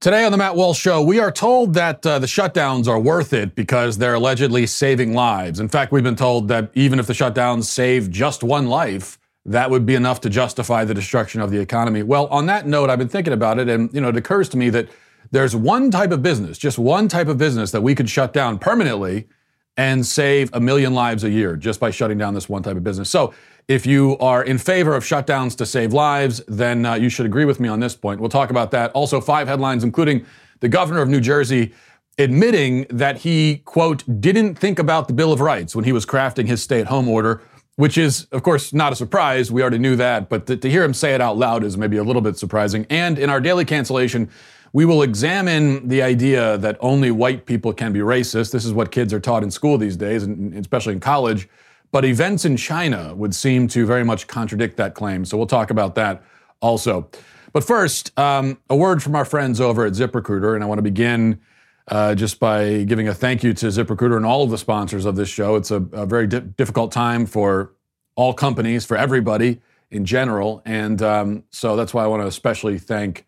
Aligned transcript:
Today 0.00 0.24
on 0.24 0.32
the 0.32 0.38
Matt 0.38 0.56
Walsh 0.56 0.80
Show, 0.80 1.02
we 1.02 1.18
are 1.18 1.30
told 1.30 1.74
that 1.74 2.06
uh, 2.06 2.18
the 2.18 2.26
shutdowns 2.26 2.88
are 2.88 2.98
worth 2.98 3.34
it 3.34 3.54
because 3.54 3.98
they're 3.98 4.14
allegedly 4.14 4.66
saving 4.66 5.12
lives. 5.12 5.60
In 5.60 5.68
fact, 5.68 5.92
we've 5.92 6.02
been 6.02 6.16
told 6.16 6.48
that 6.48 6.70
even 6.72 6.98
if 6.98 7.06
the 7.06 7.12
shutdowns 7.12 7.64
save 7.64 8.10
just 8.10 8.42
one 8.42 8.66
life, 8.66 9.18
that 9.44 9.68
would 9.68 9.84
be 9.84 9.94
enough 9.94 10.22
to 10.22 10.30
justify 10.30 10.86
the 10.86 10.94
destruction 10.94 11.42
of 11.42 11.50
the 11.50 11.60
economy. 11.60 12.02
Well, 12.02 12.28
on 12.28 12.46
that 12.46 12.66
note, 12.66 12.88
I've 12.88 12.98
been 12.98 13.10
thinking 13.10 13.34
about 13.34 13.58
it, 13.58 13.68
and 13.68 13.92
you 13.92 14.00
know, 14.00 14.08
it 14.08 14.16
occurs 14.16 14.48
to 14.50 14.56
me 14.56 14.70
that 14.70 14.88
there's 15.32 15.54
one 15.54 15.90
type 15.90 16.12
of 16.12 16.22
business, 16.22 16.56
just 16.56 16.78
one 16.78 17.06
type 17.06 17.28
of 17.28 17.36
business 17.36 17.70
that 17.72 17.82
we 17.82 17.94
could 17.94 18.08
shut 18.08 18.32
down 18.32 18.58
permanently 18.58 19.28
and 19.76 20.04
save 20.04 20.50
a 20.52 20.60
million 20.60 20.94
lives 20.94 21.24
a 21.24 21.30
year 21.30 21.56
just 21.56 21.80
by 21.80 21.90
shutting 21.90 22.18
down 22.18 22.34
this 22.34 22.48
one 22.48 22.62
type 22.62 22.76
of 22.76 22.84
business. 22.84 23.08
So 23.08 23.32
if 23.68 23.86
you 23.86 24.18
are 24.18 24.42
in 24.42 24.58
favor 24.58 24.94
of 24.94 25.04
shutdowns 25.04 25.56
to 25.58 25.66
save 25.66 25.92
lives, 25.92 26.42
then 26.48 26.84
uh, 26.84 26.94
you 26.94 27.08
should 27.08 27.26
agree 27.26 27.44
with 27.44 27.60
me 27.60 27.68
on 27.68 27.80
this 27.80 27.94
point. 27.94 28.20
We'll 28.20 28.28
talk 28.28 28.50
about 28.50 28.72
that. 28.72 28.90
Also, 28.92 29.20
five 29.20 29.46
headlines, 29.46 29.84
including 29.84 30.26
the 30.58 30.68
governor 30.68 31.02
of 31.02 31.08
New 31.08 31.20
Jersey 31.20 31.72
admitting 32.18 32.86
that 32.90 33.18
he, 33.18 33.58
quote, 33.58 34.02
didn't 34.20 34.56
think 34.56 34.78
about 34.78 35.08
the 35.08 35.14
Bill 35.14 35.32
of 35.32 35.40
Rights 35.40 35.74
when 35.74 35.84
he 35.84 35.92
was 35.92 36.04
crafting 36.04 36.46
his 36.46 36.62
stay 36.62 36.80
at 36.80 36.88
home 36.88 37.08
order, 37.08 37.42
which 37.76 37.96
is, 37.96 38.24
of 38.32 38.42
course, 38.42 38.74
not 38.74 38.92
a 38.92 38.96
surprise. 38.96 39.50
We 39.50 39.62
already 39.62 39.78
knew 39.78 39.96
that. 39.96 40.28
But 40.28 40.46
to, 40.48 40.56
to 40.56 40.68
hear 40.68 40.84
him 40.84 40.92
say 40.92 41.14
it 41.14 41.20
out 41.20 41.38
loud 41.38 41.64
is 41.64 41.78
maybe 41.78 41.96
a 41.96 42.04
little 42.04 42.20
bit 42.20 42.36
surprising. 42.36 42.86
And 42.90 43.18
in 43.18 43.30
our 43.30 43.40
daily 43.40 43.64
cancellation, 43.64 44.28
we 44.72 44.84
will 44.84 45.02
examine 45.02 45.88
the 45.88 46.02
idea 46.02 46.58
that 46.58 46.76
only 46.80 47.10
white 47.10 47.46
people 47.46 47.72
can 47.72 47.92
be 47.92 48.00
racist. 48.00 48.52
This 48.52 48.64
is 48.64 48.72
what 48.72 48.92
kids 48.92 49.12
are 49.12 49.20
taught 49.20 49.42
in 49.42 49.50
school 49.50 49.78
these 49.78 49.96
days, 49.96 50.22
and 50.22 50.54
especially 50.54 50.92
in 50.92 51.00
college. 51.00 51.48
But 51.92 52.04
events 52.04 52.44
in 52.44 52.56
China 52.56 53.14
would 53.16 53.34
seem 53.34 53.66
to 53.68 53.84
very 53.84 54.04
much 54.04 54.28
contradict 54.28 54.76
that 54.76 54.94
claim. 54.94 55.24
So 55.24 55.36
we'll 55.36 55.48
talk 55.48 55.70
about 55.70 55.96
that 55.96 56.22
also. 56.60 57.10
But 57.52 57.64
first, 57.64 58.16
um, 58.18 58.58
a 58.68 58.76
word 58.76 59.02
from 59.02 59.16
our 59.16 59.24
friends 59.24 59.60
over 59.60 59.84
at 59.84 59.94
ZipRecruiter. 59.94 60.54
And 60.54 60.62
I 60.62 60.66
want 60.68 60.78
to 60.78 60.82
begin 60.82 61.40
uh, 61.88 62.14
just 62.14 62.38
by 62.38 62.84
giving 62.84 63.08
a 63.08 63.14
thank 63.14 63.42
you 63.42 63.52
to 63.54 63.66
ZipRecruiter 63.66 64.16
and 64.16 64.24
all 64.24 64.44
of 64.44 64.50
the 64.50 64.58
sponsors 64.58 65.04
of 65.04 65.16
this 65.16 65.28
show. 65.28 65.56
It's 65.56 65.72
a, 65.72 65.82
a 65.92 66.06
very 66.06 66.28
di- 66.28 66.40
difficult 66.40 66.92
time 66.92 67.26
for 67.26 67.72
all 68.14 68.32
companies, 68.34 68.86
for 68.86 68.96
everybody 68.96 69.60
in 69.90 70.04
general. 70.04 70.62
And 70.64 71.02
um, 71.02 71.44
so 71.50 71.74
that's 71.74 71.92
why 71.92 72.04
I 72.04 72.06
want 72.06 72.22
to 72.22 72.28
especially 72.28 72.78
thank 72.78 73.26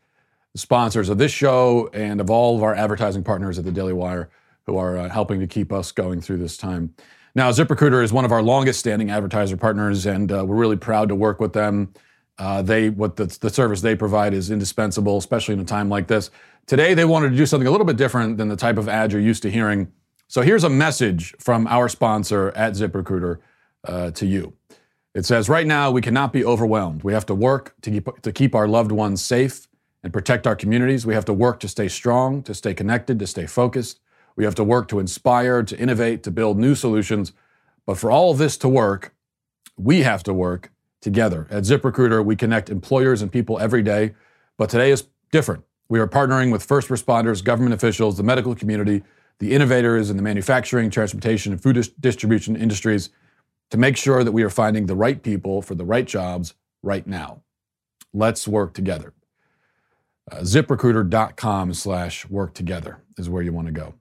sponsors 0.55 1.09
of 1.09 1.19
this 1.19 1.33
show 1.33 1.89
and 1.93 2.21
of 2.21 2.31
all 2.31 2.57
of 2.57 2.63
our 2.63 2.75
advertising 2.75 3.25
partners 3.25 3.59
at 3.59 3.65
the 3.65 3.73
Daily 3.73 3.93
Wire 3.93 4.31
who 4.67 4.77
are 4.77 4.97
uh, 4.97 5.09
helping 5.09 5.41
to 5.41 5.47
keep 5.47 5.73
us 5.73 5.93
going 5.93 6.21
through 6.21 6.39
this 6.39 6.57
time. 6.57 6.95
Now, 7.35 7.51
ZipRecruiter 7.51 8.03
is 8.03 8.13
one 8.13 8.25
of 8.25 8.33
our 8.33 8.43
longest 8.43 8.79
standing 8.79 9.11
advertiser 9.11 9.57
partners, 9.57 10.05
and 10.05 10.31
uh, 10.31 10.45
we're 10.45 10.57
really 10.57 10.77
proud 10.77 11.09
to 11.09 11.15
work 11.15 11.41
with 11.41 11.55
them. 11.55 11.95
Uh, 12.39 12.63
they 12.63 12.91
what 12.91 13.17
the, 13.17 13.27
the 13.41 13.51
service 13.51 13.81
they 13.81 13.97
provide 13.97 14.35
is 14.35 14.51
indispensable, 14.51 15.17
especially 15.17 15.55
in 15.55 15.61
a 15.61 15.65
time 15.65 15.89
like 15.89 16.09
this. 16.09 16.31
Today, 16.67 16.95
they 16.95 17.05
wanted 17.05 17.31
to 17.31 17.37
do 17.37 17.47
something 17.47 17.67
a 17.67 17.71
little 17.71 17.87
bit 17.87 17.97
different 17.97 18.37
than 18.37 18.49
the 18.49 18.57
type 18.57 18.77
of 18.77 18.89
ad 18.89 19.13
you're 19.13 19.21
used 19.21 19.43
to 19.43 19.51
hearing. 19.51 19.91
So 20.29 20.43
here's 20.43 20.65
a 20.65 20.71
message 20.71 21.35
from 21.39 21.67
our 21.67 21.89
sponsor 21.89 22.51
at 22.51 22.75
ZipRecruiter 22.75 23.39
uh, 23.87 24.11
to 24.13 24.27
you. 24.27 24.55
It 25.15 25.27
says, 25.27 25.49
right 25.49 25.67
now, 25.67 25.91
we 25.91 26.01
cannot 26.01 26.33
be 26.33 26.45
overwhelmed. 26.45 27.03
We 27.03 27.13
have 27.13 27.27
to 27.27 27.35
work 27.35 27.75
to 27.83 27.91
keep, 27.91 28.23
to 28.23 28.33
keep 28.33 28.55
our 28.55 28.67
loved 28.67 28.93
ones 28.93 29.23
safe 29.23 29.67
and 30.03 30.13
protect 30.13 30.47
our 30.47 30.57
communities. 30.57 31.07
We 31.07 31.15
have 31.15 31.25
to 31.27 31.33
work 31.33 31.61
to 31.61 31.69
stay 31.69 31.89
strong, 31.89 32.43
to 32.45 32.55
stay 32.55 32.75
connected, 32.75 33.19
to 33.19 33.27
stay 33.27 33.47
focused. 33.47 34.01
We 34.37 34.45
have 34.45 34.55
to 34.57 34.65
work 34.65 34.89
to 34.89 34.99
inspire, 34.99 35.63
to 35.63 35.79
innovate, 35.79 36.23
to 36.25 36.31
build 36.31 36.59
new 36.59 36.75
solutions. 36.75 37.33
But 37.87 37.99
for 37.99 38.11
all 38.11 38.31
of 38.31 38.39
this 38.39 38.57
to 38.59 38.69
work, 38.69 39.15
we 39.77 40.01
have 40.01 40.23
to 40.25 40.35
work 40.35 40.71
together. 41.01 41.47
At 41.51 41.65
ZipRecruiter, 41.65 42.25
we 42.25 42.37
connect 42.37 42.71
employers 42.71 43.23
and 43.23 43.31
people 43.31 43.59
every 43.59 43.83
day, 43.83 44.15
but 44.57 44.71
today 44.71 44.91
is 44.91 45.09
different. 45.31 45.65
We 45.89 45.99
are 45.99 46.09
partnering 46.09 46.53
with 46.53 46.65
first 46.65 46.89
responders, 46.89 47.45
government 47.45 47.75
officials, 47.75 48.17
the 48.17 48.23
medical 48.23 48.55
community, 48.55 49.03
the 49.41 49.53
innovators 49.53 50.09
in 50.09 50.17
the 50.17 50.23
manufacturing, 50.23 50.89
transportation, 50.89 51.53
and 51.53 51.63
food 51.63 51.75
dis- 51.75 51.89
distribution 51.89 52.57
industries 52.57 53.11
to 53.71 53.77
make 53.77 53.97
sure 53.97 54.23
that 54.23 54.33
we 54.33 54.43
are 54.43 54.51
finding 54.51 54.87
the 54.87 54.95
right 54.95 55.23
people 55.23 55.61
for 55.61 55.75
the 55.75 55.85
right 55.85 56.07
jobs 56.07 56.55
right 56.83 57.07
now. 57.07 57.43
Let's 58.15 58.47
work 58.47 58.73
together. 58.75 59.13
Uh, 60.31 60.37
ZipRecruiter.com 60.37 61.75
slash 61.75 62.29
work 62.29 62.55
together 62.55 62.99
is 63.19 63.29
where 63.29 63.43
you 63.43 63.53
want 63.53 63.67
to 63.67 63.73
go. 63.73 63.95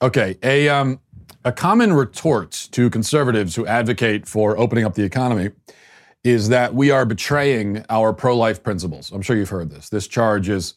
Okay, 0.00 0.36
a 0.42 0.68
um, 0.68 0.98
a 1.44 1.52
common 1.52 1.92
retort 1.92 2.68
to 2.72 2.90
conservatives 2.90 3.54
who 3.54 3.66
advocate 3.66 4.26
for 4.26 4.58
opening 4.58 4.84
up 4.84 4.94
the 4.94 5.04
economy 5.04 5.50
is 6.24 6.48
that 6.48 6.74
we 6.74 6.90
are 6.90 7.04
betraying 7.04 7.84
our 7.88 8.12
pro-life 8.12 8.62
principles. 8.62 9.10
I'm 9.12 9.22
sure 9.22 9.36
you've 9.36 9.48
heard 9.48 9.70
this. 9.70 9.88
This 9.88 10.08
charge 10.08 10.48
is, 10.48 10.74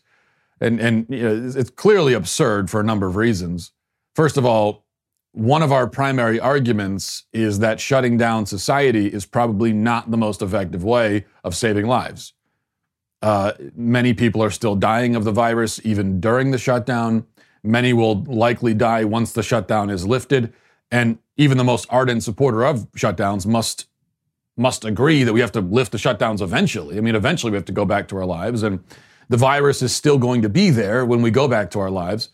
and 0.61 0.79
and 0.79 1.07
you 1.09 1.23
know, 1.23 1.59
it's 1.59 1.71
clearly 1.71 2.13
absurd 2.13 2.69
for 2.69 2.79
a 2.79 2.83
number 2.83 3.07
of 3.07 3.15
reasons. 3.15 3.71
First 4.13 4.37
of 4.37 4.45
all, 4.45 4.85
one 5.31 5.63
of 5.63 5.71
our 5.71 5.87
primary 5.87 6.39
arguments 6.39 7.23
is 7.33 7.59
that 7.59 7.79
shutting 7.79 8.17
down 8.17 8.45
society 8.45 9.07
is 9.07 9.25
probably 9.25 9.73
not 9.73 10.11
the 10.11 10.17
most 10.17 10.41
effective 10.41 10.83
way 10.83 11.25
of 11.43 11.55
saving 11.55 11.87
lives. 11.87 12.34
Uh, 13.21 13.53
many 13.75 14.13
people 14.13 14.43
are 14.43 14.51
still 14.51 14.75
dying 14.75 15.15
of 15.15 15.23
the 15.23 15.31
virus 15.31 15.79
even 15.83 16.19
during 16.19 16.51
the 16.51 16.57
shutdown. 16.57 17.25
Many 17.63 17.93
will 17.93 18.23
likely 18.23 18.73
die 18.73 19.03
once 19.03 19.31
the 19.31 19.43
shutdown 19.43 19.89
is 19.89 20.05
lifted. 20.05 20.53
And 20.91 21.17
even 21.37 21.57
the 21.57 21.63
most 21.63 21.87
ardent 21.89 22.23
supporter 22.23 22.63
of 22.63 22.91
shutdowns 22.93 23.45
must 23.45 23.87
must 24.57 24.85
agree 24.85 25.23
that 25.23 25.33
we 25.33 25.41
have 25.41 25.51
to 25.51 25.59
lift 25.59 25.91
the 25.91 25.97
shutdowns 25.97 26.41
eventually. 26.41 26.97
I 26.97 27.01
mean, 27.01 27.15
eventually 27.15 27.51
we 27.51 27.57
have 27.57 27.65
to 27.65 27.73
go 27.73 27.83
back 27.83 28.07
to 28.09 28.17
our 28.17 28.25
lives, 28.25 28.63
and 28.63 28.81
the 29.27 29.35
virus 29.35 29.81
is 29.81 29.93
still 29.93 30.17
going 30.17 30.41
to 30.43 30.49
be 30.49 30.69
there 30.69 31.05
when 31.05 31.21
we 31.21 31.29
go 31.29 31.47
back 31.47 31.71
to 31.71 31.79
our 31.79 31.89
lives. 31.89 32.29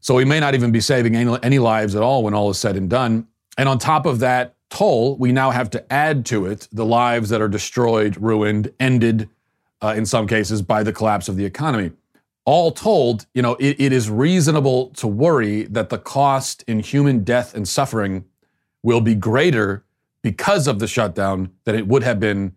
So 0.00 0.14
we 0.14 0.24
may 0.24 0.40
not 0.40 0.54
even 0.54 0.72
be 0.72 0.80
saving 0.80 1.16
any, 1.16 1.38
any 1.42 1.58
lives 1.58 1.94
at 1.94 2.02
all 2.02 2.22
when 2.24 2.34
all 2.34 2.50
is 2.50 2.58
said 2.58 2.76
and 2.76 2.90
done. 2.90 3.28
And 3.56 3.68
on 3.68 3.78
top 3.78 4.04
of 4.04 4.18
that 4.18 4.56
toll, 4.68 5.16
we 5.16 5.32
now 5.32 5.50
have 5.50 5.70
to 5.70 5.92
add 5.92 6.26
to 6.26 6.46
it 6.46 6.68
the 6.72 6.84
lives 6.84 7.28
that 7.30 7.40
are 7.40 7.48
destroyed, 7.48 8.16
ruined, 8.20 8.72
ended, 8.80 9.28
uh, 9.82 9.94
in 9.96 10.06
some 10.06 10.26
cases, 10.26 10.62
by 10.62 10.82
the 10.82 10.92
collapse 10.92 11.28
of 11.28 11.36
the 11.36 11.44
economy 11.44 11.92
all 12.44 12.72
told, 12.72 13.26
you 13.34 13.42
know, 13.42 13.54
it, 13.56 13.76
it 13.78 13.92
is 13.92 14.10
reasonable 14.10 14.88
to 14.90 15.06
worry 15.06 15.62
that 15.64 15.90
the 15.90 15.98
cost 15.98 16.64
in 16.66 16.80
human 16.80 17.22
death 17.22 17.54
and 17.54 17.68
suffering 17.68 18.24
will 18.82 19.00
be 19.00 19.14
greater 19.14 19.84
because 20.22 20.66
of 20.66 20.78
the 20.78 20.86
shutdown 20.86 21.52
than 21.64 21.74
it 21.74 21.86
would 21.86 22.02
have 22.02 22.18
been 22.18 22.54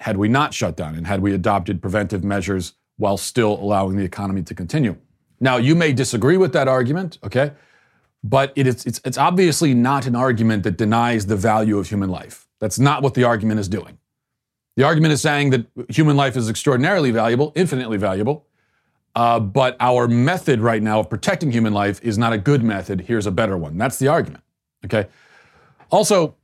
had 0.00 0.16
we 0.16 0.28
not 0.28 0.52
shut 0.52 0.76
down 0.76 0.94
and 0.94 1.06
had 1.06 1.20
we 1.20 1.32
adopted 1.32 1.80
preventive 1.80 2.22
measures 2.22 2.74
while 2.96 3.16
still 3.16 3.54
allowing 3.54 3.96
the 3.96 4.04
economy 4.04 4.42
to 4.42 4.54
continue. 4.54 4.96
Now, 5.40 5.56
you 5.56 5.74
may 5.74 5.92
disagree 5.92 6.36
with 6.36 6.52
that 6.52 6.68
argument, 6.68 7.18
okay? 7.24 7.52
But 8.22 8.52
it 8.56 8.66
is, 8.66 8.84
it's, 8.86 9.00
it's 9.04 9.18
obviously 9.18 9.74
not 9.74 10.06
an 10.06 10.14
argument 10.14 10.62
that 10.64 10.76
denies 10.76 11.26
the 11.26 11.36
value 11.36 11.78
of 11.78 11.88
human 11.88 12.10
life. 12.10 12.46
That's 12.60 12.78
not 12.78 13.02
what 13.02 13.14
the 13.14 13.24
argument 13.24 13.60
is 13.60 13.68
doing. 13.68 13.98
The 14.76 14.84
argument 14.84 15.12
is 15.12 15.22
saying 15.22 15.50
that 15.50 15.66
human 15.88 16.16
life 16.16 16.36
is 16.36 16.48
extraordinarily 16.48 17.10
valuable, 17.10 17.52
infinitely 17.54 17.96
valuable, 17.96 18.46
uh, 19.14 19.38
but 19.38 19.76
our 19.78 20.08
method 20.08 20.60
right 20.60 20.82
now 20.82 21.00
of 21.00 21.08
protecting 21.08 21.52
human 21.52 21.72
life 21.72 22.00
is 22.02 22.18
not 22.18 22.32
a 22.32 22.38
good 22.38 22.64
method. 22.64 23.02
Here's 23.02 23.26
a 23.26 23.30
better 23.30 23.56
one. 23.56 23.78
That's 23.78 23.98
the 23.98 24.08
argument. 24.08 24.42
Okay. 24.84 25.06
Also, 25.90 26.34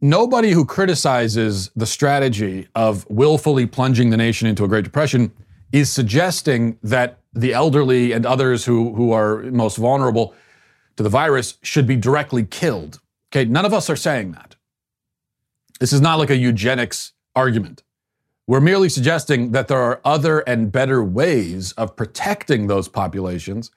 nobody 0.00 0.52
who 0.52 0.64
criticizes 0.64 1.70
the 1.76 1.84
strategy 1.84 2.68
of 2.74 3.08
willfully 3.10 3.66
plunging 3.66 4.08
the 4.08 4.16
nation 4.16 4.48
into 4.48 4.64
a 4.64 4.68
Great 4.68 4.84
Depression 4.84 5.30
is 5.72 5.90
suggesting 5.90 6.78
that 6.82 7.18
the 7.34 7.52
elderly 7.52 8.12
and 8.12 8.24
others 8.24 8.64
who, 8.64 8.94
who 8.94 9.12
are 9.12 9.42
most 9.42 9.76
vulnerable 9.76 10.34
to 10.96 11.02
the 11.02 11.08
virus 11.08 11.58
should 11.62 11.86
be 11.86 11.96
directly 11.96 12.44
killed. 12.44 13.00
Okay, 13.30 13.44
none 13.44 13.64
of 13.64 13.72
us 13.72 13.88
are 13.88 13.96
saying 13.96 14.32
that. 14.32 14.56
This 15.80 15.92
is 15.94 16.00
not 16.02 16.18
like 16.18 16.30
a 16.30 16.36
eugenics 16.36 17.14
argument. 17.34 17.82
We're 18.46 18.60
merely 18.60 18.90
suggesting 18.90 19.52
that 19.52 19.68
there 19.68 19.80
are 19.80 20.00
other 20.04 20.40
and 20.40 20.70
better 20.70 21.02
ways 21.02 21.72
of 21.72 21.96
protecting 21.96 22.66
those 22.66 22.86
populations, 22.86 23.70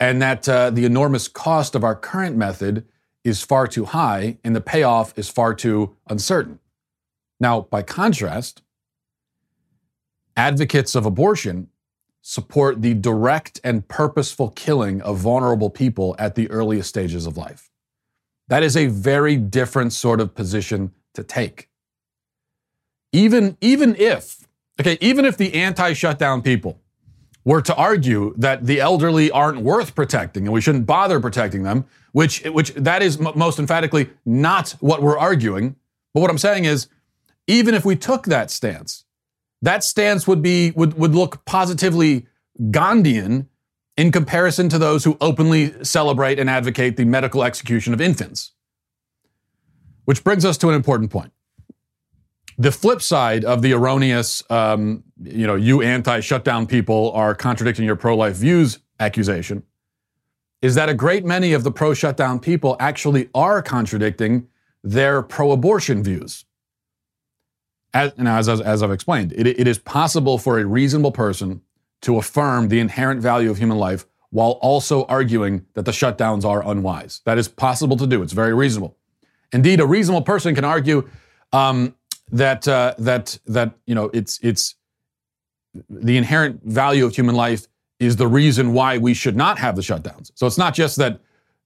and 0.00 0.20
that 0.22 0.48
uh, 0.48 0.70
the 0.70 0.84
enormous 0.84 1.28
cost 1.28 1.74
of 1.74 1.84
our 1.84 1.94
current 1.94 2.36
method 2.36 2.86
is 3.22 3.42
far 3.42 3.66
too 3.68 3.84
high 3.84 4.38
and 4.42 4.56
the 4.56 4.60
payoff 4.60 5.16
is 5.16 5.28
far 5.28 5.54
too 5.54 5.94
uncertain. 6.08 6.58
Now, 7.38 7.62
by 7.62 7.82
contrast, 7.82 8.62
advocates 10.36 10.94
of 10.94 11.06
abortion 11.06 11.68
support 12.22 12.82
the 12.82 12.94
direct 12.94 13.60
and 13.62 13.86
purposeful 13.86 14.50
killing 14.50 15.02
of 15.02 15.18
vulnerable 15.18 15.70
people 15.70 16.16
at 16.18 16.34
the 16.34 16.50
earliest 16.50 16.88
stages 16.88 17.26
of 17.26 17.36
life. 17.36 17.70
That 18.48 18.62
is 18.62 18.76
a 18.76 18.86
very 18.86 19.36
different 19.36 19.92
sort 19.92 20.20
of 20.20 20.34
position 20.34 20.92
to 21.14 21.22
take 21.22 21.68
even 23.12 23.56
even 23.60 23.94
if 23.96 24.48
okay, 24.80 24.98
even 25.00 25.24
if 25.24 25.36
the 25.36 25.54
anti-shutdown 25.54 26.42
people 26.42 26.80
were 27.44 27.60
to 27.60 27.74
argue 27.74 28.34
that 28.36 28.66
the 28.66 28.80
elderly 28.80 29.30
aren't 29.30 29.60
worth 29.60 29.94
protecting 29.94 30.44
and 30.44 30.52
we 30.52 30.60
shouldn't 30.60 30.86
bother 30.86 31.20
protecting 31.20 31.62
them, 31.62 31.84
which 32.12 32.42
which 32.46 32.74
that 32.74 33.02
is 33.02 33.20
m- 33.20 33.32
most 33.36 33.58
emphatically 33.58 34.10
not 34.24 34.70
what 34.80 35.02
we're 35.02 35.18
arguing. 35.18 35.76
But 36.14 36.20
what 36.20 36.30
I'm 36.30 36.38
saying 36.38 36.64
is, 36.64 36.88
even 37.46 37.74
if 37.74 37.84
we 37.84 37.96
took 37.96 38.26
that 38.26 38.50
stance, 38.50 39.04
that 39.60 39.84
stance 39.84 40.26
would 40.26 40.42
be 40.42 40.70
would, 40.72 40.94
would 40.94 41.14
look 41.14 41.44
positively 41.44 42.26
Gandhian 42.60 43.46
in 43.96 44.10
comparison 44.10 44.68
to 44.70 44.78
those 44.78 45.04
who 45.04 45.18
openly 45.20 45.84
celebrate 45.84 46.38
and 46.38 46.48
advocate 46.48 46.96
the 46.96 47.04
medical 47.04 47.44
execution 47.44 47.92
of 47.92 48.00
infants. 48.00 48.52
Which 50.04 50.24
brings 50.24 50.44
us 50.44 50.58
to 50.58 50.68
an 50.68 50.74
important 50.74 51.10
point. 51.10 51.32
The 52.58 52.72
flip 52.72 53.00
side 53.00 53.44
of 53.44 53.62
the 53.62 53.72
erroneous, 53.72 54.42
um, 54.50 55.04
you 55.22 55.46
know, 55.46 55.54
you 55.54 55.82
anti 55.82 56.20
shutdown 56.20 56.66
people 56.66 57.12
are 57.12 57.34
contradicting 57.34 57.84
your 57.84 57.96
pro 57.96 58.16
life 58.16 58.36
views 58.36 58.78
accusation 59.00 59.62
is 60.62 60.76
that 60.76 60.88
a 60.88 60.94
great 60.94 61.24
many 61.24 61.52
of 61.52 61.64
the 61.64 61.72
pro 61.72 61.92
shutdown 61.92 62.38
people 62.38 62.76
actually 62.78 63.28
are 63.34 63.60
contradicting 63.60 64.46
their 64.82 65.22
pro 65.22 65.50
abortion 65.52 66.02
views. 66.02 66.44
As, 67.92 68.12
and 68.16 68.28
as, 68.28 68.48
as, 68.48 68.60
as 68.60 68.82
I've 68.82 68.90
explained, 68.90 69.32
it, 69.32 69.46
it 69.46 69.66
is 69.66 69.78
possible 69.78 70.38
for 70.38 70.58
a 70.58 70.64
reasonable 70.64 71.12
person 71.12 71.60
to 72.02 72.16
affirm 72.16 72.68
the 72.68 72.80
inherent 72.80 73.20
value 73.20 73.50
of 73.50 73.58
human 73.58 73.78
life 73.78 74.06
while 74.30 74.52
also 74.62 75.04
arguing 75.06 75.66
that 75.74 75.84
the 75.84 75.92
shutdowns 75.92 76.44
are 76.44 76.66
unwise. 76.66 77.20
That 77.26 77.36
is 77.36 77.48
possible 77.48 77.96
to 77.98 78.06
do. 78.06 78.22
It's 78.22 78.32
very 78.32 78.54
reasonable. 78.54 78.96
Indeed, 79.52 79.80
a 79.80 79.86
reasonable 79.86 80.22
person 80.22 80.54
can 80.54 80.64
argue 80.64 81.08
um, 81.52 81.94
that 82.30 82.66
uh, 82.66 82.94
that 82.98 83.38
that 83.46 83.74
you 83.86 83.94
know 83.94 84.10
it's 84.12 84.38
it's 84.42 84.74
the 85.88 86.16
inherent 86.16 86.62
value 86.64 87.04
of 87.04 87.14
human 87.14 87.34
life 87.34 87.66
is 87.98 88.16
the 88.16 88.26
reason 88.26 88.72
why 88.72 88.98
we 88.98 89.14
should 89.14 89.36
not 89.36 89.58
have 89.58 89.76
the 89.76 89.82
shutdowns. 89.82 90.32
So 90.34 90.46
it's 90.46 90.58
not 90.58 90.74
just 90.74 90.96
that 90.96 91.20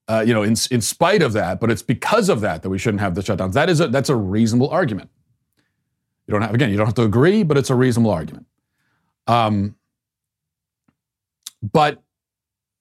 uh, 0.09 0.25
you 0.27 0.35
know 0.35 0.43
in 0.43 0.57
in 0.71 0.81
spite 0.81 1.23
of 1.23 1.33
that, 1.35 1.61
but 1.61 1.71
it's 1.71 1.83
because 1.83 2.29
of 2.29 2.41
that 2.41 2.63
that 2.63 2.69
we 2.69 2.79
shouldn't 2.79 3.01
have 3.01 3.15
the 3.15 3.21
shutdowns. 3.21 3.53
That 3.53 3.71
is 3.71 3.81
a, 3.81 3.89
that's 3.89 4.09
a 4.09 4.17
reasonable 4.17 4.69
argument. 4.71 5.11
You 6.27 6.33
don't 6.33 6.43
have 6.43 6.55
again, 6.55 6.71
you 6.71 6.77
don't 6.77 6.87
have 6.87 6.95
to 6.97 7.03
agree, 7.05 7.45
but 7.45 7.57
it's 7.57 7.71
a 7.71 7.75
reasonable 7.75 8.11
argument. 8.11 8.47
Um, 9.29 9.77
but 11.63 12.03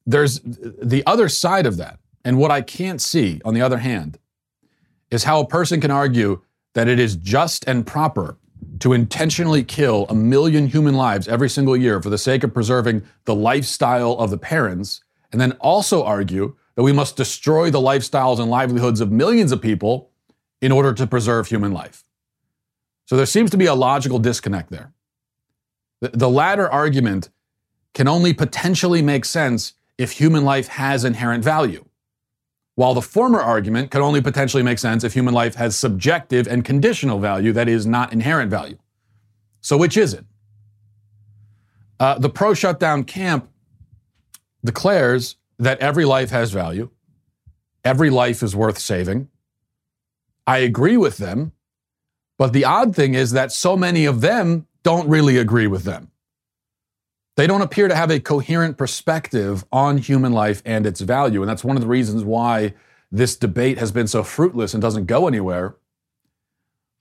there's 0.06 0.42
the 0.42 1.04
other 1.06 1.30
side 1.30 1.66
of 1.66 1.78
that, 1.78 2.00
and 2.24 2.38
what 2.38 2.52
I 2.52 2.62
can't 2.62 3.02
see, 3.02 3.42
on 3.46 3.54
the 3.54 3.62
other 3.62 3.78
hand, 3.78 4.20
is 5.16 5.24
how 5.24 5.40
a 5.40 5.48
person 5.48 5.82
can 5.82 5.90
argue 5.90 6.42
that 6.76 6.88
it 6.88 7.00
is 7.00 7.16
just 7.16 7.68
and 7.68 7.88
proper 7.88 8.38
to 8.80 8.94
intentionally 8.94 9.64
kill 9.64 10.06
a 10.10 10.16
million 10.16 10.68
human 10.68 10.96
lives 10.96 11.28
every 11.28 11.50
single 11.50 11.76
year 11.76 12.02
for 12.02 12.10
the 12.10 12.18
sake 12.18 12.44
of 12.44 12.54
preserving 12.54 13.02
the 13.24 13.34
lifestyle 13.34 14.12
of 14.14 14.30
the 14.30 14.38
parents, 14.38 15.02
and 15.32 15.40
then 15.42 15.54
also 15.54 16.04
argue 16.04 16.56
that 16.76 16.84
we 16.84 16.92
must 16.92 17.16
destroy 17.16 17.72
the 17.72 17.80
lifestyles 17.80 18.40
and 18.40 18.52
livelihoods 18.52 19.00
of 19.00 19.12
millions 19.12 19.52
of 19.52 19.62
people 19.62 20.12
in 20.62 20.72
order 20.72 20.94
to 20.94 21.08
preserve 21.08 21.48
human 21.48 21.72
life. 21.72 22.04
So 23.06 23.16
there 23.16 23.26
seems 23.26 23.52
to 23.52 23.58
be 23.58 23.68
a 23.68 23.76
logical 23.76 24.20
disconnect 24.20 24.70
there. 24.72 24.92
The, 26.02 26.10
the 26.10 26.30
latter 26.30 26.70
argument 26.70 27.30
can 27.94 28.08
only 28.08 28.34
potentially 28.34 29.02
make 29.02 29.24
sense 29.24 29.74
if 29.98 30.12
human 30.12 30.44
life 30.44 30.68
has 30.68 31.06
inherent 31.06 31.44
value, 31.44 31.85
while 32.76 32.94
the 32.94 33.02
former 33.02 33.42
argument 33.42 33.92
can 33.92 34.02
only 34.02 34.22
potentially 34.22 34.64
make 34.64 34.80
sense 34.80 35.04
if 35.04 35.14
human 35.14 35.34
life 35.34 35.56
has 35.56 35.76
subjective 35.76 36.48
and 36.48 36.64
conditional 36.64 37.20
value 37.20 37.52
that 37.54 37.68
is 37.68 37.86
not 37.86 38.14
inherent 38.14 38.52
value. 38.52 38.78
So, 39.62 39.78
which 39.78 39.98
is 39.98 40.14
it? 40.14 40.26
Uh, 42.00 42.20
the 42.20 42.30
pro 42.30 42.54
shutdown 42.54 43.04
camp 43.04 43.50
declares 44.64 45.38
that 45.58 45.80
every 45.80 46.06
life 46.06 46.30
has 46.32 46.52
value, 46.52 46.90
every 47.84 48.10
life 48.10 48.44
is 48.44 48.56
worth 48.56 48.78
saving. 48.78 49.30
I 50.46 50.60
agree 50.60 50.98
with 50.98 51.18
them 51.18 51.54
but 52.38 52.54
the 52.54 52.66
odd 52.66 52.96
thing 52.96 53.14
is 53.14 53.32
that 53.32 53.52
so 53.52 53.78
many 53.78 54.06
of 54.06 54.22
them 54.22 54.68
don't 54.84 55.08
really 55.08 55.38
agree 55.38 55.68
with 55.68 55.84
them. 55.84 56.12
They 57.36 57.48
don't 57.48 57.62
appear 57.62 57.88
to 57.88 57.96
have 57.96 58.12
a 58.12 58.20
coherent 58.20 58.78
perspective 58.78 59.66
on 59.72 59.98
human 59.98 60.32
life 60.32 60.62
and 60.66 60.86
its 60.86 61.02
value. 61.02 61.42
And 61.42 61.50
that's 61.50 61.64
one 61.64 61.76
of 61.76 61.82
the 61.82 61.88
reasons 61.88 62.24
why 62.24 62.74
this 63.12 63.36
debate 63.36 63.78
has 63.78 63.92
been 63.92 64.08
so 64.08 64.24
fruitless 64.24 64.74
and 64.74 64.82
doesn't 64.82 65.06
go 65.06 65.28
anywhere. 65.28 65.76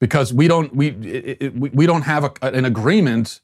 Because 0.01 0.35
we 0.35 0.49
don't, 0.49 0.75
we, 0.75 0.89
it, 0.89 1.55
we 1.55 1.87
don't 1.87 2.03
have 2.03 2.25
a, 2.25 2.33
an 2.43 2.65
agreement 2.65 3.41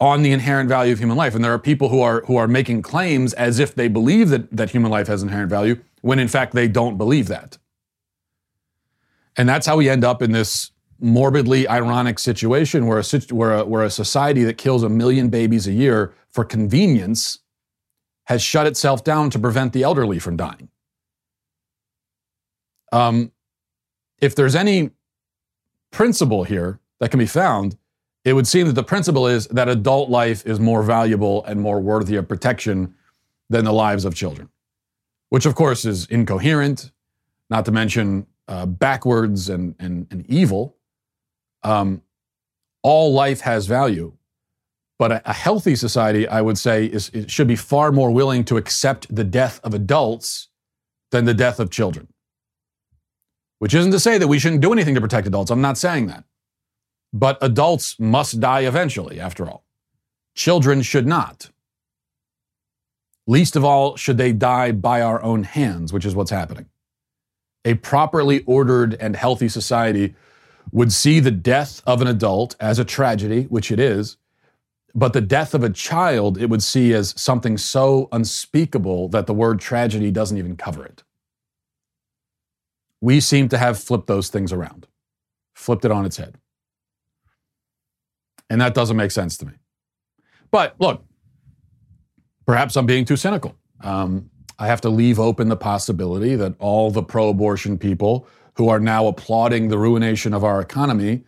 on 0.00 0.22
the 0.22 0.32
inherent 0.32 0.68
value 0.68 0.92
of 0.92 0.98
human 0.98 1.16
life. 1.16 1.34
And 1.34 1.44
there 1.44 1.52
are 1.52 1.58
people 1.58 1.90
who 1.90 2.00
are, 2.00 2.22
who 2.22 2.36
are 2.36 2.48
making 2.48 2.82
claims 2.82 3.32
as 3.34 3.58
if 3.58 3.74
they 3.74 3.88
believe 3.88 4.30
that, 4.30 4.50
that 4.50 4.70
human 4.70 4.90
life 4.90 5.06
has 5.06 5.22
inherent 5.22 5.50
value, 5.50 5.80
when 6.00 6.18
in 6.18 6.28
fact 6.28 6.54
they 6.54 6.68
don't 6.68 6.96
believe 6.96 7.28
that. 7.28 7.58
And 9.36 9.48
that's 9.48 9.66
how 9.66 9.76
we 9.76 9.88
end 9.88 10.04
up 10.04 10.22
in 10.22 10.32
this 10.32 10.70
morbidly 11.00 11.68
ironic 11.68 12.18
situation 12.18 12.86
where 12.86 12.98
a, 12.98 13.04
where 13.30 13.52
a, 13.54 13.64
where 13.64 13.84
a 13.84 13.90
society 13.90 14.44
that 14.44 14.58
kills 14.58 14.82
a 14.82 14.88
million 14.88 15.28
babies 15.28 15.66
a 15.66 15.72
year 15.72 16.14
for 16.30 16.44
convenience 16.44 17.40
has 18.24 18.42
shut 18.42 18.66
itself 18.66 19.04
down 19.04 19.30
to 19.30 19.38
prevent 19.38 19.72
the 19.72 19.82
elderly 19.82 20.18
from 20.18 20.36
dying. 20.36 20.68
Um, 22.92 23.32
if 24.20 24.34
there's 24.34 24.54
any 24.54 24.90
principle 25.90 26.44
here 26.44 26.80
that 27.00 27.10
can 27.10 27.18
be 27.18 27.26
found, 27.26 27.76
it 28.24 28.32
would 28.32 28.46
seem 28.46 28.66
that 28.66 28.72
the 28.72 28.84
principle 28.84 29.26
is 29.26 29.46
that 29.48 29.68
adult 29.68 30.08
life 30.08 30.46
is 30.46 30.58
more 30.58 30.82
valuable 30.82 31.44
and 31.44 31.60
more 31.60 31.80
worthy 31.80 32.16
of 32.16 32.26
protection 32.26 32.94
than 33.50 33.64
the 33.64 33.72
lives 33.72 34.04
of 34.04 34.14
children, 34.14 34.48
which 35.28 35.44
of 35.44 35.54
course 35.54 35.84
is 35.84 36.06
incoherent, 36.06 36.90
not 37.50 37.66
to 37.66 37.72
mention 37.72 38.26
uh, 38.48 38.64
backwards 38.64 39.50
and, 39.50 39.74
and, 39.78 40.06
and 40.10 40.24
evil 40.30 40.76
um, 41.64 42.02
all 42.82 43.12
life 43.12 43.40
has 43.40 43.66
value. 43.66 44.12
But 44.98 45.10
a, 45.10 45.30
a, 45.30 45.32
healthy 45.32 45.74
society, 45.74 46.28
I 46.28 46.40
would 46.40 46.56
say, 46.56 46.86
is, 46.86 47.10
should 47.26 47.48
be 47.48 47.56
far 47.56 47.90
more 47.90 48.10
willing 48.10 48.44
to 48.44 48.56
accept 48.56 49.12
the 49.14 49.24
death 49.24 49.60
of 49.64 49.74
adults 49.74 50.48
than 51.10 51.24
the 51.24 51.34
death 51.34 51.58
of 51.58 51.70
children. 51.70 52.08
Which 53.58 53.74
isn't 53.74 53.92
to 53.92 54.00
say 54.00 54.18
that 54.18 54.28
we 54.28 54.38
shouldn't 54.38 54.60
do 54.60 54.72
anything 54.72 54.94
to 54.94 55.00
protect 55.00 55.26
adults. 55.26 55.50
I'm 55.50 55.60
not 55.60 55.78
saying 55.78 56.06
that. 56.06 56.24
But 57.12 57.38
adults 57.40 57.98
must 57.98 58.40
die 58.40 58.60
eventually, 58.60 59.18
after 59.18 59.46
all. 59.46 59.64
Children 60.34 60.82
should 60.82 61.06
not. 61.06 61.50
Least 63.26 63.56
of 63.56 63.64
all, 63.64 63.96
should 63.96 64.18
they 64.18 64.32
die 64.32 64.72
by 64.72 65.00
our 65.00 65.22
own 65.22 65.44
hands, 65.44 65.92
which 65.92 66.04
is 66.04 66.14
what's 66.14 66.30
happening. 66.30 66.66
A 67.64 67.74
properly 67.74 68.42
ordered 68.44 68.94
and 68.94 69.16
healthy 69.16 69.48
society 69.48 70.14
would 70.72 70.92
see 70.92 71.20
the 71.20 71.30
death 71.30 71.82
of 71.86 72.00
an 72.00 72.08
adult 72.08 72.56
as 72.60 72.78
a 72.78 72.84
tragedy, 72.84 73.44
which 73.44 73.70
it 73.70 73.78
is, 73.78 74.16
but 74.94 75.12
the 75.12 75.20
death 75.20 75.54
of 75.54 75.64
a 75.64 75.70
child 75.70 76.38
it 76.38 76.48
would 76.48 76.62
see 76.62 76.92
as 76.92 77.20
something 77.20 77.58
so 77.58 78.08
unspeakable 78.12 79.08
that 79.08 79.26
the 79.26 79.34
word 79.34 79.60
tragedy 79.60 80.10
doesn't 80.10 80.38
even 80.38 80.56
cover 80.56 80.84
it. 80.84 81.02
We 83.00 83.20
seem 83.20 83.48
to 83.48 83.58
have 83.58 83.78
flipped 83.78 84.06
those 84.06 84.28
things 84.28 84.52
around, 84.52 84.86
flipped 85.54 85.84
it 85.84 85.90
on 85.90 86.06
its 86.06 86.16
head. 86.16 86.38
And 88.48 88.60
that 88.60 88.74
doesn't 88.74 88.96
make 88.96 89.10
sense 89.10 89.36
to 89.38 89.46
me. 89.46 89.52
But 90.50 90.76
look, 90.78 91.04
perhaps 92.46 92.76
I'm 92.76 92.86
being 92.86 93.04
too 93.04 93.16
cynical. 93.16 93.56
Um, 93.80 94.30
I 94.58 94.68
have 94.68 94.80
to 94.82 94.88
leave 94.88 95.18
open 95.18 95.48
the 95.48 95.56
possibility 95.56 96.36
that 96.36 96.54
all 96.60 96.90
the 96.90 97.02
pro 97.02 97.28
abortion 97.28 97.76
people 97.78 98.28
who 98.56 98.68
are 98.68 98.80
now 98.80 99.06
applauding 99.06 99.68
the 99.68 99.78
ruination 99.78 100.32
of 100.32 100.44
our 100.44 100.60
economy 100.60 101.24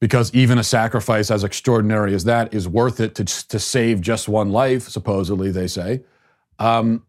because 0.00 0.34
even 0.34 0.58
a 0.58 0.64
sacrifice 0.64 1.30
as 1.30 1.44
extraordinary 1.44 2.14
as 2.14 2.24
that 2.24 2.52
is 2.54 2.66
worth 2.66 3.00
it 3.00 3.14
to, 3.14 3.24
to 3.24 3.58
save 3.58 4.00
just 4.00 4.28
one 4.28 4.50
life, 4.50 4.88
supposedly, 4.88 5.50
they 5.50 5.66
say. 5.66 6.02
Um, 6.58 7.04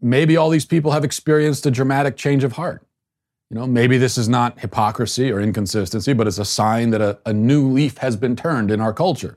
maybe 0.00 0.36
all 0.36 0.48
these 0.48 0.64
people 0.64 0.92
have 0.92 1.04
experienced 1.04 1.66
a 1.66 1.70
dramatic 1.70 2.16
change 2.16 2.42
of 2.42 2.52
heart. 2.52 2.86
You 3.50 3.58
know, 3.58 3.66
maybe 3.66 3.98
this 3.98 4.16
is 4.16 4.30
not 4.30 4.58
hypocrisy 4.58 5.30
or 5.30 5.38
inconsistency, 5.38 6.14
but 6.14 6.26
it's 6.26 6.38
a 6.38 6.44
sign 6.44 6.88
that 6.90 7.02
a, 7.02 7.18
a 7.26 7.34
new 7.34 7.68
leaf 7.68 7.98
has 7.98 8.16
been 8.16 8.34
turned 8.34 8.70
in 8.70 8.80
our 8.80 8.94
culture. 8.94 9.36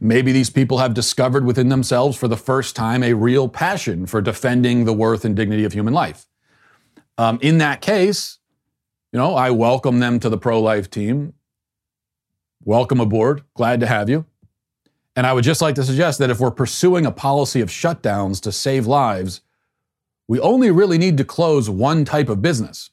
Maybe 0.00 0.32
these 0.32 0.50
people 0.50 0.78
have 0.78 0.94
discovered 0.94 1.44
within 1.44 1.68
themselves 1.68 2.16
for 2.16 2.26
the 2.26 2.36
first 2.36 2.74
time 2.74 3.04
a 3.04 3.14
real 3.14 3.48
passion 3.48 4.04
for 4.06 4.20
defending 4.20 4.84
the 4.84 4.92
worth 4.92 5.24
and 5.24 5.36
dignity 5.36 5.62
of 5.62 5.72
human 5.72 5.94
life. 5.94 6.26
Um, 7.18 7.38
in 7.40 7.58
that 7.58 7.80
case, 7.80 8.38
you 9.12 9.18
know, 9.18 9.34
I 9.34 9.50
welcome 9.50 10.00
them 10.00 10.18
to 10.20 10.28
the 10.28 10.38
pro 10.38 10.60
life 10.60 10.88
team. 10.88 11.34
Welcome 12.64 13.00
aboard. 13.00 13.42
Glad 13.54 13.80
to 13.80 13.86
have 13.86 14.08
you. 14.08 14.24
And 15.14 15.26
I 15.26 15.34
would 15.34 15.44
just 15.44 15.60
like 15.60 15.74
to 15.74 15.84
suggest 15.84 16.18
that 16.20 16.30
if 16.30 16.40
we're 16.40 16.50
pursuing 16.50 17.04
a 17.04 17.12
policy 17.12 17.60
of 17.60 17.68
shutdowns 17.68 18.40
to 18.42 18.52
save 18.52 18.86
lives, 18.86 19.42
we 20.26 20.40
only 20.40 20.70
really 20.70 20.96
need 20.96 21.18
to 21.18 21.24
close 21.24 21.68
one 21.68 22.06
type 22.06 22.30
of 22.30 22.40
business. 22.40 22.90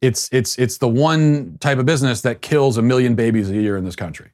It's, 0.00 0.28
it's, 0.30 0.56
it's 0.58 0.78
the 0.78 0.86
one 0.86 1.58
type 1.58 1.78
of 1.78 1.86
business 1.86 2.20
that 2.20 2.42
kills 2.42 2.78
a 2.78 2.82
million 2.82 3.16
babies 3.16 3.50
a 3.50 3.54
year 3.54 3.76
in 3.76 3.84
this 3.84 3.96
country. 3.96 4.30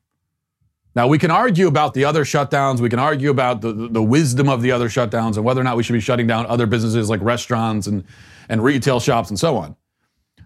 Now, 0.94 1.06
we 1.06 1.18
can 1.18 1.30
argue 1.30 1.68
about 1.68 1.94
the 1.94 2.04
other 2.04 2.24
shutdowns. 2.24 2.80
We 2.80 2.90
can 2.90 2.98
argue 2.98 3.30
about 3.30 3.60
the, 3.60 3.72
the 3.72 4.02
wisdom 4.02 4.48
of 4.48 4.60
the 4.60 4.72
other 4.72 4.88
shutdowns 4.88 5.36
and 5.36 5.44
whether 5.44 5.60
or 5.60 5.64
not 5.64 5.76
we 5.76 5.84
should 5.84 5.92
be 5.92 6.00
shutting 6.00 6.26
down 6.26 6.44
other 6.46 6.66
businesses 6.66 7.08
like 7.08 7.22
restaurants 7.22 7.86
and, 7.86 8.04
and 8.48 8.62
retail 8.62 9.00
shops 9.00 9.30
and 9.30 9.38
so 9.38 9.56
on. 9.56 9.76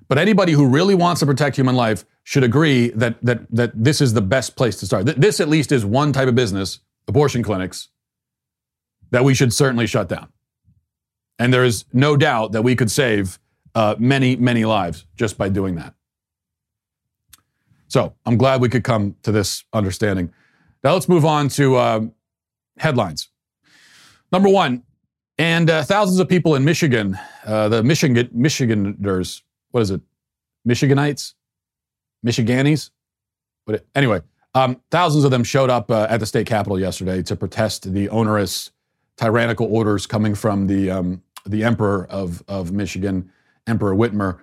But 0.09 0.19
anybody 0.19 0.53
who 0.53 0.67
really 0.67 0.95
wants 0.95 1.21
to 1.21 1.27
protect 1.27 1.57
human 1.57 1.77
life 1.77 2.05
should 2.25 2.45
agree 2.45 2.91
that 2.91 3.23
that 3.23 3.51
that 3.51 3.73
this 3.75 4.01
is 4.01 4.13
the 4.13 4.21
best 4.21 4.57
place 4.57 4.77
to 4.81 4.87
start. 4.87 5.07
This 5.07 5.41
at 5.41 5.49
least 5.49 5.73
is 5.73 5.85
one 5.85 6.13
type 6.13 6.29
of 6.29 6.35
business, 6.35 6.81
abortion 7.09 7.43
clinics, 7.43 7.89
that 9.11 9.25
we 9.25 9.35
should 9.35 9.53
certainly 9.53 9.87
shut 9.87 10.09
down. 10.09 10.29
And 11.39 11.53
there 11.53 11.65
is 11.65 11.85
no 11.93 12.17
doubt 12.17 12.53
that 12.53 12.63
we 12.63 12.77
could 12.77 12.91
save 12.91 13.39
uh, 13.75 13.97
many, 13.99 14.37
many 14.37 14.65
lives 14.65 15.07
just 15.17 15.37
by 15.37 15.49
doing 15.49 15.75
that. 15.77 15.95
So 17.89 18.15
I'm 18.27 18.37
glad 18.37 18.61
we 18.61 18.69
could 18.69 18.85
come 18.85 19.17
to 19.23 19.33
this 19.33 19.65
understanding. 19.73 20.33
Now 20.83 20.95
let's 20.95 21.09
move 21.09 21.25
on 21.25 21.49
to 21.51 21.77
uh, 21.77 22.01
headlines. 22.79 23.29
Number 24.33 24.49
one, 24.49 24.83
and 25.39 25.71
uh, 25.71 25.83
thousands 25.83 26.19
of 26.21 26.29
people 26.29 26.55
in 26.55 26.65
Michigan, 26.65 27.19
uh, 27.45 27.69
the 27.69 27.83
Michigan 27.83 28.29
Michiganders, 28.33 29.43
what 29.75 29.81
is 29.81 29.91
it? 29.91 30.01
Michiganites, 30.67 31.35
Michiganis. 32.25 32.91
But 33.67 33.85
anyway, 33.97 34.21
um, 34.55 34.81
thousands 34.93 35.25
of 35.25 35.33
them 35.33 35.43
showed 35.43 35.69
up 35.69 35.91
uh, 35.91 36.07
at 36.09 36.21
the 36.21 36.27
state 36.27 36.47
capitol 36.47 36.79
yesterday 36.79 37.25
to 37.25 37.35
protest 37.35 37.93
the 37.93 38.09
onerous, 38.09 38.71
tyrannical 39.17 39.67
orders 39.67 40.07
coming 40.07 40.37
from 40.37 40.69
the 40.69 40.93
um, 40.93 41.25
the 41.45 41.65
emperor 41.65 42.07
of 42.09 42.45
of 42.47 42.71
Michigan, 42.71 43.33
Emperor 43.67 43.97
Whitmer. 43.97 44.39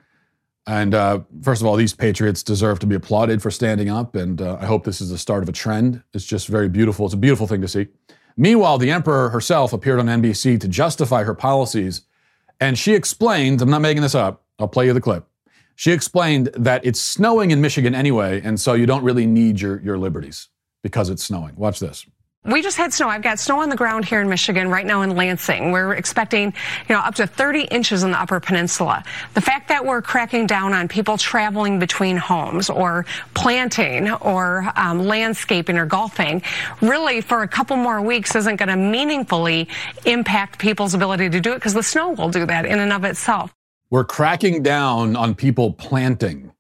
And 0.68 0.94
uh, 0.94 1.22
first 1.42 1.62
of 1.62 1.68
all, 1.68 1.78
these 1.78 1.94
patriots 1.94 2.44
deserve 2.44 2.80
to 2.80 2.86
be 2.86 2.96
applauded 2.96 3.42
for 3.42 3.52
standing 3.52 3.90
up, 3.90 4.16
and 4.16 4.42
uh, 4.42 4.58
I 4.60 4.66
hope 4.66 4.84
this 4.84 5.00
is 5.00 5.12
the 5.12 5.18
start 5.18 5.44
of 5.44 5.50
a 5.50 5.54
trend. 5.54 6.04
It's 6.14 6.26
just 6.26 6.50
very 6.50 6.68
beautiful. 6.68 7.06
It's 7.06 7.16
a 7.16 7.18
beautiful 7.18 7.48
thing 7.48 7.62
to 7.62 7.70
see. 7.70 7.88
Meanwhile, 8.36 8.80
the 8.80 8.92
emperor 8.92 9.30
herself 9.30 9.72
appeared 9.72 10.00
on 10.00 10.08
NBC 10.08 10.60
to 10.60 10.68
justify 10.68 11.24
her 11.24 11.34
policies, 11.34 12.02
and 12.60 12.78
she 12.78 12.94
explained, 12.94 13.62
I'm 13.62 13.70
not 13.70 13.82
making 13.82 14.04
this 14.04 14.14
up, 14.14 14.41
I'll 14.62 14.68
play 14.68 14.86
you 14.86 14.94
the 14.94 15.02
clip. 15.02 15.28
She 15.76 15.92
explained 15.92 16.50
that 16.54 16.86
it's 16.86 17.02
snowing 17.02 17.50
in 17.50 17.60
Michigan 17.60 17.96
anyway, 17.96 18.42
and 18.44 18.60
so 18.60 18.74
you 18.74 18.86
don't 18.86 19.04
really 19.04 19.26
need 19.26 19.60
your, 19.60 19.82
your 19.82 19.98
liberties 19.98 20.50
because 20.84 21.10
it's 21.10 21.24
snowing. 21.24 21.56
Watch 21.56 21.80
this. 21.80 22.06
We 22.44 22.64
just 22.64 22.78
had 22.78 22.92
snow. 22.92 23.08
I've 23.08 23.22
got 23.22 23.38
snow 23.38 23.60
on 23.60 23.70
the 23.70 23.76
ground 23.76 24.04
here 24.04 24.20
in 24.20 24.28
Michigan 24.28 24.68
right 24.68 24.86
now 24.86 25.04
in 25.04 25.16
Lansing. 25.16 25.72
We're 25.72 25.94
expecting, 25.94 26.46
you 26.90 26.96
know, 26.96 27.00
up 27.00 27.14
to 27.16 27.28
30 27.28 27.66
inches 27.66 28.02
in 28.02 28.10
the 28.10 28.20
upper 28.20 28.40
peninsula. 28.40 29.04
The 29.36 29.42
fact 29.42 29.68
that 29.70 29.86
we're 29.86 30.02
cracking 30.02 30.48
down 30.48 30.74
on 30.74 30.88
people 30.88 31.18
traveling 31.18 31.78
between 31.78 32.18
homes 32.18 32.68
or 32.68 33.06
planting 33.36 34.12
or 34.12 34.72
um, 34.76 35.06
landscaping 35.06 35.78
or 35.78 35.86
golfing 35.86 36.42
really 36.82 37.22
for 37.22 37.44
a 37.44 37.48
couple 37.48 37.78
more 37.78 38.02
weeks 38.02 38.36
isn't 38.36 38.56
going 38.56 38.70
to 38.70 38.76
meaningfully 38.76 39.68
impact 40.06 40.58
people's 40.58 40.96
ability 40.96 41.30
to 41.30 41.42
do 41.42 41.52
it 41.52 41.56
because 41.56 41.76
the 41.76 41.84
snow 41.84 42.10
will 42.10 42.30
do 42.30 42.48
that 42.48 42.66
in 42.66 42.80
and 42.80 42.92
of 42.92 43.04
itself. 43.04 43.54
We're 43.92 44.06
cracking 44.06 44.64
down 44.64 45.18
on 45.18 45.36
people 45.36 45.74
planting. 45.74 46.54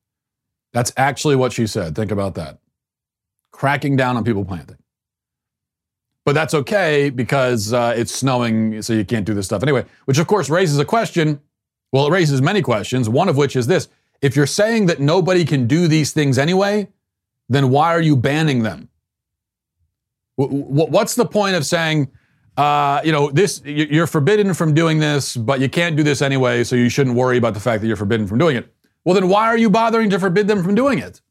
That's 0.73 0.91
actually 0.97 1.37
what 1.37 1.53
she 1.53 1.65
said. 1.65 1.95
Think 1.95 2.11
about 2.11 2.35
that. 2.35 2.59
Cracking 3.51 3.95
down 3.95 4.17
on 4.17 4.23
people 4.23 4.45
planting. 4.45 4.77
But 6.25 6.35
that's 6.35 6.53
okay 6.53 7.09
because 7.09 7.73
uh, 7.73 7.93
it's 7.95 8.13
snowing, 8.13 8.81
so 8.81 8.93
you 8.93 9.05
can't 9.05 9.25
do 9.25 9.33
this 9.33 9.45
stuff 9.45 9.63
anyway. 9.63 9.85
Which, 10.05 10.19
of 10.19 10.27
course, 10.27 10.49
raises 10.49 10.77
a 10.77 10.85
question. 10.85 11.39
Well, 11.91 12.05
it 12.05 12.11
raises 12.11 12.41
many 12.41 12.61
questions, 12.61 13.09
one 13.09 13.27
of 13.27 13.37
which 13.37 13.55
is 13.55 13.65
this 13.65 13.87
if 14.21 14.35
you're 14.35 14.45
saying 14.45 14.85
that 14.85 14.99
nobody 14.99 15.45
can 15.45 15.67
do 15.67 15.87
these 15.87 16.11
things 16.11 16.37
anyway, 16.37 16.89
then 17.49 17.69
why 17.69 17.87
are 17.87 18.01
you 18.01 18.15
banning 18.15 18.61
them? 18.61 18.89
What's 20.35 21.15
the 21.15 21.25
point 21.25 21.55
of 21.55 21.65
saying, 21.65 22.11
uh, 22.57 23.01
you 23.03 23.11
know, 23.11 23.31
this 23.31 23.61
you're 23.63 24.07
forbidden 24.07 24.53
from 24.53 24.73
doing 24.73 24.99
this, 24.99 25.37
but 25.37 25.59
you 25.59 25.69
can't 25.69 25.95
do 25.95 26.03
this 26.03 26.21
anyway, 26.21 26.63
so 26.63 26.75
you 26.75 26.89
shouldn't 26.89 27.15
worry 27.15 27.37
about 27.37 27.53
the 27.53 27.59
fact 27.59 27.81
that 27.81 27.87
you're 27.87 27.95
forbidden 27.95 28.27
from 28.27 28.37
doing 28.37 28.57
it? 28.57 28.73
Well, 29.05 29.15
then 29.15 29.29
why 29.29 29.47
are 29.47 29.57
you 29.57 29.69
bothering 29.69 30.09
to 30.11 30.19
forbid 30.19 30.47
them 30.47 30.63
from 30.63 30.75
doing 30.75 30.99
it? 30.99 31.21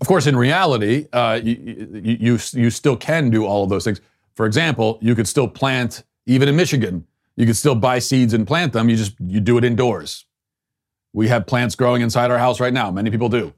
Of 0.00 0.06
course, 0.06 0.26
in 0.26 0.36
reality, 0.36 1.08
uh, 1.12 1.40
you, 1.42 2.00
you, 2.20 2.38
you 2.52 2.70
still 2.70 2.96
can 2.96 3.28
do 3.28 3.44
all 3.44 3.64
of 3.64 3.70
those 3.70 3.84
things. 3.84 4.00
For 4.34 4.46
example, 4.46 4.98
you 5.02 5.14
could 5.14 5.28
still 5.28 5.48
plant, 5.48 6.04
even 6.26 6.48
in 6.48 6.56
Michigan, 6.56 7.06
you 7.36 7.46
could 7.46 7.56
still 7.56 7.74
buy 7.74 7.98
seeds 7.98 8.32
and 8.32 8.46
plant 8.46 8.72
them. 8.72 8.88
You 8.88 8.96
just 8.96 9.14
you 9.18 9.40
do 9.40 9.58
it 9.58 9.64
indoors. 9.64 10.26
We 11.12 11.28
have 11.28 11.46
plants 11.46 11.74
growing 11.74 12.02
inside 12.02 12.30
our 12.30 12.38
house 12.38 12.60
right 12.60 12.72
now. 12.72 12.90
Many 12.90 13.10
people 13.10 13.28
do, 13.28 13.52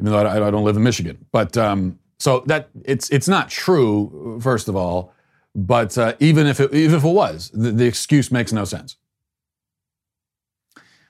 even 0.00 0.12
though 0.12 0.18
I, 0.18 0.48
I 0.48 0.50
don't 0.50 0.64
live 0.64 0.76
in 0.76 0.82
Michigan. 0.82 1.24
But 1.32 1.56
um, 1.56 1.98
so 2.18 2.42
that 2.46 2.70
it's 2.84 3.10
it's 3.10 3.28
not 3.28 3.50
true, 3.50 4.38
first 4.42 4.68
of 4.68 4.76
all. 4.76 5.12
But 5.54 5.96
uh, 5.96 6.14
even 6.18 6.46
if 6.46 6.58
it, 6.58 6.74
even 6.74 6.96
if 6.96 7.04
it 7.04 7.08
was, 7.08 7.50
the, 7.50 7.70
the 7.70 7.86
excuse 7.86 8.32
makes 8.32 8.52
no 8.52 8.64
sense. 8.64 8.96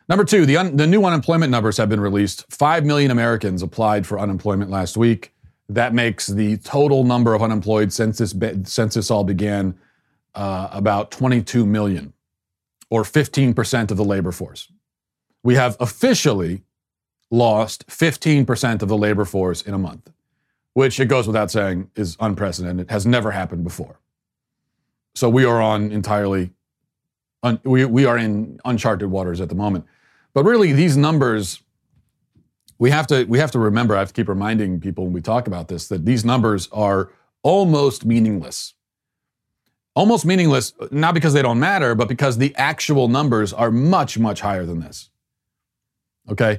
Number 0.09 0.25
two, 0.25 0.45
the, 0.45 0.59
un- 0.59 0.77
the 0.77 0.87
new 0.87 1.05
unemployment 1.05 1.51
numbers 1.51 1.79
have 1.79 1.89
been 1.89 2.01
released. 2.01 2.45
Five 2.53 2.85
million 2.85 3.11
Americans 3.11 3.63
applied 3.63 4.07
for 4.07 4.19
unemployment 4.19 4.71
last 4.71 4.97
week. 4.97 5.33
That 5.69 5.95
makes 5.95 6.27
the 6.27 6.59
total 6.59 7.05
number 7.05 7.33
of 7.33 7.43
unemployed 7.43 7.91
since 7.91 8.19
this, 8.19 8.35
be- 8.35 8.65
since 8.65 8.95
this 8.95 9.11
all 9.11 9.25
began 9.25 9.79
uh, 10.35 10.69
about 10.73 11.11
22 11.11 11.65
million, 11.65 12.13
or 12.91 13.03
15% 13.03 13.91
of 13.91 13.97
the 13.97 14.05
labor 14.05 14.33
force. 14.33 14.71
We 15.43 15.55
have 15.55 15.77
officially 15.81 16.65
lost 17.31 17.87
15% 17.87 18.83
of 18.83 18.89
the 18.89 18.97
labor 18.97 19.25
force 19.25 19.63
in 19.63 19.73
a 19.73 19.79
month, 19.79 20.11
which 20.75 21.01
it 21.01 21.07
goes 21.07 21.27
without 21.27 21.51
saying 21.51 21.91
is 21.97 22.17
unprecedented, 22.21 22.87
It 22.87 22.91
has 22.91 23.07
never 23.07 23.31
happened 23.31 23.65
before. 23.65 24.01
So 25.15 25.29
we 25.29 25.45
are 25.45 25.63
on 25.63 25.93
entirely, 25.93 26.51
un- 27.43 27.61
we, 27.65 27.85
we 27.85 28.05
are 28.05 28.19
in 28.19 28.61
uncharted 28.65 29.11
waters 29.11 29.41
at 29.41 29.49
the 29.49 29.55
moment. 29.55 29.87
But 30.35 30.45
really, 30.45 30.73
these 30.73 30.97
numbers, 30.97 31.63
we 32.79 32.91
have 32.91 33.07
to 33.07 33.25
we 33.25 33.39
have 33.39 33.53
to 33.53 33.61
remember. 33.61 33.95
I 33.95 34.01
have 34.01 34.09
to 34.09 34.15
keep 34.15 34.29
reminding 34.29 34.81
people 34.81 35.05
when 35.05 35.13
we 35.13 35.21
talk 35.21 35.47
about 35.47 35.69
this 35.69 35.87
that 35.89 36.05
these 36.05 36.25
numbers 36.25 36.69
are 36.73 37.13
almost 37.45 38.05
meaningless. 38.05 38.75
Almost 39.95 40.27
meaningless, 40.27 40.73
not 40.91 41.15
because 41.15 41.35
they 41.35 41.43
don't 41.43 41.61
matter, 41.61 41.95
but 41.95 42.09
because 42.09 42.39
the 42.39 42.53
actual 42.57 43.07
numbers 43.07 43.53
are 43.53 43.71
much, 43.71 44.19
much 44.19 44.41
higher 44.41 44.67
than 44.67 44.81
this. 44.81 45.09
Okay? 46.29 46.59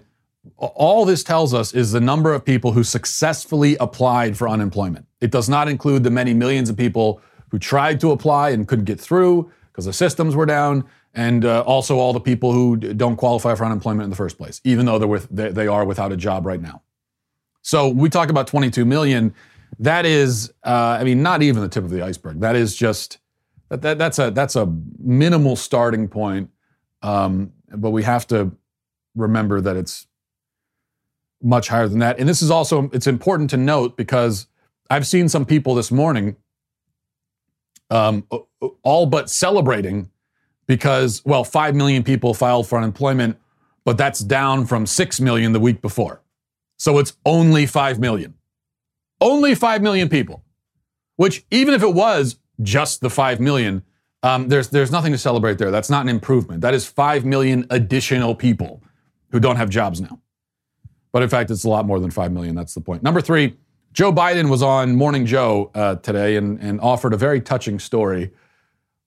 All 0.58 1.06
this 1.06 1.24
tells 1.24 1.54
us 1.54 1.74
is 1.74 1.92
the 1.92 2.00
number 2.00 2.34
of 2.34 2.46
people 2.46 2.72
who 2.72 2.84
successfully 2.84 3.76
applied 3.80 4.38
for 4.38 4.48
unemployment. 4.48 5.06
It 5.22 5.32
does 5.32 5.50
not 5.50 5.68
include 5.68 6.04
the 6.04 6.12
many 6.12 6.34
millions 6.34 6.70
of 6.70 6.78
people 6.78 7.22
who 7.50 7.60
tried 7.60 8.00
to 8.02 8.12
apply 8.12 8.52
and 8.52 8.68
couldn't 8.68 8.86
get 8.86 9.00
through 9.00 9.52
because 9.72 9.86
the 9.86 9.94
systems 9.94 10.36
were 10.36 10.46
down 10.46 10.86
and 11.14 11.46
uh, 11.46 11.62
also 11.62 11.98
all 11.98 12.14
the 12.14 12.20
people 12.20 12.52
who 12.52 12.76
don't 12.78 13.16
qualify 13.16 13.56
for 13.56 13.66
unemployment 13.66 14.04
in 14.04 14.10
the 14.10 14.16
first 14.16 14.38
place, 14.38 14.62
even 14.64 14.86
though 14.86 15.00
they're 15.00 15.08
with, 15.08 15.28
they, 15.30 15.50
they 15.50 15.68
are 15.68 15.86
without 15.86 16.12
a 16.12 16.18
job 16.18 16.46
right 16.46 16.62
now. 16.62 16.82
So 17.62 17.90
we 17.90 18.10
talk 18.10 18.30
about 18.30 18.48
22 18.48 18.86
million. 18.86 19.34
That 19.80 20.06
is, 20.06 20.54
uh, 20.64 20.98
I 21.00 21.04
mean, 21.04 21.24
not 21.24 21.42
even 21.42 21.62
the 21.62 21.70
tip 21.70 21.84
of 21.84 21.90
the 21.90 22.04
iceberg. 22.04 22.42
That 22.42 22.56
is 22.56 22.76
just 22.76 23.18
that, 23.70 23.82
that 23.82 23.98
that's 23.98 24.20
a 24.20 24.32
that's 24.32 24.56
a 24.56 24.72
minimal 25.00 25.56
starting 25.56 26.08
point. 26.08 26.50
Um, 27.02 27.52
but 27.70 27.90
we 27.90 28.04
have 28.04 28.28
to 28.28 28.52
remember 29.16 29.62
that 29.62 29.76
it's 29.76 30.08
much 31.46 31.68
higher 31.70 31.88
than 31.88 32.00
that. 32.00 32.20
And 32.20 32.28
this 32.28 32.42
is 32.42 32.50
also 32.50 32.90
it's 32.92 33.08
important 33.08 33.52
to 33.52 33.58
note 33.58 33.96
because 33.96 34.48
I've 34.90 35.08
seen 35.08 35.30
some 35.30 35.46
people 35.46 35.76
this 35.76 35.92
morning, 35.92 36.36
um, 37.90 38.28
all 38.84 39.06
but 39.06 39.30
celebrating 39.30 40.10
because, 40.68 41.24
well, 41.26 41.44
5 41.44 41.76
million 41.76 42.04
people 42.04 42.34
filed 42.34 42.68
for 42.68 42.78
unemployment, 42.78 43.38
but 43.84 43.98
that's 43.98 44.20
down 44.20 44.66
from 44.66 44.88
6 44.88 45.22
million 45.22 45.54
the 45.54 45.60
week 45.60 45.82
before. 45.82 46.22
So 46.78 46.98
it's 46.98 47.16
only 47.26 47.68
5 47.68 48.00
million. 48.00 48.34
Only 49.22 49.56
5 49.56 49.82
million 49.82 50.10
people, 50.10 50.44
which 51.16 51.46
even 51.52 51.74
if 51.74 51.84
it 51.84 51.94
was 51.94 52.38
just 52.62 53.02
the 53.02 53.10
5 53.10 53.40
million, 53.40 53.84
um, 54.24 54.50
there's, 54.50 54.70
there's 54.70 54.92
nothing 54.92 55.12
to 55.12 55.18
celebrate 55.18 55.60
there. 55.60 55.70
That's 55.70 55.90
not 55.90 56.02
an 56.02 56.10
improvement. 56.10 56.62
That 56.62 56.74
is 56.74 56.86
5 56.88 57.24
million 57.24 57.68
additional 57.70 58.34
people 58.34 58.82
who 59.32 59.40
don't 59.40 59.56
have 59.56 59.70
jobs 59.70 60.02
now. 60.02 60.20
But 61.16 61.24
in 61.24 61.30
fact, 61.30 61.50
it's 61.50 61.64
a 61.64 61.70
lot 61.70 61.86
more 61.86 62.02
than 62.02 62.12
5 62.12 62.34
million. 62.34 62.56
That's 62.56 62.74
the 62.74 62.82
point. 62.82 63.02
Number 63.02 63.22
three, 63.22 63.56
Joe 63.94 64.12
Biden 64.12 64.50
was 64.50 64.62
on 64.62 64.98
Morning 64.98 65.26
Joe 65.26 65.72
uh, 65.74 65.96
today 65.96 66.36
and, 66.36 66.60
and 66.60 66.82
offered 66.82 67.14
a 67.14 67.18
very 67.18 67.40
touching 67.40 67.80
story 67.80 68.32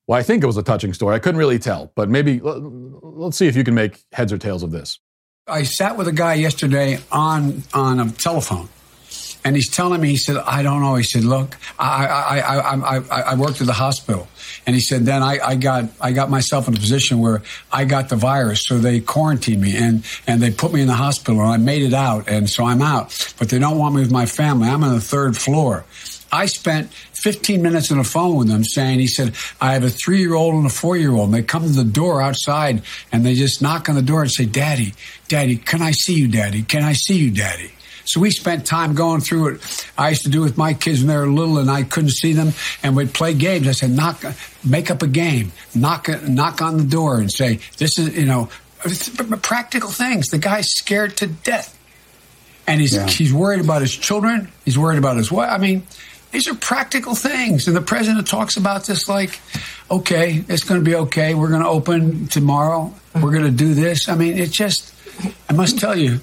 well, 0.08 0.18
I 0.18 0.22
think 0.22 0.42
it 0.42 0.46
was 0.46 0.56
a 0.56 0.62
touching 0.62 0.94
story. 0.94 1.14
I 1.14 1.18
couldn't 1.18 1.38
really 1.38 1.58
tell, 1.58 1.92
but 1.94 2.08
maybe 2.08 2.40
let's 2.42 3.36
see 3.36 3.46
if 3.46 3.54
you 3.54 3.62
can 3.62 3.74
make 3.74 4.02
heads 4.12 4.32
or 4.32 4.38
tails 4.38 4.62
of 4.62 4.70
this. 4.70 4.98
I 5.46 5.64
sat 5.64 5.98
with 5.98 6.08
a 6.08 6.12
guy 6.12 6.34
yesterday 6.34 6.98
on 7.12 7.62
on 7.74 8.00
a 8.00 8.10
telephone, 8.12 8.70
and 9.48 9.56
he's 9.56 9.70
telling 9.70 10.00
me. 10.00 10.10
He 10.10 10.16
said, 10.16 10.36
"I 10.36 10.62
don't 10.62 10.82
know." 10.82 10.94
He 10.94 11.02
said, 11.02 11.24
"Look, 11.24 11.56
I 11.78 12.06
I 12.06 12.38
I 12.38 12.96
I, 12.98 13.20
I 13.32 13.34
worked 13.34 13.60
at 13.60 13.66
the 13.66 13.72
hospital." 13.72 14.28
And 14.66 14.74
he 14.74 14.80
said, 14.80 15.06
then 15.06 15.22
I, 15.22 15.38
I 15.38 15.54
got 15.56 15.84
I 16.00 16.12
got 16.12 16.28
myself 16.28 16.68
in 16.68 16.74
a 16.74 16.78
position 16.78 17.20
where 17.20 17.42
I 17.72 17.84
got 17.84 18.10
the 18.10 18.16
virus, 18.16 18.62
so 18.66 18.76
they 18.78 19.00
quarantined 19.00 19.62
me 19.62 19.76
and 19.76 20.04
and 20.26 20.42
they 20.42 20.50
put 20.50 20.72
me 20.72 20.82
in 20.82 20.88
the 20.88 20.94
hospital, 20.94 21.40
and 21.40 21.50
I 21.50 21.56
made 21.56 21.82
it 21.82 21.94
out, 21.94 22.28
and 22.28 22.48
so 22.48 22.64
I'm 22.64 22.82
out. 22.82 23.34
But 23.38 23.48
they 23.48 23.58
don't 23.58 23.78
want 23.78 23.94
me 23.94 24.02
with 24.02 24.12
my 24.12 24.26
family. 24.26 24.68
I'm 24.68 24.84
on 24.84 24.94
the 24.94 25.00
third 25.00 25.36
floor, 25.36 25.84
I 26.30 26.46
spent 26.46 26.92
15 26.92 27.62
minutes 27.62 27.90
on 27.90 27.98
the 27.98 28.04
phone 28.04 28.36
with 28.36 28.48
them 28.48 28.64
saying, 28.64 28.98
he 28.98 29.06
said, 29.06 29.34
I 29.60 29.72
have 29.72 29.84
a 29.84 29.90
three 29.90 30.20
year 30.20 30.34
old 30.34 30.54
and 30.54 30.66
a 30.66 30.70
four 30.70 30.96
year 30.96 31.12
old. 31.12 31.26
And 31.26 31.34
they 31.34 31.42
come 31.42 31.62
to 31.62 31.68
the 31.68 31.84
door 31.84 32.20
outside 32.20 32.82
and 33.12 33.24
they 33.24 33.34
just 33.34 33.62
knock 33.62 33.88
on 33.88 33.94
the 33.94 34.02
door 34.02 34.22
and 34.22 34.30
say, 34.30 34.44
Daddy, 34.44 34.94
Daddy, 35.28 35.56
can 35.56 35.82
I 35.82 35.92
see 35.92 36.14
you, 36.14 36.28
Daddy? 36.28 36.62
Can 36.62 36.84
I 36.84 36.92
see 36.92 37.16
you, 37.16 37.30
Daddy? 37.30 37.72
So 38.08 38.20
we 38.20 38.30
spent 38.30 38.66
time 38.66 38.94
going 38.94 39.20
through 39.20 39.48
it. 39.48 39.86
I 39.98 40.08
used 40.08 40.22
to 40.22 40.30
do 40.30 40.40
with 40.40 40.56
my 40.56 40.72
kids 40.72 41.00
when 41.00 41.08
they 41.08 41.16
were 41.16 41.26
little 41.26 41.58
and 41.58 41.70
I 41.70 41.82
couldn't 41.82 42.10
see 42.10 42.32
them, 42.32 42.52
and 42.82 42.96
we'd 42.96 43.12
play 43.12 43.34
games. 43.34 43.68
I 43.68 43.72
said, 43.72 43.90
"Knock, 43.90 44.24
make 44.64 44.90
up 44.90 45.02
a 45.02 45.06
game, 45.06 45.52
knock, 45.74 46.08
knock 46.22 46.62
on 46.62 46.78
the 46.78 46.84
door, 46.84 47.20
and 47.20 47.30
say, 47.30 47.60
this 47.76 47.98
is, 47.98 48.16
you 48.16 48.24
know, 48.24 48.48
practical 49.42 49.90
things." 49.90 50.28
The 50.28 50.38
guy's 50.38 50.70
scared 50.70 51.18
to 51.18 51.26
death, 51.26 51.78
and 52.66 52.80
he's 52.80 52.94
yeah. 52.94 53.06
he's 53.06 53.32
worried 53.32 53.60
about 53.60 53.82
his 53.82 53.94
children. 53.94 54.50
He's 54.64 54.78
worried 54.78 54.98
about 54.98 55.18
his 55.18 55.30
wife. 55.30 55.50
I 55.50 55.58
mean, 55.58 55.82
these 56.32 56.48
are 56.48 56.54
practical 56.54 57.14
things, 57.14 57.68
and 57.68 57.76
the 57.76 57.82
president 57.82 58.26
talks 58.26 58.56
about 58.56 58.86
this 58.86 59.06
like, 59.06 59.38
okay, 59.90 60.44
it's 60.48 60.64
going 60.64 60.80
to 60.80 60.84
be 60.84 60.94
okay. 60.94 61.34
We're 61.34 61.50
going 61.50 61.62
to 61.62 61.68
open 61.68 62.28
tomorrow. 62.28 62.94
We're 63.14 63.32
going 63.32 63.44
to 63.44 63.50
do 63.50 63.74
this. 63.74 64.08
I 64.08 64.14
mean, 64.14 64.38
it 64.38 64.50
just. 64.50 64.94
I 65.50 65.52
must 65.52 65.80
tell 65.80 65.98
you, 65.98 66.20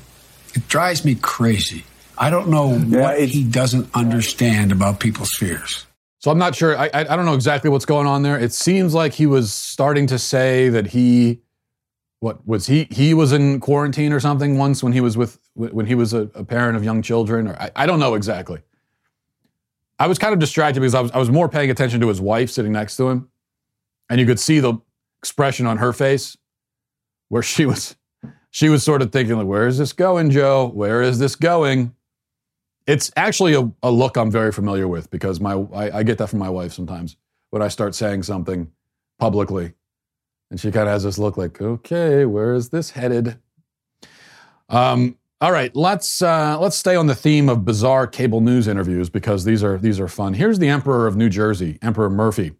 it 0.55 0.67
drives 0.67 1.03
me 1.03 1.15
crazy. 1.15 1.83
I 2.17 2.29
don't 2.29 2.47
know 2.47 2.77
yeah, 2.77 3.01
what 3.01 3.19
he 3.19 3.43
doesn't 3.43 3.89
understand 3.93 4.71
about 4.71 4.99
people's 4.99 5.33
fears. 5.33 5.85
So 6.19 6.31
I'm 6.31 6.37
not 6.37 6.55
sure. 6.55 6.77
I, 6.77 6.85
I, 6.85 6.99
I 7.01 7.15
don't 7.15 7.25
know 7.25 7.33
exactly 7.33 7.69
what's 7.69 7.85
going 7.85 8.07
on 8.07 8.23
there. 8.23 8.39
It 8.39 8.53
seems 8.53 8.93
like 8.93 9.13
he 9.13 9.25
was 9.25 9.53
starting 9.53 10.07
to 10.07 10.17
say 10.17 10.69
that 10.69 10.87
he, 10.87 11.41
what 12.19 12.47
was 12.47 12.67
he? 12.67 12.87
He 12.89 13.13
was 13.13 13.31
in 13.31 13.59
quarantine 13.59 14.11
or 14.11 14.19
something 14.19 14.57
once 14.57 14.81
when 14.81 14.93
he 14.93 15.01
was 15.01 15.17
with 15.17 15.37
when 15.53 15.85
he 15.85 15.95
was 15.95 16.13
a, 16.13 16.29
a 16.33 16.43
parent 16.43 16.77
of 16.77 16.83
young 16.83 17.01
children. 17.01 17.47
Or 17.47 17.55
I, 17.59 17.71
I 17.75 17.85
don't 17.85 17.99
know 17.99 18.15
exactly. 18.15 18.61
I 19.99 20.07
was 20.07 20.17
kind 20.17 20.33
of 20.33 20.39
distracted 20.39 20.79
because 20.79 20.95
I 20.95 21.01
was 21.01 21.11
I 21.11 21.17
was 21.17 21.29
more 21.29 21.47
paying 21.47 21.69
attention 21.69 22.01
to 22.01 22.07
his 22.07 22.19
wife 22.19 22.49
sitting 22.49 22.71
next 22.71 22.97
to 22.97 23.09
him, 23.09 23.29
and 24.09 24.19
you 24.19 24.25
could 24.25 24.39
see 24.39 24.59
the 24.59 24.79
expression 25.19 25.67
on 25.67 25.77
her 25.77 25.93
face 25.93 26.35
where 27.29 27.43
she 27.43 27.65
was 27.65 27.95
she 28.55 28.69
was 28.69 28.83
sort 28.83 29.01
of 29.01 29.11
thinking, 29.11 29.35
like, 29.35 29.47
where 29.47 29.67
is 29.67 29.77
this 29.77 29.91
going, 29.91 30.29
Joe? 30.29 30.67
Where 30.73 31.01
is 31.01 31.19
this 31.19 31.35
going? 31.35 31.93
It's 32.87 33.11
actually 33.17 33.53
a, 33.53 33.69
a 33.83 33.91
look 33.91 34.15
I'm 34.15 34.31
very 34.31 34.53
familiar 34.53 34.87
with 34.87 35.11
because 35.11 35.41
my 35.41 35.55
I, 35.73 35.97
I, 35.97 36.03
get 36.03 36.17
that 36.19 36.29
from 36.29 36.39
my 36.39 36.49
wife 36.49 36.71
sometimes 36.71 37.17
when 37.49 37.61
I 37.61 37.67
start 37.67 37.95
saying 37.95 38.23
something 38.23 38.71
publicly. 39.19 39.73
And 40.49 40.57
she 40.57 40.71
kind 40.71 40.87
of 40.87 40.93
has 40.93 41.03
this 41.03 41.17
look 41.17 41.35
like, 41.35 41.61
okay, 41.61 42.23
where 42.23 42.53
is 42.53 42.69
this 42.69 42.91
headed? 42.91 43.37
Um, 44.69 45.17
all 45.41 45.51
right, 45.51 45.75
let's 45.75 46.21
uh, 46.21 46.57
let's 46.57 46.77
stay 46.77 46.95
on 46.95 47.07
the 47.07 47.15
theme 47.15 47.49
of 47.49 47.65
bizarre 47.65 48.07
cable 48.07 48.39
news 48.39 48.69
interviews 48.69 49.09
because 49.09 49.43
these 49.43 49.65
are 49.65 49.77
these 49.77 49.99
are 49.99 50.07
fun. 50.07 50.33
Here's 50.33 50.59
the 50.59 50.69
Emperor 50.69 51.07
of 51.07 51.17
New 51.17 51.29
Jersey, 51.29 51.77
Emperor 51.81 52.09
Murphy, 52.09 52.53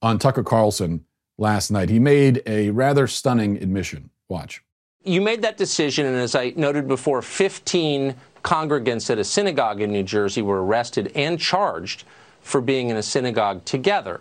on 0.00 0.20
Tucker 0.20 0.44
Carlson 0.44 1.04
last 1.36 1.72
night. 1.72 1.90
He 1.90 1.98
made 1.98 2.44
a 2.46 2.70
rather 2.70 3.08
stunning 3.08 3.56
admission. 3.56 4.10
Watch 4.28 4.62
you 5.06 5.20
made 5.20 5.42
that 5.42 5.56
decision, 5.56 6.04
and 6.04 6.16
as 6.16 6.34
I 6.34 6.52
noted 6.56 6.88
before, 6.88 7.22
15 7.22 8.14
congregants 8.42 9.08
at 9.08 9.18
a 9.18 9.24
synagogue 9.24 9.80
in 9.80 9.92
New 9.92 10.02
Jersey 10.02 10.42
were 10.42 10.64
arrested 10.64 11.12
and 11.14 11.38
charged 11.38 12.04
for 12.42 12.60
being 12.60 12.90
in 12.90 12.96
a 12.96 13.02
synagogue 13.02 13.64
together. 13.64 14.20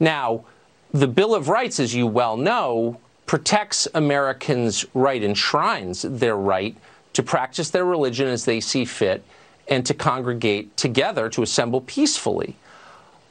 Now, 0.00 0.44
the 0.92 1.08
Bill 1.08 1.34
of 1.34 1.48
Rights, 1.48 1.80
as 1.80 1.94
you 1.94 2.06
well 2.06 2.36
know, 2.36 2.98
protects 3.26 3.88
Americans' 3.94 4.84
right, 4.94 5.22
enshrines 5.22 6.02
their 6.02 6.36
right 6.36 6.76
to 7.12 7.22
practice 7.22 7.70
their 7.70 7.84
religion 7.84 8.26
as 8.28 8.44
they 8.44 8.60
see 8.60 8.84
fit 8.84 9.22
and 9.68 9.86
to 9.86 9.94
congregate 9.94 10.76
together 10.76 11.28
to 11.30 11.42
assemble 11.42 11.80
peacefully. 11.82 12.56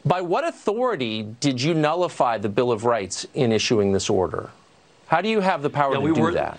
By 0.05 0.21
what 0.21 0.47
authority 0.47 1.23
did 1.39 1.61
you 1.61 1.73
nullify 1.73 2.37
the 2.37 2.49
Bill 2.49 2.71
of 2.71 2.85
Rights 2.85 3.27
in 3.33 3.51
issuing 3.51 3.91
this 3.91 4.09
order? 4.09 4.49
How 5.07 5.21
do 5.21 5.29
you 5.29 5.41
have 5.41 5.61
the 5.61 5.69
power 5.69 5.93
yeah, 5.93 5.99
to 5.99 6.05
we 6.05 6.13
do 6.13 6.31
that? 6.31 6.57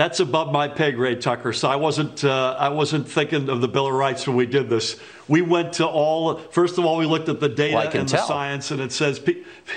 That's 0.00 0.18
above 0.18 0.50
my 0.50 0.66
pay 0.66 0.92
grade, 0.92 1.20
Tucker. 1.20 1.52
So 1.52 1.68
I 1.68 1.76
wasn't 1.76 2.24
uh, 2.24 2.56
I 2.58 2.70
wasn't 2.70 3.06
thinking 3.06 3.50
of 3.50 3.60
the 3.60 3.68
Bill 3.68 3.86
of 3.86 3.92
Rights 3.92 4.26
when 4.26 4.34
we 4.34 4.46
did 4.46 4.70
this. 4.70 4.98
We 5.28 5.42
went 5.42 5.74
to 5.74 5.86
all. 5.86 6.38
First 6.38 6.78
of 6.78 6.86
all, 6.86 6.96
we 6.96 7.04
looked 7.04 7.28
at 7.28 7.38
the 7.38 7.50
data 7.50 7.74
well, 7.74 7.90
and 7.90 8.08
tell. 8.08 8.20
the 8.22 8.26
science, 8.26 8.70
and 8.70 8.80
it 8.80 8.92
says. 8.92 9.20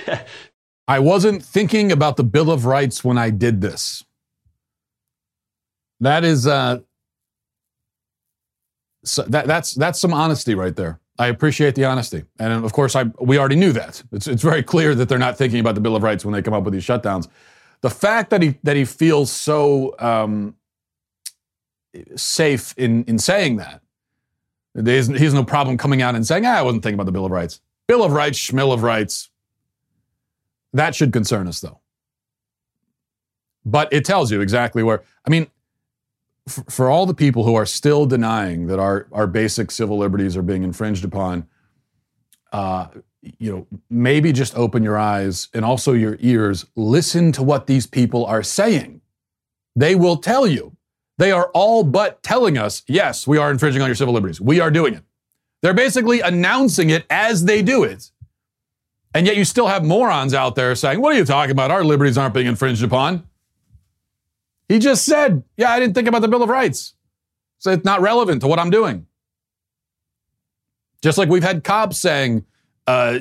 I 0.87 0.99
wasn't 0.99 1.43
thinking 1.43 1.91
about 1.91 2.15
the 2.15 2.23
Bill 2.23 2.51
of 2.51 2.65
Rights 2.65 3.03
when 3.03 3.17
I 3.17 3.31
did 3.31 3.59
this. 3.59 4.05
That 5.99 6.23
is 6.23 6.47
uh, 6.47 6.79
so 9.03 9.23
that 9.23 9.45
that's 9.45 9.73
that's 9.73 9.99
some 9.99 10.13
honesty 10.13 10.55
right 10.55 10.75
there. 10.75 11.01
I 11.19 11.27
appreciate 11.27 11.75
the 11.75 11.83
honesty, 11.83 12.23
and 12.39 12.63
of 12.63 12.71
course, 12.71 12.95
I 12.95 13.03
we 13.19 13.37
already 13.37 13.57
knew 13.57 13.73
that. 13.73 14.01
It's 14.13 14.27
it's 14.27 14.41
very 14.41 14.63
clear 14.63 14.95
that 14.95 15.09
they're 15.09 15.17
not 15.17 15.37
thinking 15.37 15.59
about 15.59 15.75
the 15.75 15.81
Bill 15.81 15.97
of 15.97 16.03
Rights 16.03 16.23
when 16.23 16.33
they 16.33 16.41
come 16.41 16.53
up 16.53 16.63
with 16.63 16.73
these 16.73 16.85
shutdowns 16.85 17.27
the 17.83 17.89
fact 17.89 18.29
that 18.29 18.41
he 18.41 18.57
that 18.63 18.77
he 18.77 18.85
feels 18.85 19.29
so 19.29 19.93
um, 19.99 20.55
safe 22.15 22.73
in 22.77 23.03
in 23.03 23.19
saying 23.19 23.57
that, 23.57 23.81
there's, 24.73 25.07
he 25.07 25.23
has 25.23 25.33
no 25.33 25.43
problem 25.43 25.77
coming 25.77 26.01
out 26.01 26.15
and 26.15 26.25
saying, 26.25 26.45
ah, 26.45 26.57
"I 26.57 26.61
wasn't 26.61 26.81
thinking 26.81 26.95
about 26.95 27.05
the 27.05 27.11
Bill 27.11 27.25
of 27.25 27.31
Rights." 27.31 27.59
Bill 27.87 28.03
of 28.03 28.13
Rights, 28.13 28.39
Schmill 28.39 28.73
of 28.73 28.83
Rights. 28.83 29.29
That 30.71 30.95
should 30.95 31.11
concern 31.11 31.45
us, 31.47 31.59
though. 31.59 31.81
But 33.65 33.91
it 33.91 34.05
tells 34.05 34.31
you 34.31 34.39
exactly 34.39 34.81
where. 34.81 35.03
I 35.27 35.29
mean, 35.29 35.47
f- 36.47 36.63
for 36.69 36.89
all 36.89 37.05
the 37.05 37.13
people 37.13 37.43
who 37.43 37.55
are 37.55 37.65
still 37.65 38.05
denying 38.05 38.67
that 38.67 38.79
our 38.79 39.07
our 39.11 39.27
basic 39.27 39.71
civil 39.71 39.97
liberties 39.97 40.37
are 40.37 40.41
being 40.41 40.63
infringed 40.63 41.03
upon, 41.03 41.49
uh, 42.53 42.87
you 43.21 43.51
know, 43.51 43.67
maybe 43.89 44.31
just 44.31 44.55
open 44.55 44.83
your 44.83 44.97
eyes 44.97 45.49
and 45.53 45.65
also 45.65 45.93
your 45.93 46.17
ears. 46.19 46.65
Listen 46.75 47.31
to 47.33 47.43
what 47.43 47.67
these 47.67 47.87
people 47.87 48.25
are 48.25 48.43
saying. 48.43 49.01
They 49.75 49.95
will 49.95 50.17
tell 50.17 50.47
you. 50.47 50.75
They 51.17 51.31
are 51.31 51.49
all 51.53 51.83
but 51.83 52.23
telling 52.23 52.57
us, 52.57 52.83
yes, 52.87 53.27
we 53.27 53.37
are 53.37 53.51
infringing 53.51 53.81
on 53.81 53.87
your 53.87 53.95
civil 53.95 54.13
liberties. 54.13 54.41
We 54.41 54.59
are 54.59 54.71
doing 54.71 54.93
it. 54.95 55.03
They're 55.61 55.73
basically 55.73 56.21
announcing 56.21 56.89
it 56.89 57.05
as 57.09 57.45
they 57.45 57.61
do 57.61 57.83
it. 57.83 58.11
And 59.13 59.27
yet 59.27 59.37
you 59.37 59.45
still 59.45 59.67
have 59.67 59.83
morons 59.83 60.33
out 60.33 60.55
there 60.55 60.73
saying, 60.75 60.99
what 60.99 61.13
are 61.13 61.17
you 61.17 61.23
talking 61.25 61.51
about? 61.51 61.71
Our 61.71 61.83
liberties 61.83 62.17
aren't 62.17 62.33
being 62.33 62.47
infringed 62.47 62.83
upon. 62.83 63.27
He 64.67 64.79
just 64.79 65.05
said, 65.05 65.43
yeah, 65.55 65.71
I 65.71 65.79
didn't 65.79 65.93
think 65.93 66.07
about 66.07 66.23
the 66.23 66.27
Bill 66.27 66.41
of 66.41 66.49
Rights. 66.49 66.95
So 67.59 67.71
it's 67.71 67.85
not 67.85 68.01
relevant 68.01 68.41
to 68.41 68.47
what 68.47 68.59
I'm 68.59 68.71
doing. 68.71 69.05
Just 71.03 71.17
like 71.17 71.27
we've 71.27 71.43
had 71.43 71.65
cops 71.65 71.97
saying, 71.97 72.45
uh, 72.87 73.19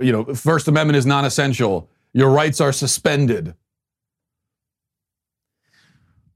you 0.00 0.12
know, 0.12 0.24
First 0.34 0.68
Amendment 0.68 0.96
is 0.96 1.04
non 1.04 1.24
essential. 1.24 1.90
Your 2.12 2.30
rights 2.30 2.60
are 2.60 2.72
suspended. 2.72 3.54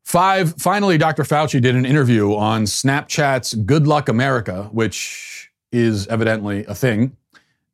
Five, 0.02 0.54
finally, 0.60 0.98
Dr. 0.98 1.22
Fauci 1.22 1.62
did 1.62 1.76
an 1.76 1.86
interview 1.86 2.34
on 2.34 2.64
Snapchat's 2.64 3.54
Good 3.54 3.86
Luck 3.86 4.08
America, 4.08 4.68
which 4.72 5.52
is 5.70 6.08
evidently 6.08 6.64
a 6.66 6.74
thing. 6.74 7.16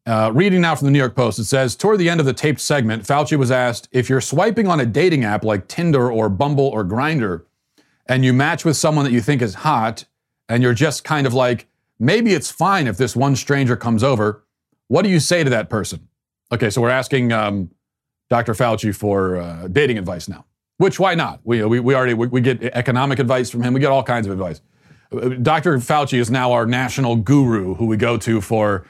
Uh, 0.06 0.30
reading 0.34 0.60
now 0.60 0.74
from 0.74 0.84
the 0.84 0.90
New 0.92 0.98
York 0.98 1.16
Post, 1.16 1.38
it 1.38 1.44
says 1.44 1.74
Toward 1.74 1.98
the 1.98 2.10
end 2.10 2.20
of 2.20 2.26
the 2.26 2.34
taped 2.34 2.60
segment, 2.60 3.04
Fauci 3.04 3.38
was 3.38 3.50
asked 3.50 3.88
if 3.90 4.10
you're 4.10 4.20
swiping 4.20 4.68
on 4.68 4.80
a 4.80 4.86
dating 4.86 5.24
app 5.24 5.44
like 5.44 5.66
Tinder 5.66 6.12
or 6.12 6.28
Bumble 6.28 6.66
or 6.66 6.84
Grindr, 6.84 7.44
and 8.06 8.22
you 8.22 8.34
match 8.34 8.66
with 8.66 8.76
someone 8.76 9.06
that 9.06 9.12
you 9.12 9.22
think 9.22 9.40
is 9.40 9.54
hot, 9.54 10.04
and 10.46 10.62
you're 10.62 10.74
just 10.74 11.04
kind 11.04 11.26
of 11.26 11.32
like, 11.32 11.66
maybe 11.98 12.34
it's 12.34 12.50
fine 12.50 12.86
if 12.86 12.96
this 12.96 13.16
one 13.16 13.36
stranger 13.36 13.76
comes 13.76 14.02
over, 14.02 14.44
what 14.88 15.02
do 15.02 15.10
you 15.10 15.20
say 15.20 15.44
to 15.44 15.50
that 15.50 15.68
person? 15.68 16.08
Okay, 16.52 16.70
so 16.70 16.80
we're 16.80 16.90
asking 16.90 17.32
um, 17.32 17.70
Dr. 18.30 18.54
Fauci 18.54 18.94
for 18.94 19.36
uh, 19.36 19.68
dating 19.68 19.98
advice 19.98 20.28
now. 20.28 20.44
Which 20.78 21.00
why 21.00 21.14
not? 21.14 21.40
We 21.44 21.64
we, 21.64 21.80
we 21.80 21.94
already 21.94 22.14
we, 22.14 22.28
we, 22.28 22.40
get 22.40 22.62
economic 22.62 23.18
advice 23.18 23.50
from 23.50 23.62
him. 23.62 23.74
We 23.74 23.80
get 23.80 23.90
all 23.90 24.04
kinds 24.04 24.26
of 24.26 24.32
advice. 24.32 24.60
Uh, 25.12 25.30
Dr. 25.30 25.76
Fauci 25.78 26.18
is 26.18 26.30
now 26.30 26.52
our 26.52 26.66
national 26.66 27.16
guru 27.16 27.74
who 27.74 27.86
we 27.86 27.96
go 27.96 28.16
to 28.18 28.40
for 28.40 28.86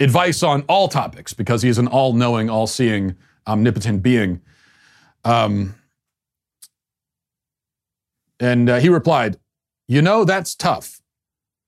advice 0.00 0.42
on 0.42 0.62
all 0.62 0.88
topics 0.88 1.32
because 1.32 1.62
he's 1.62 1.78
an 1.78 1.86
all-knowing, 1.86 2.50
all-seeing, 2.50 3.16
omnipotent 3.46 4.02
being. 4.02 4.40
Um, 5.24 5.74
and 8.38 8.68
uh, 8.70 8.78
he 8.78 8.88
replied, 8.88 9.36
"You 9.88 10.02
know 10.02 10.24
that's 10.24 10.54
tough 10.54 11.00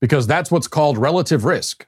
because 0.00 0.26
that's 0.26 0.50
what's 0.50 0.68
called 0.68 0.98
relative 0.98 1.44
risk." 1.44 1.86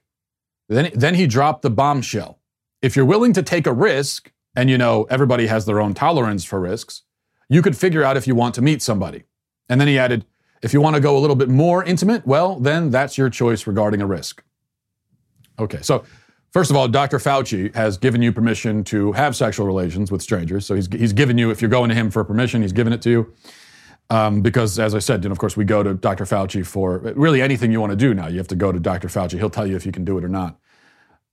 Then, 0.69 0.91
then 0.95 1.15
he 1.15 1.27
dropped 1.27 1.63
the 1.63 1.71
bombshell. 1.71 2.39
If 2.83 2.95
you're 2.95 3.05
willing 3.05 3.33
to 3.33 3.43
take 3.43 3.67
a 3.67 3.73
risk, 3.73 4.31
and 4.55 4.69
you 4.69 4.77
know 4.77 5.07
everybody 5.11 5.47
has 5.47 5.67
their 5.67 5.81
own 5.81 5.95
tolerance 5.95 6.45
for 6.45 6.61
risks, 6.61 7.03
you 7.49 7.63
could 7.63 7.77
figure 7.77 8.03
out 8.03 8.17
if 8.17 8.27
you 8.27 8.35
want 8.35 8.55
to 8.57 8.63
meet 8.63 8.83
somebody. 8.83 9.25
And 9.69 9.81
then 9.81 9.89
he 9.89 9.99
added, 9.99 10.25
if 10.63 10.73
you 10.73 10.81
want 10.81 10.97
to 10.97 11.01
go 11.01 11.17
a 11.17 11.21
little 11.21 11.37
bit 11.37 11.49
more 11.49 11.85
intimate, 11.85 12.27
well, 12.27 12.57
then 12.57 12.91
that's 12.91 13.17
your 13.17 13.31
choice 13.31 13.67
regarding 13.67 14.03
a 14.03 14.07
risk. 14.07 14.43
Okay, 15.59 15.79
so 15.81 16.05
first 16.51 16.71
of 16.71 16.77
all, 16.77 16.89
Dr. 16.89 17.19
Fauci 17.19 17.75
has 17.75 17.97
given 17.97 18.21
you 18.23 18.33
permission 18.33 18.85
to 18.85 19.13
have 19.13 19.37
sexual 19.37 19.67
relations 19.67 20.11
with 20.11 20.23
strangers. 20.23 20.67
So 20.67 20.75
he's, 20.75 20.89
he's 20.89 21.13
given 21.13 21.39
you, 21.39 21.51
if 21.51 21.63
you're 21.63 21.71
going 21.71 21.89
to 21.89 21.95
him 21.95 22.11
for 22.11 22.25
permission, 22.25 22.63
he's 22.63 22.73
given 22.73 22.93
it 22.93 23.03
to 23.03 23.11
you. 23.11 23.35
Um, 24.11 24.41
because, 24.41 24.79
as 24.79 24.95
I 24.95 25.01
said, 25.01 25.25
and 25.25 25.33
of 25.33 25.39
course, 25.39 25.57
we 25.57 25.65
go 25.65 25.83
to 25.83 25.93
Dr. 25.93 26.25
Fauci 26.25 26.65
for 26.65 26.99
really 27.15 27.43
anything 27.43 27.71
you 27.71 27.81
want 27.81 27.91
to 27.91 27.97
do 27.97 28.15
now. 28.15 28.27
You 28.29 28.39
have 28.39 28.49
to 28.49 28.57
go 28.57 28.73
to 28.73 28.81
Dr. 28.81 29.09
Fauci. 29.09 29.39
He'll 29.39 29.51
tell 29.51 29.67
you 29.67 29.77
if 29.77 29.85
you 29.85 29.93
can 29.93 30.05
do 30.05 30.17
it 30.17 30.25
or 30.25 30.29
not. 30.29 30.59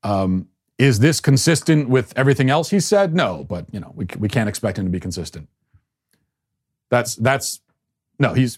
Um, 0.03 0.49
is 0.77 0.99
this 0.99 1.21
consistent 1.21 1.87
with 1.87 2.11
everything 2.17 2.49
else 2.49 2.69
he 2.69 2.81
said? 2.81 3.15
No, 3.15 3.45
but 3.47 3.65
you 3.71 3.79
know 3.79 3.93
we, 3.95 4.07
we 4.19 4.27
can't 4.27 4.49
expect 4.49 4.77
him 4.77 4.85
to 4.85 4.91
be 4.91 4.99
consistent. 4.99 5.47
That's 6.89 7.15
that's 7.15 7.61
no. 8.19 8.33
He's 8.33 8.57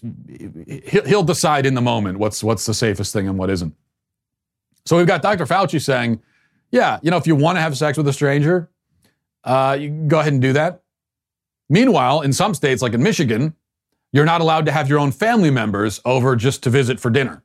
he'll 1.06 1.22
decide 1.22 1.64
in 1.64 1.74
the 1.74 1.80
moment 1.80 2.18
what's 2.18 2.42
what's 2.42 2.66
the 2.66 2.74
safest 2.74 3.12
thing 3.12 3.28
and 3.28 3.38
what 3.38 3.50
isn't. 3.50 3.74
So 4.84 4.96
we've 4.96 5.06
got 5.06 5.22
Dr. 5.22 5.46
Fauci 5.46 5.80
saying, 5.80 6.20
yeah, 6.70 6.98
you 7.02 7.10
know, 7.10 7.18
if 7.18 7.26
you 7.26 7.36
want 7.36 7.56
to 7.56 7.60
have 7.60 7.76
sex 7.76 7.96
with 7.96 8.08
a 8.08 8.12
stranger, 8.12 8.70
uh, 9.44 9.76
you 9.78 9.90
go 9.90 10.18
ahead 10.18 10.32
and 10.32 10.42
do 10.42 10.52
that. 10.54 10.82
Meanwhile, 11.68 12.22
in 12.22 12.32
some 12.32 12.54
states, 12.54 12.82
like 12.82 12.94
in 12.94 13.02
Michigan, 13.02 13.54
you're 14.12 14.24
not 14.24 14.40
allowed 14.40 14.66
to 14.66 14.72
have 14.72 14.88
your 14.88 14.98
own 14.98 15.12
family 15.12 15.50
members 15.50 16.00
over 16.04 16.36
just 16.36 16.62
to 16.62 16.70
visit 16.70 16.98
for 16.98 17.10
dinner. 17.10 17.42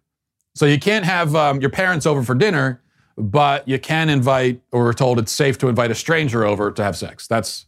So 0.56 0.66
you 0.66 0.80
can't 0.80 1.06
have 1.06 1.36
um, 1.36 1.62
your 1.62 1.70
parents 1.70 2.06
over 2.06 2.24
for 2.24 2.36
dinner, 2.36 2.82
but 3.18 3.68
you 3.68 3.80
can 3.80 4.10
invite, 4.10 4.62
or 4.72 4.84
we're 4.84 4.94
told 4.94 5.20
it's 5.20 5.32
safe 5.32 5.58
to 5.60 5.68
invite 5.68 5.92
a 5.92 5.96
stranger 5.96 6.46
over 6.46 6.72
to 6.72 6.84
have 6.84 6.96
sex. 6.96 7.28
That's 7.28 7.66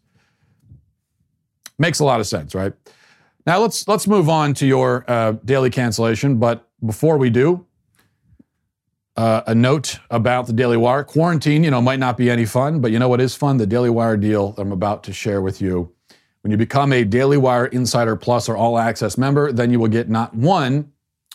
makes 1.78 2.00
a 2.00 2.06
lot 2.06 2.20
of 2.20 2.28
sense, 2.28 2.56
right? 2.56 2.74
Now 3.46 3.60
let's 3.60 3.88
let's 3.88 4.08
move 4.08 4.30
on 4.30 4.54
to 4.56 4.66
your 4.66 5.04
uh, 5.08 5.34
daily 5.44 5.70
cancellation. 5.70 6.38
But 6.38 6.68
before 6.86 7.18
we 7.18 7.30
do, 7.30 7.66
uh, 9.18 9.42
a 9.48 9.56
note 9.56 10.00
about 10.10 10.48
the 10.48 10.54
Daily 10.54 10.78
Wire. 10.78 11.04
Quarantine, 11.04 11.64
you 11.64 11.72
know, 11.72 11.82
might 11.82 12.00
not 12.00 12.18
be 12.18 12.30
any 12.30 12.46
fun, 12.46 12.82
but 12.82 12.92
you 12.92 13.00
know 13.00 13.08
what 13.08 13.22
is 13.22 13.36
fun? 13.36 13.58
The 13.58 13.68
Daily 13.68 13.90
Wire 13.90 14.18
deal 14.18 14.56
I'm 14.58 14.72
about 14.72 15.04
to 15.06 15.14
share 15.14 15.42
with 15.42 15.62
you. 15.62 15.95
When 16.46 16.52
you 16.52 16.58
become 16.58 16.94
a 16.94 17.04
Daily 17.04 17.38
Wire 17.38 17.66
Insider 17.66 18.16
Plus 18.16 18.48
or 18.48 18.56
All 18.56 18.78
Access 18.78 19.18
member, 19.18 19.52
then 19.52 19.72
you 19.72 19.80
will 19.80 19.88
get 19.88 20.10
not 20.10 20.36
one, 20.36 20.92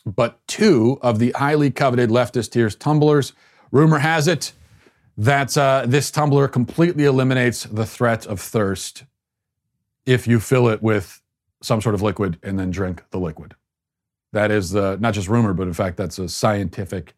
but 0.06 0.38
two 0.46 1.00
of 1.02 1.18
the 1.18 1.32
highly 1.32 1.72
coveted 1.72 2.10
leftist 2.10 2.52
tears 2.52 2.76
tumblers. 2.76 3.32
Rumor 3.72 3.98
has 3.98 4.28
it 4.28 4.52
that 5.18 5.58
uh, 5.58 5.82
this 5.84 6.12
tumbler 6.12 6.46
completely 6.46 7.06
eliminates 7.06 7.64
the 7.64 7.84
threat 7.84 8.24
of 8.24 8.40
thirst 8.40 9.02
if 10.06 10.28
you 10.28 10.38
fill 10.38 10.68
it 10.68 10.80
with 10.80 11.20
some 11.60 11.80
sort 11.80 11.96
of 11.96 12.02
liquid 12.02 12.38
and 12.44 12.56
then 12.56 12.70
drink 12.70 13.02
the 13.10 13.18
liquid. 13.18 13.56
That 14.32 14.52
is 14.52 14.70
the, 14.70 14.96
not 15.00 15.14
just 15.14 15.26
rumor, 15.26 15.54
but 15.54 15.66
in 15.66 15.74
fact, 15.74 15.96
that's 15.96 16.20
a 16.20 16.28
scientific 16.28 17.16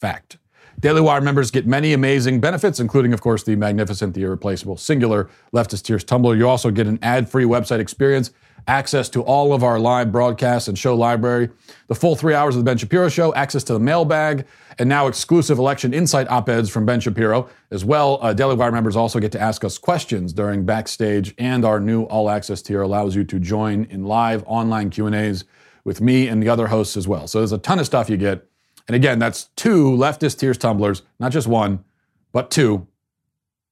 fact. 0.00 0.38
Daily 0.82 1.00
Wire 1.00 1.20
members 1.20 1.52
get 1.52 1.64
many 1.64 1.92
amazing 1.92 2.40
benefits, 2.40 2.80
including, 2.80 3.12
of 3.12 3.20
course, 3.20 3.44
the 3.44 3.54
magnificent, 3.54 4.14
the 4.14 4.24
irreplaceable, 4.24 4.76
singular 4.76 5.30
leftist 5.54 5.84
tears 5.84 6.02
tumbler. 6.02 6.34
You 6.34 6.48
also 6.48 6.72
get 6.72 6.88
an 6.88 6.98
ad 7.02 7.28
free 7.28 7.44
website 7.44 7.78
experience, 7.78 8.32
access 8.66 9.08
to 9.10 9.22
all 9.22 9.52
of 9.52 9.62
our 9.62 9.78
live 9.78 10.10
broadcasts 10.10 10.66
and 10.66 10.76
show 10.76 10.96
library, 10.96 11.50
the 11.86 11.94
full 11.94 12.16
three 12.16 12.34
hours 12.34 12.56
of 12.56 12.62
the 12.62 12.64
Ben 12.64 12.78
Shapiro 12.78 13.08
show, 13.08 13.32
access 13.34 13.62
to 13.62 13.74
the 13.74 13.78
mailbag, 13.78 14.44
and 14.76 14.88
now 14.88 15.06
exclusive 15.06 15.56
election 15.56 15.94
insight 15.94 16.28
op 16.28 16.48
eds 16.48 16.68
from 16.68 16.84
Ben 16.84 16.98
Shapiro. 16.98 17.48
As 17.70 17.84
well, 17.84 18.18
uh, 18.20 18.32
Daily 18.32 18.56
Wire 18.56 18.72
members 18.72 18.96
also 18.96 19.20
get 19.20 19.30
to 19.32 19.40
ask 19.40 19.62
us 19.62 19.78
questions 19.78 20.32
during 20.32 20.64
backstage, 20.66 21.32
and 21.38 21.64
our 21.64 21.78
new 21.78 22.02
all 22.06 22.28
access 22.28 22.60
tier 22.60 22.82
allows 22.82 23.14
you 23.14 23.22
to 23.22 23.38
join 23.38 23.84
in 23.84 24.02
live 24.02 24.42
online 24.48 24.90
Q&As 24.90 25.44
with 25.84 26.00
me 26.00 26.26
and 26.26 26.42
the 26.42 26.48
other 26.48 26.66
hosts 26.66 26.96
as 26.96 27.06
well. 27.06 27.28
So 27.28 27.38
there's 27.38 27.52
a 27.52 27.58
ton 27.58 27.78
of 27.78 27.86
stuff 27.86 28.10
you 28.10 28.16
get. 28.16 28.48
And 28.88 28.96
again, 28.96 29.18
that's 29.18 29.44
two 29.56 29.90
leftist 29.92 30.38
tears 30.38 30.58
tumblers, 30.58 31.02
not 31.20 31.32
just 31.32 31.46
one, 31.46 31.84
but 32.32 32.50
two, 32.50 32.86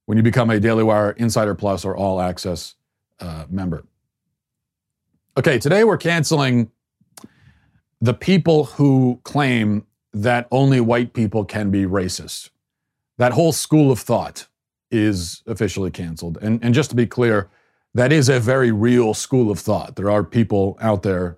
when 0.07 0.17
you 0.17 0.23
become 0.23 0.51
a 0.51 0.61
Daily 0.61 0.85
Wire 0.85 1.13
Insider 1.13 1.55
Plus 1.55 1.85
or 1.85 1.97
All 1.97 2.21
Access 2.21 2.75
uh, 3.21 3.45
member. 3.49 3.85
Okay, 5.37 5.59
today 5.59 5.85
we're 5.85 5.99
canceling 5.99 6.71
the 8.01 8.15
people 8.15 8.65
who 8.65 9.21
claim 9.25 9.87
that 10.13 10.49
only 10.51 10.81
white 10.81 11.13
people 11.13 11.45
can 11.45 11.71
be 11.71 11.85
racist. 11.85 12.51
That 13.19 13.33
whole 13.33 13.53
school 13.53 13.93
of 13.93 14.01
thought 14.01 14.49
is 14.91 15.43
officially 15.47 15.91
canceled. 15.91 16.39
And, 16.43 16.63
and 16.65 16.75
just 16.75 16.91
to 16.91 16.97
be 16.97 17.07
clear, 17.07 17.49
that 17.95 18.13
is 18.13 18.29
a 18.29 18.41
very 18.41 18.73
real 18.73 19.15
school 19.15 19.51
of 19.51 19.59
thought. 19.59 19.97
There 19.97 20.11
are 20.11 20.25
people 20.25 20.79
out 20.81 21.03
there 21.03 21.37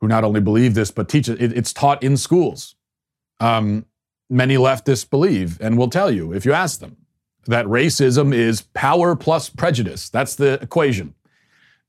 who 0.00 0.08
not 0.08 0.24
only 0.24 0.40
believe 0.40 0.74
this, 0.74 0.90
but 0.90 1.08
teach 1.08 1.28
it. 1.28 1.40
it 1.40 1.56
it's 1.56 1.72
taught 1.72 2.02
in 2.02 2.16
schools 2.16 2.74
um, 3.40 3.86
many 4.30 4.56
leftists 4.56 5.08
believe 5.08 5.60
and 5.60 5.78
will 5.78 5.90
tell 5.90 6.10
you 6.10 6.32
if 6.32 6.44
you 6.44 6.52
ask 6.52 6.80
them 6.80 6.96
that 7.46 7.64
racism 7.66 8.34
is 8.34 8.62
power 8.74 9.16
plus 9.16 9.48
prejudice. 9.48 10.10
That's 10.10 10.34
the 10.34 10.54
equation. 10.62 11.14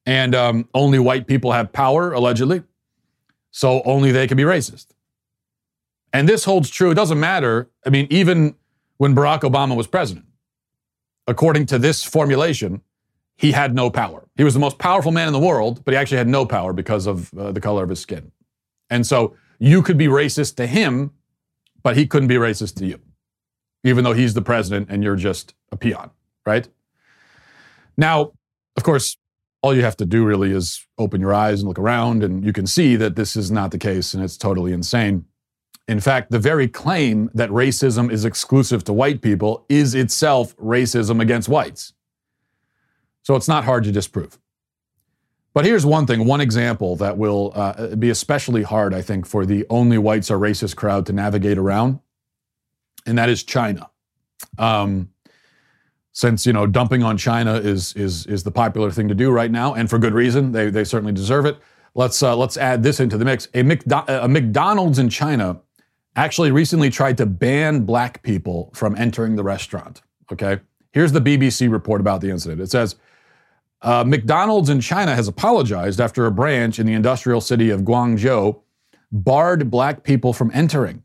And 0.06 0.34
um, 0.34 0.70
only 0.74 1.00
white 1.00 1.28
people 1.28 1.52
have 1.52 1.74
power, 1.74 2.14
allegedly. 2.14 2.64
So 3.52 3.82
only 3.84 4.12
they 4.12 4.26
can 4.26 4.38
be 4.38 4.44
racist. 4.44 4.88
And 6.14 6.28
this 6.28 6.46
holds 6.46 6.70
true. 6.70 6.92
It 6.92 6.96
doesn't 6.96 7.20
matter. 7.20 7.70
I 7.86 7.90
mean, 7.90 8.08
even 8.10 8.56
when 8.98 9.14
Barack 9.14 9.42
Obama 9.42 9.76
was 9.76 9.86
president, 9.86 10.26
according 11.28 11.66
to 11.68 11.78
this 11.78 12.04
formulation, 12.04 12.82
he 13.36 13.52
had 13.52 13.76
no 13.76 13.90
power. 13.90 14.28
He 14.36 14.44
was 14.44 14.54
the 14.54 14.60
most 14.60 14.80
powerful 14.80 15.12
man 15.12 15.28
in 15.28 15.34
the 15.34 15.40
world, 15.40 15.84
but 15.86 15.94
he 15.94 15.98
actually 15.98 16.18
had 16.18 16.28
no 16.28 16.46
power 16.46 16.74
because 16.74 17.06
of 17.06 17.34
uh, 17.34 17.52
the 17.52 17.62
color 17.62 17.84
of 17.84 17.90
his 17.90 18.00
skin. 18.00 18.32
And 18.90 19.06
so 19.06 19.36
you 19.60 19.82
could 19.82 19.98
be 19.98 20.08
racist 20.08 20.56
to 20.56 20.68
him 20.68 21.12
but 21.90 21.98
he 21.98 22.06
couldn't 22.06 22.28
be 22.28 22.36
racist 22.36 22.76
to 22.76 22.86
you, 22.86 23.00
even 23.84 24.04
though 24.04 24.14
he's 24.14 24.36
the 24.36 24.44
president 24.44 24.92
and 24.92 25.04
you're 25.04 25.16
just 25.16 25.56
a 25.72 25.76
peon, 25.76 26.12
right? 26.46 26.68
Now, 27.98 28.34
of 28.78 28.84
course, 28.84 29.18
all 29.64 29.76
you 29.76 29.82
have 29.82 29.98
to 29.98 30.06
do 30.06 30.24
really 30.24 30.52
is 30.52 30.86
open 31.00 31.20
your 31.20 31.34
eyes 31.34 31.62
and 31.62 31.68
look 31.68 31.80
around, 31.80 32.24
and 32.24 32.46
you 32.46 32.54
can 32.54 32.68
see 32.68 32.96
that 32.96 33.16
this 33.16 33.36
is 33.36 33.50
not 33.50 33.72
the 33.72 33.80
case 33.80 34.14
and 34.14 34.24
it's 34.24 34.38
totally 34.38 34.72
insane. 34.72 35.26
In 35.88 36.00
fact, 36.00 36.30
the 36.30 36.38
very 36.38 36.68
claim 36.68 37.32
that 37.34 37.50
racism 37.50 38.12
is 38.12 38.24
exclusive 38.24 38.84
to 38.84 38.94
white 38.94 39.24
people 39.24 39.66
is 39.68 39.96
itself 39.96 40.56
racism 40.58 41.20
against 41.20 41.50
whites. 41.50 41.94
So 43.24 43.36
it's 43.36 43.48
not 43.48 43.66
hard 43.66 43.84
to 43.86 43.92
disprove. 43.92 44.38
But 45.54 45.66
here's 45.66 45.86
one 45.86 46.06
thing, 46.06 46.26
one 46.26 46.42
example 46.42 46.96
that 46.98 47.18
will 47.18 47.52
uh, 47.56 47.96
be 47.96 48.10
especially 48.10 48.64
hard, 48.64 48.94
I 48.94 49.02
think, 49.02 49.26
for 49.26 49.46
the 49.46 49.66
only 49.70 49.98
whites 49.98 50.30
are 50.30 50.38
racist 50.38 50.76
crowd 50.76 51.06
to 51.08 51.14
navigate 51.14 51.58
around, 51.58 52.00
and 53.06 53.18
that 53.18 53.30
is 53.30 53.44
China. 53.44 53.90
Um, 54.58 55.10
since 56.12 56.46
you 56.46 56.54
know 56.54 56.68
dumping 56.68 57.04
on 57.04 57.18
China 57.18 57.56
is 57.56 57.94
is 57.94 58.26
is 58.26 58.44
the 58.44 58.52
popular 58.52 58.92
thing 58.92 59.08
to 59.08 59.16
do 59.16 59.32
right 59.32 59.52
now, 59.52 59.74
and 59.74 59.90
for 59.90 59.98
good 59.98 60.14
reason. 60.14 60.52
They 60.52 60.70
they 60.70 60.84
certainly 60.84 61.14
deserve 61.14 61.46
it. 61.46 61.58
Let's 61.96 62.22
uh, 62.22 62.36
let's 62.36 62.58
add 62.58 62.84
this 62.84 63.00
into 63.00 63.18
the 63.18 63.26
mix. 63.26 63.46
A, 63.54 63.64
McDo- 63.64 64.24
a 64.24 64.28
McDonald's 64.28 65.00
in 65.00 65.10
China 65.10 65.62
actually 66.16 66.52
recently 66.52 66.90
tried 66.90 67.18
to 67.18 67.26
ban 67.26 67.86
black 67.86 68.22
people 68.22 68.72
from 68.74 68.96
entering 68.96 69.36
the 69.36 69.44
restaurant. 69.44 70.02
Okay, 70.32 70.60
here's 70.92 71.12
the 71.12 71.22
BBC 71.22 71.72
report 71.72 72.02
about 72.02 72.22
the 72.22 72.30
incident. 72.30 72.62
It 72.62 72.70
says 72.70 72.96
uh, 73.82 74.04
McDonald's 74.06 74.70
in 74.70 74.82
China 74.82 75.16
has 75.16 75.28
apologized 75.28 76.02
after 76.02 76.26
a 76.26 76.32
branch 76.32 76.80
in 76.80 76.86
the 76.86 76.94
industrial 76.94 77.42
city 77.42 77.70
of 77.70 77.82
Guangzhou 77.82 78.60
barred 79.12 79.72
black 79.72 80.04
people 80.04 80.34
from 80.34 80.52
entering. 80.54 81.04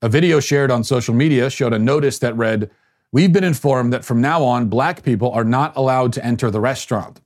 A 0.00 0.08
video 0.08 0.40
shared 0.40 0.70
on 0.70 0.84
social 0.84 1.14
media 1.14 1.50
showed 1.50 1.72
a 1.72 1.78
notice 1.78 2.18
that 2.20 2.36
read, 2.36 2.70
We've 3.10 3.32
been 3.32 3.44
informed 3.44 3.92
that 3.94 4.04
from 4.04 4.20
now 4.20 4.44
on, 4.44 4.68
black 4.68 5.02
people 5.02 5.30
are 5.32 5.44
not 5.44 5.74
allowed 5.76 6.12
to 6.14 6.24
enter 6.24 6.50
the 6.50 6.60
restaurant. 6.60 7.20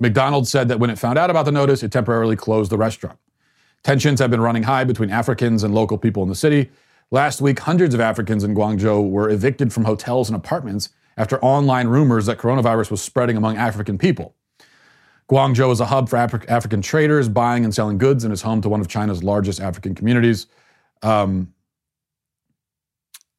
McDonald's 0.00 0.50
said 0.50 0.68
that 0.68 0.80
when 0.80 0.90
it 0.90 0.98
found 0.98 1.18
out 1.18 1.30
about 1.30 1.44
the 1.44 1.52
notice, 1.52 1.82
it 1.82 1.92
temporarily 1.92 2.36
closed 2.36 2.70
the 2.70 2.76
restaurant. 2.76 3.18
Tensions 3.84 4.18
have 4.20 4.30
been 4.30 4.40
running 4.40 4.64
high 4.64 4.84
between 4.84 5.10
Africans 5.10 5.62
and 5.62 5.74
local 5.74 5.98
people 5.98 6.22
in 6.22 6.28
the 6.28 6.34
city. 6.34 6.70
Last 7.10 7.40
week, 7.40 7.60
hundreds 7.60 7.94
of 7.94 8.00
Africans 8.00 8.44
in 8.44 8.54
Guangzhou 8.54 9.08
were 9.08 9.30
evicted 9.30 9.72
from 9.72 9.84
hotels 9.84 10.28
and 10.28 10.36
apartments 10.36 10.90
after 11.18 11.38
online 11.44 11.88
rumors 11.88 12.26
that 12.26 12.38
coronavirus 12.38 12.92
was 12.92 13.02
spreading 13.02 13.36
among 13.36 13.56
African 13.56 13.98
people. 13.98 14.34
Guangzhou 15.28 15.70
is 15.72 15.80
a 15.80 15.86
hub 15.86 16.08
for 16.08 16.16
Afri- 16.16 16.48
African 16.48 16.80
traders 16.80 17.28
buying 17.28 17.64
and 17.64 17.74
selling 17.74 17.98
goods 17.98 18.24
and 18.24 18.32
is 18.32 18.40
home 18.40 18.62
to 18.62 18.68
one 18.68 18.80
of 18.80 18.88
China's 18.88 19.22
largest 19.22 19.60
African 19.60 19.94
communities. 19.94 20.46
Um, 21.02 21.52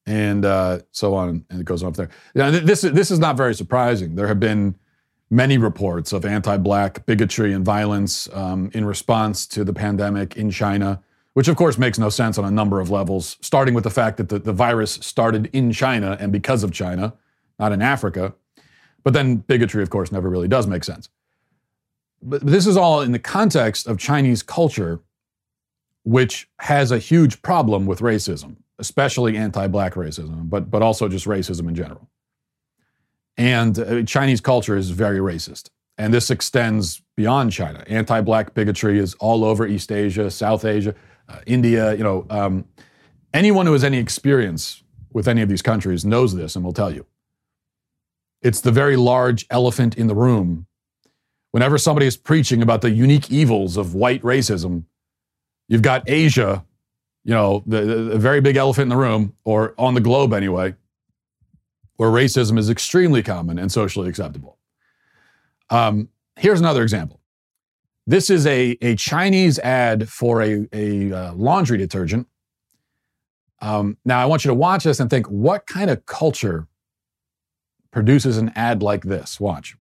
and 0.05 0.43
uh, 0.43 0.79
so 0.91 1.15
on, 1.15 1.45
and 1.49 1.61
it 1.61 1.65
goes 1.65 1.81
on 1.81 1.93
there. 1.93 2.09
Now, 2.35 2.51
this, 2.51 2.81
this 2.81 3.11
is 3.11 3.19
not 3.19 3.37
very 3.37 3.55
surprising. 3.55 4.15
There 4.15 4.27
have 4.27 4.39
been 4.39 4.75
many 5.29 5.57
reports 5.57 6.11
of 6.13 6.25
anti 6.25 6.57
Black 6.57 7.05
bigotry 7.05 7.53
and 7.53 7.63
violence 7.63 8.27
um, 8.33 8.71
in 8.73 8.85
response 8.85 9.47
to 9.47 9.63
the 9.63 9.73
pandemic 9.73 10.35
in 10.35 10.51
China, 10.51 11.01
which 11.33 11.47
of 11.47 11.55
course 11.55 11.77
makes 11.77 11.97
no 11.97 12.09
sense 12.09 12.37
on 12.37 12.45
a 12.45 12.51
number 12.51 12.79
of 12.79 12.89
levels, 12.89 13.37
starting 13.41 13.73
with 13.73 13.83
the 13.83 13.89
fact 13.89 14.17
that 14.17 14.29
the, 14.29 14.39
the 14.39 14.53
virus 14.53 14.93
started 14.93 15.49
in 15.53 15.71
China 15.71 16.17
and 16.19 16.31
because 16.31 16.63
of 16.63 16.71
China 16.71 17.13
not 17.59 17.71
in 17.71 17.81
Africa. 17.81 18.33
But 19.03 19.13
then 19.13 19.37
bigotry, 19.37 19.83
of 19.83 19.89
course, 19.89 20.11
never 20.11 20.29
really 20.29 20.47
does 20.47 20.67
make 20.67 20.83
sense. 20.83 21.09
But 22.21 22.45
this 22.45 22.67
is 22.67 22.75
all 22.75 23.01
in 23.01 23.11
the 23.11 23.19
context 23.19 23.87
of 23.87 23.97
Chinese 23.97 24.43
culture, 24.43 24.99
which 26.03 26.49
has 26.59 26.91
a 26.91 26.97
huge 26.97 27.41
problem 27.41 27.85
with 27.85 27.99
racism, 27.99 28.57
especially 28.77 29.37
anti 29.37 29.67
black 29.67 29.93
racism, 29.93 30.49
but, 30.49 30.69
but 30.69 30.81
also 30.81 31.07
just 31.07 31.25
racism 31.25 31.67
in 31.67 31.75
general. 31.75 32.09
And 33.37 33.79
uh, 33.79 34.03
Chinese 34.03 34.41
culture 34.41 34.75
is 34.75 34.89
very 34.89 35.19
racist. 35.19 35.69
And 35.97 36.13
this 36.13 36.29
extends 36.29 37.01
beyond 37.15 37.51
China. 37.51 37.83
Anti 37.87 38.21
black 38.21 38.53
bigotry 38.53 38.99
is 38.99 39.13
all 39.15 39.45
over 39.45 39.65
East 39.65 39.91
Asia, 39.91 40.29
South 40.29 40.65
Asia, 40.65 40.93
uh, 41.27 41.39
India. 41.45 41.93
You 41.93 42.03
know, 42.03 42.25
um, 42.29 42.65
anyone 43.33 43.65
who 43.65 43.73
has 43.73 43.83
any 43.83 43.97
experience 43.97 44.83
with 45.13 45.27
any 45.27 45.41
of 45.41 45.49
these 45.49 45.61
countries 45.61 46.05
knows 46.05 46.35
this 46.35 46.55
and 46.55 46.65
will 46.65 46.73
tell 46.73 46.93
you. 46.93 47.05
It's 48.41 48.61
the 48.61 48.71
very 48.71 48.95
large 48.95 49.45
elephant 49.49 49.97
in 49.97 50.07
the 50.07 50.15
room. 50.15 50.67
Whenever 51.51 51.77
somebody 51.77 52.05
is 52.05 52.15
preaching 52.15 52.61
about 52.61 52.81
the 52.81 52.91
unique 52.91 53.31
evils 53.31 53.75
of 53.75 53.95
white 53.95 54.21
racism, 54.21 54.83
you've 55.67 55.81
got 55.81 56.07
Asia, 56.07 56.63
you 57.23 57.33
know, 57.33 57.63
the, 57.65 57.81
the, 57.81 58.19
very 58.19 58.39
big 58.39 58.55
elephant 58.55 58.83
in 58.83 58.89
the 58.89 58.97
room, 58.97 59.33
or 59.43 59.73
on 59.77 59.93
the 59.93 60.01
globe 60.01 60.31
anyway, 60.31 60.75
where 61.97 62.09
racism 62.09 62.57
is 62.57 62.69
extremely 62.69 63.21
common 63.23 63.59
and 63.59 63.71
socially 63.71 64.07
acceptable. 64.07 64.57
Um, 65.69 66.09
here's 66.37 66.59
another 66.59 66.83
example. 66.83 67.19
This 68.07 68.29
is 68.29 68.47
a, 68.47 68.77
a 68.81 68.95
Chinese 68.95 69.59
ad 69.59 70.07
for 70.07 70.41
a, 70.41 70.67
a 70.71 71.11
uh, 71.11 71.33
laundry 71.33 71.77
detergent. 71.77 72.27
Um, 73.61 73.97
now, 74.05 74.19
I 74.19 74.25
want 74.25 74.45
you 74.45 74.49
to 74.49 74.55
watch 74.55 74.85
this 74.85 74.99
and 74.99 75.09
think 75.09 75.27
what 75.27 75.67
kind 75.67 75.89
of 75.89 76.05
culture 76.05 76.68
produces 77.91 78.37
an 78.37 78.51
ad 78.55 78.81
like 78.83 79.03
this? 79.03 79.39
Watch. 79.39 79.75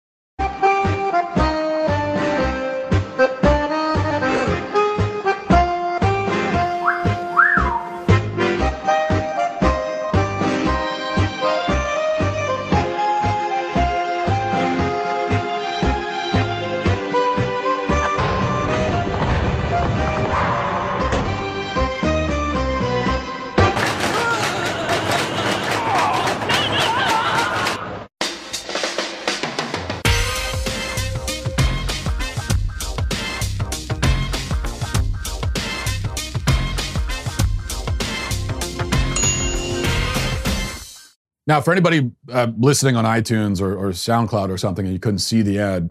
Now, 41.48 41.62
for 41.62 41.72
anybody 41.72 42.12
uh, 42.30 42.48
listening 42.58 42.94
on 42.94 43.06
iTunes 43.06 43.58
or, 43.62 43.74
or 43.74 43.88
SoundCloud 43.88 44.50
or 44.50 44.58
something 44.58 44.84
and 44.84 44.92
you 44.92 45.00
couldn't 45.00 45.20
see 45.20 45.40
the 45.40 45.58
ad, 45.58 45.88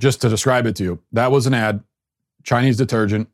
just 0.00 0.22
to 0.22 0.30
describe 0.30 0.66
it 0.66 0.74
to 0.76 0.82
you, 0.82 1.02
that 1.12 1.30
was 1.30 1.46
an 1.46 1.52
ad, 1.52 1.84
Chinese 2.42 2.78
detergent. 2.78 3.28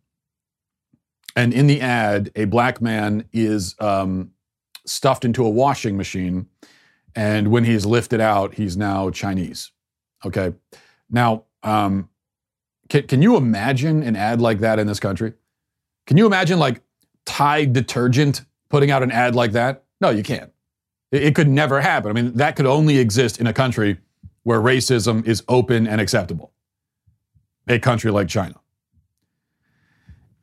And 1.37 1.55
in 1.55 1.69
the 1.69 1.81
ad, 1.81 2.33
a 2.35 2.47
black 2.47 2.83
man 2.83 3.25
is 3.33 3.77
um, 3.79 4.33
stuffed 4.85 5.25
into 5.25 5.47
a 5.47 5.49
washing 5.49 5.97
machine. 5.97 6.49
And 7.15 7.53
when 7.53 7.63
he's 7.63 7.87
lifted 7.87 8.21
out, 8.21 8.55
he's 8.55 8.77
now 8.77 9.11
Chinese. 9.11 9.71
Okay. 10.27 10.53
Now, 11.09 11.45
um, 11.63 12.09
can, 12.89 13.07
can 13.07 13.23
you 13.23 13.37
imagine 13.37 14.03
an 14.03 14.17
ad 14.17 14.41
like 14.41 14.59
that 14.59 14.81
in 14.81 14.89
this 14.89 14.99
country? 14.99 15.35
Can 16.09 16.17
you 16.17 16.27
imagine 16.27 16.59
like 16.59 16.83
Tide 17.27 17.73
detergent 17.73 18.45
putting 18.71 18.91
out 18.91 19.05
an 19.05 19.13
ad 19.13 19.37
like 19.37 19.53
that? 19.53 19.85
No, 20.01 20.11
you 20.11 20.25
can't. 20.25 20.53
It 21.11 21.35
could 21.35 21.49
never 21.49 21.81
happen. 21.81 22.11
I 22.11 22.15
mean, 22.15 22.35
that 22.35 22.57
could 22.57 22.67
only 22.67 22.99
exist 22.99 23.41
in 23.41 23.47
a 23.47 23.53
country 23.53 23.99
where 24.45 24.61
racism 24.61 25.27
is 25.27 25.43
open 25.49 25.87
and 25.87 26.01
acceptable. 26.01 26.53
A 27.69 27.79
country 27.79 28.11
like 28.11 28.29
China. 28.29 28.55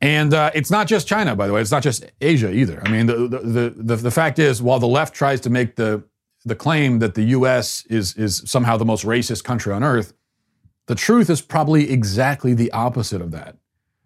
And 0.00 0.32
uh, 0.32 0.50
it's 0.54 0.70
not 0.70 0.86
just 0.86 1.08
China, 1.08 1.34
by 1.34 1.46
the 1.46 1.52
way. 1.52 1.60
It's 1.60 1.72
not 1.72 1.82
just 1.82 2.04
Asia 2.20 2.52
either. 2.52 2.80
I 2.84 2.90
mean, 2.90 3.06
the, 3.06 3.14
the, 3.28 3.74
the, 3.76 3.96
the, 3.96 4.10
fact 4.10 4.38
is, 4.38 4.62
while 4.62 4.78
the 4.78 4.86
left 4.86 5.14
tries 5.14 5.40
to 5.40 5.50
make 5.50 5.74
the, 5.74 6.04
the 6.44 6.54
claim 6.54 7.00
that 7.00 7.14
the 7.14 7.24
U.S. 7.24 7.84
is, 7.86 8.14
is 8.14 8.42
somehow 8.46 8.76
the 8.76 8.84
most 8.84 9.04
racist 9.04 9.42
country 9.42 9.72
on 9.72 9.82
earth, 9.82 10.12
the 10.86 10.94
truth 10.94 11.28
is 11.28 11.40
probably 11.40 11.90
exactly 11.90 12.54
the 12.54 12.70
opposite 12.70 13.20
of 13.20 13.32
that. 13.32 13.56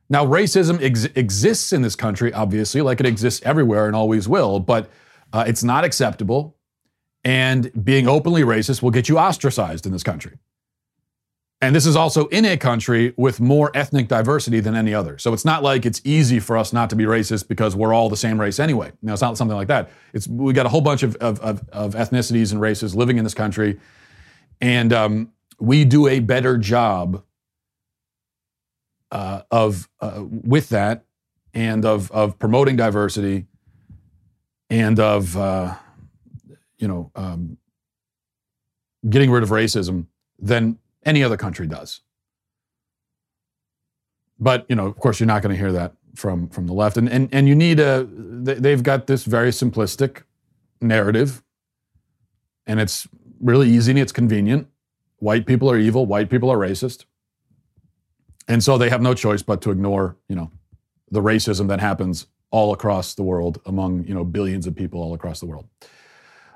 Now, 0.08 0.26
racism 0.26 0.82
ex- 0.82 1.04
exists 1.14 1.72
in 1.72 1.82
this 1.82 1.94
country, 1.94 2.32
obviously, 2.32 2.80
like 2.80 2.98
it 3.00 3.06
exists 3.06 3.42
everywhere 3.44 3.86
and 3.86 3.94
always 3.94 4.26
will, 4.28 4.60
but 4.60 4.88
uh, 5.32 5.44
it's 5.46 5.62
not 5.62 5.84
acceptable. 5.84 6.56
And 7.24 7.70
being 7.84 8.08
openly 8.08 8.42
racist 8.42 8.82
will 8.82 8.90
get 8.90 9.08
you 9.08 9.18
ostracized 9.18 9.86
in 9.86 9.92
this 9.92 10.02
country. 10.02 10.38
And 11.60 11.76
this 11.76 11.86
is 11.86 11.94
also 11.94 12.26
in 12.26 12.44
a 12.44 12.56
country 12.56 13.14
with 13.16 13.40
more 13.40 13.70
ethnic 13.72 14.08
diversity 14.08 14.58
than 14.58 14.74
any 14.74 14.92
other. 14.92 15.16
So 15.18 15.32
it's 15.32 15.44
not 15.44 15.62
like 15.62 15.86
it's 15.86 16.00
easy 16.02 16.40
for 16.40 16.58
us 16.58 16.72
not 16.72 16.90
to 16.90 16.96
be 16.96 17.04
racist 17.04 17.46
because 17.46 17.76
we're 17.76 17.94
all 17.94 18.08
the 18.08 18.16
same 18.16 18.40
race 18.40 18.58
anyway. 18.58 18.90
No, 19.00 19.12
it's 19.12 19.22
not 19.22 19.38
something 19.38 19.56
like 19.56 19.68
that. 19.68 19.88
It's 20.12 20.26
we 20.26 20.52
got 20.52 20.66
a 20.66 20.68
whole 20.68 20.80
bunch 20.80 21.04
of, 21.04 21.14
of, 21.16 21.38
of, 21.38 21.62
of 21.72 21.94
ethnicities 21.94 22.50
and 22.50 22.60
races 22.60 22.96
living 22.96 23.16
in 23.16 23.22
this 23.22 23.32
country, 23.32 23.78
and 24.60 24.92
um, 24.92 25.32
we 25.60 25.84
do 25.84 26.08
a 26.08 26.18
better 26.18 26.58
job 26.58 27.22
uh, 29.12 29.42
of 29.52 29.88
uh, 30.00 30.24
with 30.26 30.70
that 30.70 31.04
and 31.54 31.84
of 31.84 32.10
of 32.10 32.40
promoting 32.40 32.74
diversity 32.74 33.46
and 34.72 34.98
of 34.98 35.36
uh, 35.36 35.74
you 36.78 36.88
know 36.88 37.10
um, 37.14 37.58
getting 39.08 39.30
rid 39.30 39.42
of 39.42 39.50
racism 39.50 40.06
than 40.38 40.78
any 41.04 41.22
other 41.22 41.36
country 41.36 41.66
does. 41.66 42.00
But 44.40 44.64
you 44.70 44.74
know, 44.74 44.86
of 44.86 44.96
course, 44.96 45.20
you're 45.20 45.26
not 45.26 45.42
going 45.42 45.54
to 45.54 45.60
hear 45.60 45.72
that 45.72 45.92
from 46.14 46.48
from 46.48 46.66
the 46.66 46.72
left, 46.72 46.96
and 46.96 47.08
and 47.08 47.28
and 47.32 47.46
you 47.46 47.54
need 47.54 47.80
a. 47.80 48.08
They've 48.10 48.82
got 48.82 49.06
this 49.06 49.24
very 49.24 49.50
simplistic 49.50 50.22
narrative, 50.80 51.42
and 52.66 52.80
it's 52.80 53.06
really 53.40 53.68
easy 53.68 53.92
and 53.92 54.00
it's 54.00 54.10
convenient. 54.10 54.68
White 55.18 55.46
people 55.46 55.70
are 55.70 55.76
evil. 55.76 56.06
White 56.06 56.30
people 56.30 56.50
are 56.50 56.56
racist, 56.56 57.04
and 58.48 58.64
so 58.64 58.78
they 58.78 58.88
have 58.88 59.02
no 59.02 59.12
choice 59.12 59.42
but 59.42 59.60
to 59.62 59.70
ignore 59.70 60.16
you 60.30 60.34
know 60.34 60.50
the 61.10 61.20
racism 61.20 61.68
that 61.68 61.78
happens 61.78 62.26
all 62.52 62.72
across 62.72 63.14
the 63.14 63.22
world 63.24 63.60
among 63.66 64.06
you 64.06 64.14
know 64.14 64.24
billions 64.24 64.68
of 64.68 64.76
people 64.76 65.02
all 65.02 65.14
across 65.14 65.40
the 65.40 65.46
world. 65.46 65.66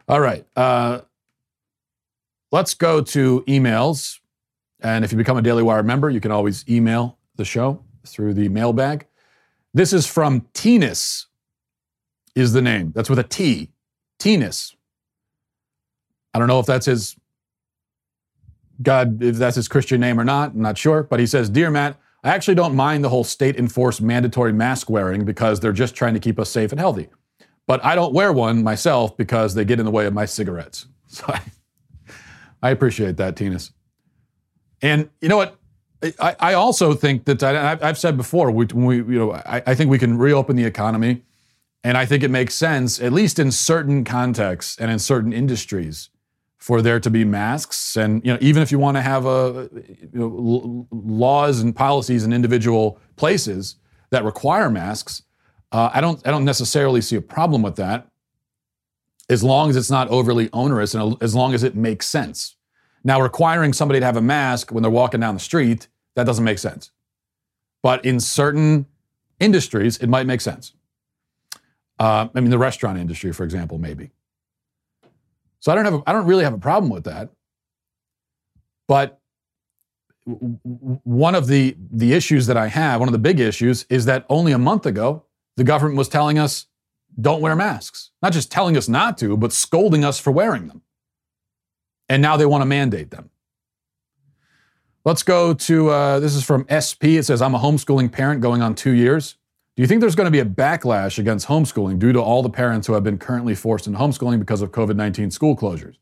All 0.09 0.21
right, 0.21 0.47
uh, 0.55 1.01
let's 2.53 2.75
go 2.75 3.03
to 3.03 3.43
emails. 3.49 4.21
And 4.81 5.05
if 5.05 5.11
you 5.11 5.19
become 5.19 5.39
a 5.39 5.43
Daily 5.43 5.65
Wire 5.65 5.83
member, 5.83 6.11
you 6.11 6.21
can 6.21 6.31
always 6.31 6.65
email 6.69 7.19
the 7.35 7.45
show 7.45 7.83
through 8.07 8.35
the 8.35 8.49
mailbag. 8.49 9.07
This 9.75 9.93
is 9.93 10.07
from 10.07 10.43
Tinis, 10.55 11.27
is 12.35 12.53
the 12.53 12.63
name. 12.63 12.93
That's 12.95 13.11
with 13.11 13.19
a 13.19 13.25
T. 13.25 13.73
Tinis. 14.19 14.75
I 16.33 16.39
don't 16.39 16.49
know 16.49 16.61
if 16.61 16.67
that's 16.67 16.87
his 16.87 17.17
God, 18.83 19.23
if 19.23 19.37
that's 19.37 19.57
his 19.57 19.69
Christian 19.69 20.01
name 20.01 20.21
or 20.21 20.25
not. 20.25 20.53
I'm 20.53 20.61
not 20.61 20.77
sure. 20.79 21.03
But 21.03 21.19
he 21.19 21.27
says, 21.27 21.49
Dear 21.49 21.71
Matt, 21.71 21.97
I 22.27 22.31
actually 22.31 22.57
don't 22.57 22.75
mind 22.75 23.05
the 23.05 23.09
whole 23.09 23.25
state 23.25 23.57
enforced 23.57 24.03
mandatory 24.03 24.53
mask 24.53 24.91
wearing 24.91 25.25
because 25.25 25.61
they're 25.61 25.73
just 25.73 25.95
trying 25.95 26.15
to 26.15 26.21
keep 26.21 26.39
us 26.39 26.51
safe 26.51 26.73
and 26.73 26.81
healthy. 26.81 27.09
But 27.67 27.85
I 27.85 27.95
don't 27.95 28.13
wear 28.13 28.33
one 28.33 28.63
myself 28.63 29.17
because 29.17 29.55
they 29.55 29.65
get 29.65 29.79
in 29.79 29.85
the 29.85 29.93
way 29.93 30.07
of 30.07 30.15
my 30.15 30.25
cigarettes. 30.25 30.87
So 31.09 31.25
I, 31.29 31.41
I 32.61 32.71
appreciate 32.71 33.17
that, 33.19 33.37
Tinas. 33.37 33.71
And 34.83 35.09
you 35.21 35.29
know 35.29 35.37
what? 35.37 35.57
I, 36.21 36.37
I 36.41 36.55
also 36.55 36.95
think 36.95 37.25
that 37.25 37.43
I've 37.43 37.97
said 37.97 38.17
before, 38.17 38.51
we, 38.51 38.67
we 38.67 38.97
you 38.97 39.19
know, 39.19 39.33
I, 39.33 39.63
I 39.67 39.75
think 39.75 39.89
we 39.89 39.99
can 39.99 40.19
reopen 40.19 40.57
the 40.57 40.65
economy, 40.65 41.23
and 41.85 41.97
I 41.97 42.05
think 42.05 42.23
it 42.23 42.31
makes 42.31 42.55
sense, 42.55 43.01
at 43.01 43.13
least 43.13 43.39
in 43.39 43.53
certain 43.53 44.05
contexts 44.05 44.77
and 44.79 44.91
in 44.91 44.99
certain 44.99 45.33
industries, 45.33 46.11
for 46.59 46.83
there 46.83 46.99
to 46.99 47.11
be 47.11 47.25
masks. 47.25 47.97
And 47.97 48.25
you 48.25 48.33
know 48.33 48.39
even 48.41 48.63
if 48.63 48.73
you 48.73 48.79
want 48.79 48.97
to 48.97 49.03
have 49.03 49.27
a 49.27 49.69
you 49.73 50.09
know, 50.13 50.89
laws 50.91 51.61
and 51.61 51.75
policies 51.75 52.25
in 52.25 52.33
individual 52.33 52.99
places 53.17 53.77
that 54.11 54.25
require 54.25 54.71
masks 54.71 55.23
uh, 55.73 55.91
i 55.93 56.01
don't 56.01 56.27
i 56.27 56.31
don't 56.31 56.45
necessarily 56.45 57.01
see 57.01 57.17
a 57.17 57.21
problem 57.21 57.63
with 57.63 57.77
that 57.77 58.09
as 59.29 59.43
long 59.43 59.69
as 59.71 59.77
it's 59.77 59.91
not 59.91 60.09
overly 60.09 60.49
onerous 60.53 60.95
and 60.95 61.17
as 61.21 61.35
long 61.35 61.53
as 61.53 61.65
it 61.65 61.75
makes 61.75 62.07
sense. 62.07 62.55
Now 63.03 63.21
requiring 63.21 63.73
somebody 63.73 63.99
to 64.01 64.07
have 64.07 64.17
a 64.17 64.23
mask 64.23 64.71
when 64.71 64.83
they're 64.83 64.91
walking 64.91 65.21
down 65.21 65.35
the 65.35 65.41
street 65.41 65.89
that 66.15 66.25
doesn't 66.25 66.45
make 66.45 66.59
sense. 66.59 66.93
But 67.83 68.05
in 68.05 68.21
certain 68.21 68.87
industries 69.41 69.99
it 69.99 70.09
might 70.09 70.27
make 70.27 70.41
sense. 70.41 70.73
Uh, 71.99 72.29
i 72.35 72.41
mean 72.41 72.51
the 72.51 72.59
restaurant 72.59 72.99
industry 72.99 73.33
for 73.33 73.43
example 73.43 73.79
maybe 73.79 74.11
so 75.67 75.73
I 75.73 75.75
don't 75.75 75.85
have 75.85 75.95
a, 75.95 76.03
I 76.07 76.13
don't 76.13 76.27
really 76.27 76.45
have 76.45 76.55
a 76.55 76.59
problem 76.59 76.93
with 76.93 77.03
that. 77.07 77.29
But 78.87 79.19
one 80.25 81.35
of 81.35 81.49
the 81.49 81.77
the 81.91 82.13
issues 82.13 82.47
that 82.47 82.57
I 82.57 82.69
have, 82.69 83.01
one 83.01 83.09
of 83.09 83.13
the 83.13 83.19
big 83.19 83.41
issues 83.41 83.85
is 83.91 84.05
that 84.05 84.25
only 84.29 84.53
a 84.53 84.59
month 84.59 84.87
ago 84.87 85.25
the 85.57 85.65
government 85.65 85.99
was 85.99 86.09
telling 86.09 86.39
us 86.39 86.67
don't 87.21 87.41
wear 87.41 87.57
masks. 87.57 88.13
Not 88.23 88.33
just 88.33 88.53
telling 88.53 88.77
us 88.77 88.89
not 88.89 89.19
to, 89.19 89.37
but 89.37 89.53
scolding 89.53 90.05
us 90.05 90.21
for 90.21 90.31
wearing 90.31 90.69
them. 90.69 90.83
And 92.09 92.23
now 92.23 92.37
they 92.37 92.47
want 92.47 92.63
to 92.63 92.67
mandate 92.67 93.11
them. 93.11 93.31
Let's 95.05 95.25
go 95.25 95.53
to 95.53 95.89
uh, 95.89 96.21
this 96.21 96.37
is 96.37 96.45
from 96.45 96.65
SP. 96.71 97.19
It 97.19 97.25
says, 97.25 97.43
I'm 97.43 97.57
a 97.57 97.59
homeschooling 97.59 98.13
parent 98.13 98.41
going 98.41 98.63
on 98.63 98.77
two 98.77 98.93
years. 98.93 99.35
Do 99.77 99.83
you 99.83 99.87
think 99.87 100.01
there's 100.01 100.15
going 100.15 100.27
to 100.27 100.31
be 100.31 100.41
a 100.41 100.45
backlash 100.45 101.19
against 101.19 101.47
homeschooling 101.47 101.99
due 101.99 102.11
to 102.13 102.21
all 102.21 102.43
the 102.43 102.49
parents 102.49 102.87
who 102.87 102.95
have 102.95 103.05
been 103.05 103.19
currently 103.19 103.55
forced 103.55 103.87
into 103.87 103.99
homeschooling 103.99 104.39
because 104.39 104.63
of 104.63 104.73
COVID 104.73 104.97
19 104.97 105.31
school 105.31 105.55
closures? 105.55 105.97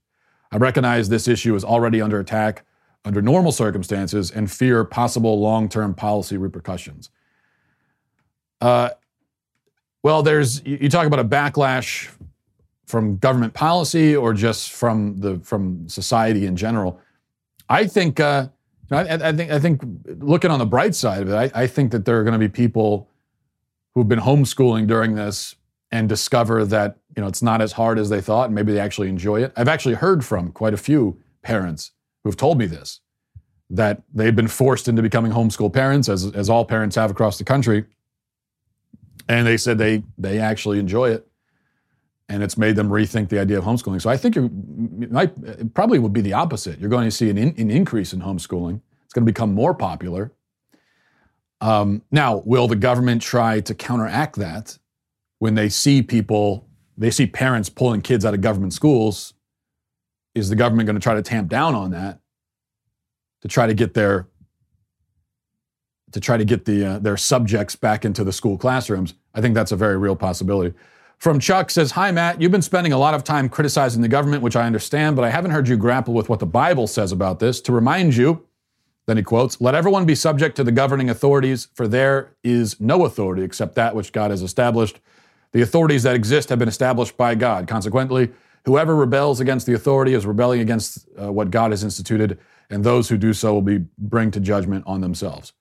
I 0.53 0.59
recognize 0.59 1.09
this 1.09 1.27
issue 1.27 1.57
is 1.57 1.65
already 1.65 2.01
under 2.01 2.21
attack 2.21 2.65
under 3.05 3.21
normal 3.21 3.51
circumstances 3.51 4.31
and 4.31 4.51
fear 4.51 4.85
possible 4.85 5.41
long 5.41 5.69
term 5.69 5.93
policy 5.93 6.37
repercussions. 6.37 7.11
Uh, 8.61 8.91
well, 10.05 10.23
there's 10.23 10.65
you 10.65 10.89
talk 10.89 11.07
about 11.07 11.19
a 11.19 11.25
backlash 11.25 12.11
from 12.87 13.17
government 13.17 13.55
policy 13.55 14.15
or 14.15 14.33
just 14.33 14.71
from 14.71 15.19
the 15.19 15.41
from 15.41 15.89
society 15.89 16.47
in 16.47 16.55
general. 16.55 17.01
I 17.69 17.89
think 17.89 18.21
uh, 18.21 18.49
I, 18.93 19.15
I, 19.15 19.33
think 19.33 19.51
I 19.51 19.59
think 19.59 19.83
looking 20.07 20.53
on 20.53 20.61
the 20.61 20.67
bright 20.67 20.95
side 20.95 21.23
of 21.23 21.31
it, 21.31 21.35
I, 21.35 21.63
I 21.63 21.67
think 21.67 21.91
that 21.91 22.05
there 22.05 22.21
are 22.21 22.23
going 22.23 22.35
to 22.35 22.39
be 22.39 22.49
people 22.49 23.09
who've 23.95 24.09
been 24.09 24.21
homeschooling 24.21 24.87
during 24.87 25.15
this 25.15 25.57
and 25.91 26.09
discover 26.09 26.65
that 26.65 26.97
you 27.17 27.23
know 27.23 27.29
it's 27.29 27.43
not 27.43 27.61
as 27.61 27.73
hard 27.73 27.99
as 27.99 28.11
they 28.11 28.21
thought, 28.21 28.47
and 28.47 28.55
maybe 28.55 28.73
they 28.73 28.81
actually 28.81 29.09
enjoy 29.09 29.43
it. 29.43 29.53
I've 29.57 29.69
actually 29.69 29.95
heard 29.95 30.25
from 30.25 30.51
quite 30.53 30.75
a 30.75 30.79
few 30.79 31.21
parents 31.43 31.93
who've 32.25 32.37
told 32.37 32.59
me 32.59 32.67
this 32.67 33.01
that 33.71 34.03
they've 34.13 34.37
been 34.37 34.49
forced 34.49 34.89
into 34.89 35.03
becoming 35.03 35.33
homeschool 35.33 35.73
parents, 35.73 36.09
as 36.09 36.27
as 36.33 36.51
all 36.51 36.65
parents 36.65 36.97
have 36.97 37.11
across 37.11 37.39
the 37.39 37.45
country, 37.45 37.85
and 39.29 39.47
they 39.47 39.57
said 39.57 39.79
they 39.79 40.03
they 40.19 40.39
actually 40.39 40.79
enjoy 40.79 41.11
it, 41.11 41.27
and 42.29 42.43
it's 42.43 42.59
made 42.59 42.77
them 42.77 42.89
rethink 42.89 43.29
the 43.29 43.39
idea 43.39 43.59
of 43.59 43.65
homeschooling. 43.65 44.03
So 44.03 44.11
I 44.11 44.17
think 44.17 44.35
you 44.35 44.51
might 45.11 45.33
it 45.45 45.75
probably 45.75 45.99
would 45.99 46.13
be 46.13 46.21
the 46.21 46.33
opposite. 46.33 46.79
You're 46.81 46.91
going 46.91 47.07
to 47.07 47.11
see 47.11 47.31
an, 47.31 47.39
in, 47.39 47.55
an 47.57 47.71
increase 47.71 48.13
in 48.13 48.21
homeschooling. 48.21 48.81
It's 49.05 49.15
going 49.15 49.25
to 49.25 49.33
become 49.33 49.55
more 49.55 49.75
popular. 49.75 50.33
Um, 51.61 52.03
now, 52.11 52.43
will 52.45 52.69
the 52.69 52.77
government 52.77 53.23
try 53.23 53.61
to 53.61 53.75
counteract 53.75 54.37
that 54.37 54.79
when 55.39 55.55
they 55.55 55.69
see 55.69 56.03
people, 56.03 56.69
they 56.97 57.11
see 57.11 57.27
parents 57.27 57.69
pulling 57.69 58.03
kids 58.03 58.25
out 58.25 58.35
of 58.35 58.41
government 58.41 58.73
schools? 58.73 59.35
Is 60.35 60.49
the 60.49 60.57
government 60.57 60.87
going 60.87 60.97
to 60.97 61.03
try 61.03 61.15
to 61.15 61.23
tamp 61.23 61.49
down 61.49 61.75
on 61.75 61.93
that 61.93 62.21
to 63.43 63.49
try 63.49 63.67
to 63.67 63.75
get 63.75 63.95
their 63.95 64.29
to 66.13 66.21
try 66.21 66.37
to 66.37 66.45
get 66.45 66.65
the 66.65 66.85
uh, 66.85 66.99
their 66.99 67.17
subjects 67.17 67.77
back 67.77 68.05
into 68.05 68.25
the 68.25 68.33
school 68.33 68.59
classrooms? 68.59 69.15
I 69.35 69.41
think 69.41 69.55
that's 69.55 69.73
a 69.73 69.77
very 69.77 69.97
real 69.97 70.17
possibility. 70.17 70.77
From 71.19 71.39
Chuck 71.41 71.71
says, 71.71 71.93
Hi, 71.93 72.11
Matt. 72.11 72.41
You've 72.41 72.53
been 72.53 72.63
spending 72.63 72.93
a 72.93 72.99
lot 72.99 73.15
of 73.15 73.25
time 73.25 73.49
criticizing 73.49 74.03
the 74.03 74.09
government, 74.09 74.43
which 74.43 74.57
I 74.57 74.67
understand, 74.67 75.17
but 75.17 75.25
I 75.25 75.31
haven't 75.31 75.53
heard 75.53 75.69
you 75.69 75.77
grapple 75.77 76.15
with 76.15 76.29
what 76.29 76.41
the 76.41 76.47
Bible 76.47 76.87
says 76.87 77.13
about 77.13 77.39
this. 77.39 77.61
To 77.63 77.73
remind 77.73 78.17
you, 78.17 78.45
then 79.07 79.17
he 79.17 79.23
quotes, 79.23 79.61
Let 79.61 79.75
everyone 79.75 80.07
be 80.07 80.15
subject 80.15 80.57
to 80.57 80.65
the 80.65 80.73
governing 80.73 81.11
authorities, 81.11 81.69
for 81.75 81.87
there 81.87 82.35
is 82.43 82.81
no 82.81 83.05
authority 83.05 83.43
except 83.43 83.75
that 83.75 83.95
which 83.95 84.13
God 84.13 84.31
has 84.31 84.43
established. 84.43 85.01
The 85.53 85.63
authorities 85.63 86.03
that 86.05 86.17
exist 86.17 86.49
have 86.49 86.59
been 86.59 86.69
established 86.69 87.17
by 87.17 87.35
God. 87.35 87.69
Consequently, 87.69 88.31
whoever 88.65 88.97
rebels 88.97 89.41
against 89.41 89.67
the 89.67 89.75
authority 89.75 90.15
is 90.15 90.27
rebelling 90.27 90.61
against 90.61 91.07
uh, 91.21 91.31
what 91.31 91.51
God 91.51 91.71
has 91.71 91.85
instituted, 91.85 92.39
and 92.71 92.83
those 92.83 93.09
who 93.09 93.17
do 93.17 93.33
so 93.33 93.55
will 93.55 93.63
be 93.63 93.85
bring 93.99 94.31
to 94.33 94.41
judgment 94.41 94.85
on 94.87 95.01
themselves. 95.01 95.53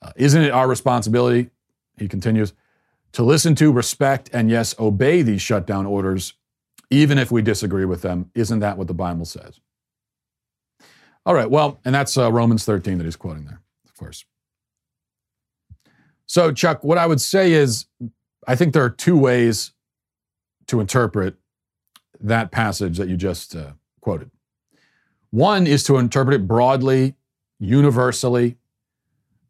Uh, 0.00 0.10
isn't 0.16 0.42
it 0.42 0.50
our 0.50 0.66
responsibility, 0.66 1.50
he 1.98 2.08
continues, 2.08 2.52
to 3.12 3.22
listen 3.22 3.54
to, 3.56 3.70
respect, 3.70 4.30
and 4.32 4.50
yes, 4.50 4.74
obey 4.78 5.22
these 5.22 5.42
shutdown 5.42 5.84
orders, 5.84 6.32
even 6.90 7.18
if 7.18 7.30
we 7.30 7.42
disagree 7.42 7.84
with 7.84 8.02
them? 8.02 8.30
Isn't 8.34 8.60
that 8.60 8.78
what 8.78 8.88
the 8.88 8.94
Bible 8.94 9.26
says? 9.26 9.60
All 11.24 11.34
right, 11.34 11.50
well, 11.50 11.80
and 11.84 11.94
that's 11.94 12.18
uh, 12.18 12.32
Romans 12.32 12.64
13 12.64 12.98
that 12.98 13.04
he's 13.04 13.16
quoting 13.16 13.44
there, 13.44 13.60
of 13.84 13.96
course. 13.96 14.24
So, 16.26 16.50
Chuck, 16.52 16.82
what 16.82 16.98
I 16.98 17.06
would 17.06 17.20
say 17.20 17.52
is 17.52 17.86
I 18.46 18.56
think 18.56 18.72
there 18.72 18.84
are 18.84 18.90
two 18.90 19.16
ways 19.16 19.72
to 20.66 20.80
interpret 20.80 21.36
that 22.20 22.50
passage 22.50 22.98
that 22.98 23.08
you 23.08 23.16
just 23.16 23.54
uh, 23.54 23.72
quoted. 24.00 24.30
One 25.30 25.66
is 25.66 25.84
to 25.84 25.98
interpret 25.98 26.34
it 26.34 26.46
broadly, 26.46 27.14
universally, 27.58 28.56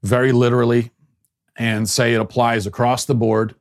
very 0.02 0.32
literally, 0.32 0.90
and 1.56 1.88
say 1.88 2.14
it 2.14 2.20
applies 2.20 2.66
across 2.66 3.04
the 3.04 3.14
board 3.14 3.54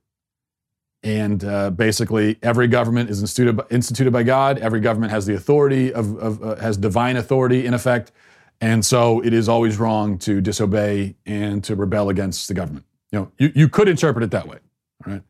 and 1.03 1.43
uh, 1.43 1.71
basically, 1.71 2.37
every 2.43 2.67
government 2.67 3.09
is 3.09 3.21
instituted 3.21 3.53
by, 3.57 3.63
instituted 3.71 4.11
by 4.11 4.23
God. 4.23 4.59
Every 4.59 4.79
government 4.79 5.11
has 5.11 5.25
the 5.25 5.33
authority 5.33 5.91
of, 5.91 6.15
of 6.17 6.43
uh, 6.43 6.55
has 6.57 6.77
divine 6.77 7.17
authority 7.17 7.65
in 7.65 7.73
effect, 7.73 8.11
and 8.59 8.85
so 8.85 9.19
it 9.23 9.33
is 9.33 9.49
always 9.49 9.77
wrong 9.77 10.19
to 10.19 10.41
disobey 10.41 11.15
and 11.25 11.63
to 11.63 11.75
rebel 11.75 12.09
against 12.09 12.47
the 12.47 12.53
government. 12.53 12.85
You 13.11 13.19
know, 13.19 13.31
you, 13.39 13.51
you 13.55 13.69
could 13.69 13.89
interpret 13.89 14.23
it 14.23 14.31
that 14.31 14.47
way. 14.47 14.59
right? 15.05 15.23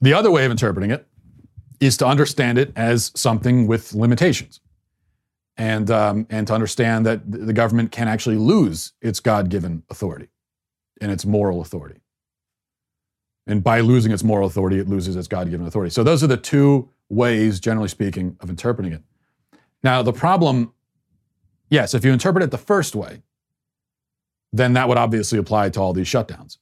The 0.00 0.14
other 0.14 0.30
way 0.30 0.46
of 0.46 0.50
interpreting 0.50 0.90
it 0.90 1.06
is 1.80 1.96
to 1.98 2.06
understand 2.06 2.56
it 2.56 2.72
as 2.76 3.12
something 3.14 3.66
with 3.66 3.92
limitations, 3.92 4.60
and 5.58 5.90
um, 5.90 6.26
and 6.30 6.46
to 6.46 6.54
understand 6.54 7.04
that 7.04 7.30
the 7.30 7.52
government 7.52 7.92
can 7.92 8.08
actually 8.08 8.36
lose 8.36 8.94
its 9.02 9.20
God-given 9.20 9.82
authority 9.90 10.28
and 11.00 11.12
its 11.12 11.26
moral 11.26 11.60
authority. 11.60 12.00
And 13.46 13.62
by 13.62 13.80
losing 13.80 14.10
its 14.10 14.24
moral 14.24 14.46
authority, 14.46 14.78
it 14.78 14.88
loses 14.88 15.16
its 15.16 15.28
God 15.28 15.50
given 15.50 15.66
authority. 15.66 15.90
So 15.90 16.02
those 16.02 16.24
are 16.24 16.26
the 16.26 16.36
two 16.36 16.88
ways, 17.08 17.60
generally 17.60 17.88
speaking, 17.88 18.36
of 18.40 18.48
interpreting 18.48 18.92
it. 18.92 19.02
Now, 19.82 20.02
the 20.02 20.12
problem, 20.14 20.72
yes, 21.68 21.92
if 21.92 22.04
you 22.04 22.12
interpret 22.12 22.42
it 22.42 22.50
the 22.50 22.58
first 22.58 22.94
way, 22.94 23.22
then 24.52 24.72
that 24.74 24.88
would 24.88 24.96
obviously 24.96 25.38
apply 25.38 25.68
to 25.70 25.80
all 25.80 25.92
these 25.92 26.06
shutdowns. 26.06 26.58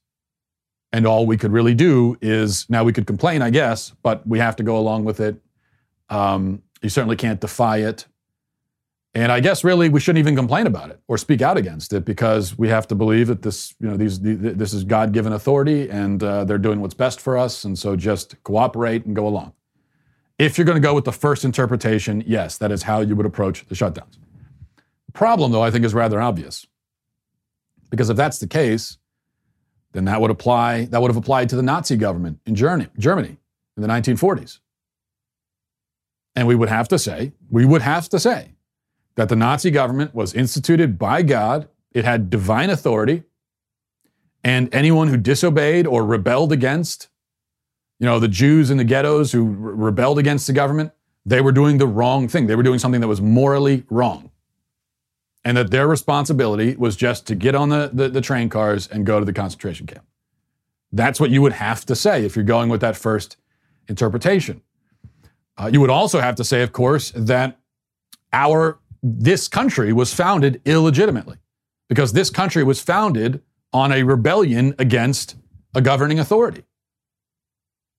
And 0.91 1.07
all 1.07 1.25
we 1.25 1.37
could 1.37 1.51
really 1.51 1.73
do 1.73 2.17
is 2.21 2.69
now 2.69 2.83
we 2.83 2.91
could 2.93 3.07
complain, 3.07 3.41
I 3.41 3.49
guess, 3.49 3.93
but 4.03 4.27
we 4.27 4.39
have 4.39 4.55
to 4.57 4.63
go 4.63 4.77
along 4.77 5.05
with 5.05 5.19
it. 5.19 5.37
Um, 6.09 6.61
you 6.81 6.89
certainly 6.89 7.15
can't 7.15 7.39
defy 7.39 7.77
it. 7.77 8.05
And 9.15 9.31
I 9.31 9.39
guess 9.41 9.63
really 9.63 9.89
we 9.89 9.99
shouldn't 9.99 10.19
even 10.19 10.35
complain 10.35 10.65
about 10.65 10.89
it 10.89 10.99
or 11.07 11.19
speak 11.19 11.41
out 11.41 11.55
against 11.55 11.93
it 11.93 12.03
because 12.03 12.57
we 12.57 12.67
have 12.69 12.87
to 12.87 12.95
believe 12.95 13.27
that 13.27 13.43
this, 13.43 13.75
you 13.79 13.87
know, 13.87 13.95
these, 13.95 14.19
this 14.19 14.73
is 14.73 14.83
God-given 14.83 15.33
authority 15.33 15.87
and 15.89 16.23
uh, 16.23 16.45
they're 16.45 16.57
doing 16.57 16.81
what's 16.81 16.95
best 16.95 17.21
for 17.21 17.37
us. 17.37 17.63
And 17.63 17.77
so 17.77 17.95
just 17.95 18.41
cooperate 18.43 19.05
and 19.05 19.15
go 19.15 19.27
along. 19.27 19.53
If 20.39 20.57
you're 20.57 20.65
going 20.65 20.81
to 20.81 20.85
go 20.85 20.95
with 20.95 21.05
the 21.05 21.11
first 21.11 21.45
interpretation, 21.45 22.23
yes, 22.25 22.57
that 22.57 22.71
is 22.71 22.83
how 22.83 23.01
you 23.01 23.15
would 23.15 23.27
approach 23.27 23.67
the 23.67 23.75
shutdowns. 23.75 24.17
The 25.05 25.11
problem, 25.13 25.51
though, 25.51 25.61
I 25.61 25.69
think 25.69 25.85
is 25.85 25.93
rather 25.93 26.19
obvious. 26.19 26.65
Because 27.91 28.09
if 28.09 28.17
that's 28.17 28.39
the 28.39 28.47
case, 28.47 28.97
then 29.91 30.05
that 30.05 30.19
would 30.21 30.31
apply, 30.31 30.85
that 30.85 30.99
would 30.99 31.09
have 31.09 31.17
applied 31.17 31.49
to 31.49 31.55
the 31.55 31.61
Nazi 31.61 31.97
government 31.97 32.39
in 32.47 32.55
Germany, 32.55 32.89
Germany 32.97 33.37
in 33.77 33.83
the 33.83 33.87
1940s. 33.87 34.59
And 36.35 36.47
we 36.47 36.55
would 36.55 36.69
have 36.69 36.87
to 36.87 36.97
say, 36.97 37.33
we 37.51 37.63
would 37.63 37.83
have 37.83 38.09
to 38.09 38.19
say 38.19 38.53
that 39.15 39.29
the 39.29 39.35
Nazi 39.35 39.71
government 39.71 40.13
was 40.15 40.33
instituted 40.33 40.97
by 40.97 41.21
God, 41.21 41.67
it 41.91 42.05
had 42.05 42.29
divine 42.29 42.69
authority, 42.69 43.23
and 44.43 44.73
anyone 44.73 45.07
who 45.07 45.17
disobeyed 45.17 45.87
or 45.87 46.05
rebelled 46.05 46.51
against, 46.51 47.09
you 47.99 48.05
know, 48.05 48.19
the 48.19 48.27
Jews 48.27 48.69
in 48.69 48.77
the 48.77 48.83
ghettos 48.83 49.31
who 49.31 49.43
re- 49.43 49.73
rebelled 49.85 50.19
against 50.19 50.47
the 50.47 50.53
government, 50.53 50.91
they 51.25 51.39
were 51.39 51.51
doing 51.51 51.77
the 51.77 51.87
wrong 51.87 52.27
thing. 52.27 52.47
They 52.47 52.55
were 52.55 52.63
doing 52.63 52.79
something 52.79 52.99
that 52.99 53.07
was 53.07 53.21
morally 53.21 53.85
wrong. 53.89 54.31
And 55.45 55.57
that 55.57 55.71
their 55.71 55.87
responsibility 55.87 56.75
was 56.75 56.95
just 56.95 57.27
to 57.27 57.35
get 57.35 57.55
on 57.55 57.69
the, 57.69 57.89
the, 57.93 58.09
the 58.09 58.21
train 58.21 58.49
cars 58.49 58.87
and 58.87 59.05
go 59.05 59.19
to 59.19 59.25
the 59.25 59.33
concentration 59.33 59.87
camp. 59.87 60.05
That's 60.91 61.19
what 61.19 61.29
you 61.29 61.41
would 61.41 61.53
have 61.53 61.85
to 61.85 61.95
say 61.95 62.25
if 62.25 62.35
you're 62.35 62.45
going 62.45 62.69
with 62.69 62.81
that 62.81 62.95
first 62.95 63.37
interpretation. 63.87 64.61
Uh, 65.57 65.69
you 65.71 65.79
would 65.81 65.89
also 65.89 66.19
have 66.19 66.35
to 66.35 66.43
say, 66.43 66.63
of 66.63 66.71
course, 66.71 67.11
that 67.11 67.59
our 68.31 68.79
this 69.03 69.49
country 69.49 69.91
was 69.91 70.13
founded 70.13 70.61
illegitimately 70.63 71.37
because 71.89 72.13
this 72.13 72.29
country 72.29 72.63
was 72.63 72.79
founded 72.79 73.41
on 73.73 73.91
a 73.91 74.03
rebellion 74.03 74.73
against 74.79 75.35
a 75.75 75.81
governing 75.81 76.19
authority. 76.19 76.63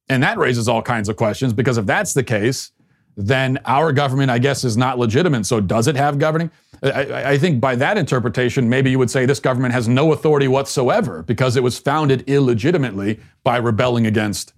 And 0.08 0.22
that 0.22 0.38
raises 0.38 0.68
all 0.68 0.82
kinds 0.82 1.08
of 1.08 1.16
questions 1.16 1.52
because 1.52 1.76
if 1.76 1.86
that's 1.86 2.14
the 2.14 2.24
case, 2.24 2.72
then 3.16 3.58
our 3.64 3.92
government, 3.92 4.30
I 4.30 4.38
guess, 4.38 4.64
is 4.64 4.76
not 4.76 4.98
legitimate. 4.98 5.46
So 5.46 5.60
does 5.60 5.86
it 5.86 5.96
have 5.96 6.18
governing? 6.18 6.50
I, 6.82 7.32
I, 7.32 7.38
think 7.38 7.60
by 7.60 7.76
that 7.76 7.96
interpretation, 7.96 8.68
maybe 8.68 8.90
you 8.90 8.98
would 8.98 9.10
say 9.10 9.24
this 9.24 9.40
government 9.40 9.72
has 9.72 9.86
no 9.88 10.12
authority 10.12 10.48
whatsoever 10.48 11.22
because 11.22 11.56
it 11.56 11.62
was 11.62 11.78
founded 11.78 12.28
illegitimately 12.28 13.20
by 13.44 13.56
rebelling 13.56 14.06
against 14.06 14.52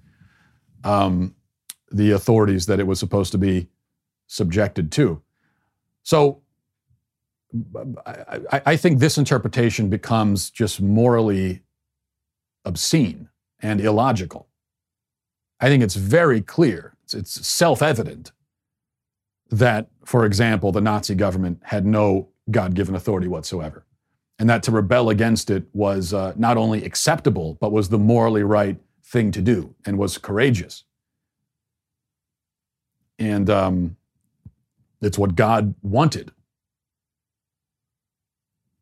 um, 0.84 1.34
the 1.90 2.12
authorities 2.12 2.66
that 2.66 2.80
it 2.80 2.86
was 2.86 2.98
supposed 2.98 3.32
to 3.32 3.38
be 3.38 3.68
subjected 4.26 4.90
to. 4.92 5.22
So 6.06 6.40
I, 8.06 8.62
I, 8.64 8.76
think 8.76 9.00
this 9.00 9.18
interpretation 9.18 9.88
becomes 9.88 10.50
just 10.50 10.80
morally 10.80 11.64
obscene 12.64 13.28
and 13.60 13.80
illogical. 13.80 14.46
I 15.58 15.66
think 15.66 15.82
it's 15.82 15.96
very 15.96 16.42
clear, 16.42 16.96
it's, 17.02 17.14
it's 17.14 17.44
self 17.44 17.82
evident 17.82 18.30
that, 19.50 19.88
for 20.04 20.24
example, 20.24 20.70
the 20.70 20.80
Nazi 20.80 21.16
government 21.16 21.60
had 21.64 21.84
no 21.84 22.28
God 22.52 22.74
given 22.74 22.94
authority 22.94 23.26
whatsoever. 23.26 23.84
And 24.38 24.48
that 24.48 24.62
to 24.64 24.70
rebel 24.70 25.10
against 25.10 25.50
it 25.50 25.64
was 25.72 26.14
uh, 26.14 26.34
not 26.36 26.56
only 26.56 26.84
acceptable, 26.84 27.58
but 27.60 27.72
was 27.72 27.88
the 27.88 27.98
morally 27.98 28.44
right 28.44 28.78
thing 29.02 29.32
to 29.32 29.42
do 29.42 29.74
and 29.84 29.98
was 29.98 30.18
courageous. 30.18 30.84
And 33.18 33.50
um, 33.50 33.96
it's 35.06 35.18
what 35.18 35.34
God 35.34 35.74
wanted. 35.82 36.32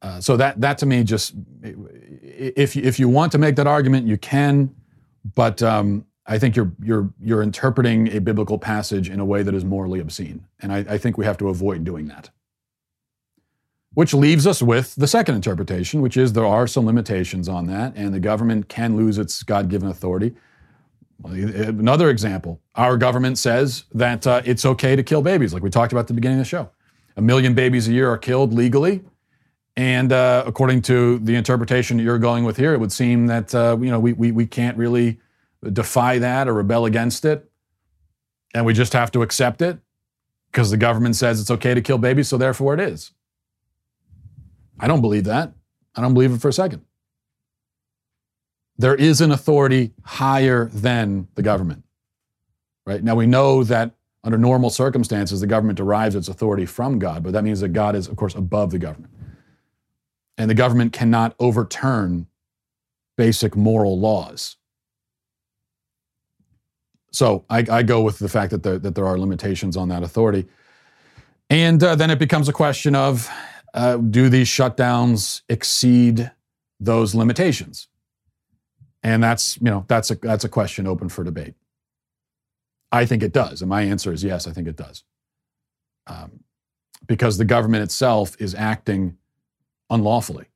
Uh, 0.03 0.21
so 0.21 0.37
that 0.37 0.61
that 0.61 0.77
to 0.79 0.87
me 0.87 1.03
just 1.03 1.35
if 1.63 2.77
if 2.77 2.99
you 2.99 3.09
want 3.09 3.33
to 3.33 3.39
make 3.39 3.57
that 3.57 3.67
argument, 3.67 4.07
you 4.07 4.19
can, 4.19 4.75
but 5.35 5.63
um, 5.63 6.05
I 6.27 6.39
think 6.39 6.57
you're 6.57 6.73
you're 6.83 7.09
you're 7.21 7.43
interpreting 7.43 8.15
a 8.15 8.21
biblical 8.21 8.59
passage 8.59 9.09
in 9.09 9.19
a 9.21 9.25
way 9.25 9.43
that 9.43 9.55
is 9.55 9.65
morally 9.65 10.01
obscene, 10.01 10.45
and 10.61 10.73
I, 10.73 10.79
I 10.95 10.99
think 10.99 11.17
we 11.17 11.25
have 11.25 11.39
to 11.39 11.49
avoid 11.49 11.85
doing 11.85 12.09
that. 12.09 12.31
Which 13.95 14.13
leaves 14.13 14.47
us 14.47 14.61
with 14.61 14.95
the 14.97 15.07
second 15.07 15.37
interpretation, 15.37 16.03
which 16.03 16.17
is 16.17 16.33
there 16.33 16.45
are 16.47 16.67
some 16.67 16.85
limitations 16.85 17.49
on 17.49 17.67
that, 17.69 17.95
and 17.97 18.13
the 18.13 18.21
government 18.21 18.69
can 18.69 18.97
lose 18.97 19.19
its 19.19 19.43
God-given 19.43 19.89
authority. 19.89 20.35
Another 21.23 22.11
example: 22.11 22.61
our 22.75 22.97
government 22.97 23.39
says 23.39 23.85
that 23.95 24.27
uh, 24.27 24.43
it's 24.45 24.65
okay 24.65 24.97
to 24.97 25.03
kill 25.03 25.23
babies, 25.23 25.55
like 25.55 25.63
we 25.63 25.71
talked 25.71 25.93
about 25.93 26.01
at 26.01 26.09
the 26.09 26.15
beginning 26.15 26.39
of 26.39 26.45
the 26.45 26.49
show. 26.49 26.71
A 27.17 27.23
million 27.23 27.55
babies 27.55 27.87
a 27.87 27.93
year 27.93 28.11
are 28.11 28.19
killed 28.19 28.53
legally 28.53 29.05
and 29.77 30.13
uh, 30.13 30.45
according 30.47 30.83
to 30.83 31.19
the 31.19 31.35
interpretation 31.35 31.97
that 31.97 32.05
you're 32.05 32.19
going 32.19 32.45
with 32.45 32.57
here, 32.57 32.75
it 32.75 32.81
would 32.81 32.93
seem 32.93 33.27
that 33.27 33.55
uh, 33.55 33.77
you 33.81 33.91
know 33.91 33.99
we, 33.99 34.13
we 34.13 34.31
we 34.31 34.47
can't 34.47 34.77
really 34.77 35.19
defy 35.73 36.19
that 36.19 36.47
or 36.47 36.55
rebel 36.55 36.85
against 36.87 37.25
it, 37.25 37.51
and 38.55 38.65
we 38.65 38.73
just 38.73 38.93
have 38.93 39.11
to 39.13 39.23
accept 39.23 39.63
it 39.63 39.79
because 40.51 40.71
the 40.71 40.77
government 40.77 41.17
says 41.17 41.41
it's 41.41 41.51
okay 41.51 41.75
to 41.75 41.81
kill 41.81 41.99
babies, 41.99 42.29
so 42.29 42.39
therefore 42.39 42.75
it 42.75 42.81
is. 42.81 43.11
I 44.79 44.87
don't 44.87 45.01
believe 45.01 45.25
that. 45.25 45.53
I 45.97 46.01
don't 46.01 46.15
believe 46.15 46.33
it 46.33 46.41
for 46.41 46.49
a 46.49 46.53
second. 46.53 46.85
There 48.77 48.95
is 48.95 49.21
an 49.21 49.31
authority 49.31 49.93
higher 50.03 50.67
than 50.67 51.29
the 51.35 51.43
government. 51.43 51.85
Right 52.87 53.03
now, 53.03 53.15
we 53.15 53.27
know 53.27 53.65
that 53.65 53.93
under 54.25 54.39
normal 54.39 54.71
circumstances, 54.71 55.41
the 55.41 55.47
government 55.47 55.77
derives 55.77 56.15
its 56.15 56.29
authority 56.29 56.67
from 56.67 56.99
God, 56.99 57.23
but 57.23 57.33
that 57.33 57.45
means 57.45 57.61
that 57.61 57.69
God 57.69 57.95
is, 57.95 58.09
of 58.09 58.17
course, 58.17 58.35
above 58.35 58.71
the 58.71 58.79
government 58.79 59.13
and 60.37 60.51
the 60.51 60.55
government 60.55 60.93
cannot 60.93 61.35
overturn 61.39 62.27
basic 63.17 63.55
moral 63.57 63.99
laws. 63.99 64.57
So 67.13 67.45
I, 67.49 67.65
I 67.71 67.83
go 67.85 68.03
with 68.03 68.19
the 68.19 68.29
fact 68.29 68.51
that 68.51 68.65
there, 68.65 68.79
that 68.79 68.97
there 68.97 69.07
are 69.07 69.17
limitations 69.17 69.77
on 69.77 69.89
that 69.89 70.03
authority. 70.03 70.47
And 71.49 71.83
uh, 71.83 71.95
then 71.95 72.11
it 72.11 72.19
becomes 72.19 72.49
a 72.49 72.53
question 72.53 72.97
of 72.97 73.31
uh, 73.73 73.99
do 73.99 74.29
these 74.29 74.49
shutdowns 74.49 75.43
exceed 75.49 76.33
those 76.81 77.15
limitations? 77.15 77.89
And 79.05 79.23
that's, 79.23 79.59
you 79.59 79.67
know, 79.67 79.85
that's 79.87 80.11
a, 80.11 80.15
that's 80.17 80.45
a 80.45 80.49
question 80.49 80.87
open 80.87 81.11
for 81.11 81.23
debate. 81.23 81.55
I 82.91 83.05
think 83.05 83.23
it 83.23 83.33
does. 83.33 83.61
And 83.61 83.69
my 83.69 83.83
answer 83.83 84.13
is 84.13 84.25
yes, 84.25 84.49
I 84.49 84.53
think 84.53 84.67
it 84.67 84.77
does. 84.77 85.05
Um, 86.07 86.41
because 87.07 87.37
the 87.37 87.45
government 87.45 87.83
itself 87.83 88.35
is 88.41 88.55
acting 88.55 89.19
unlawfully. 89.91 90.47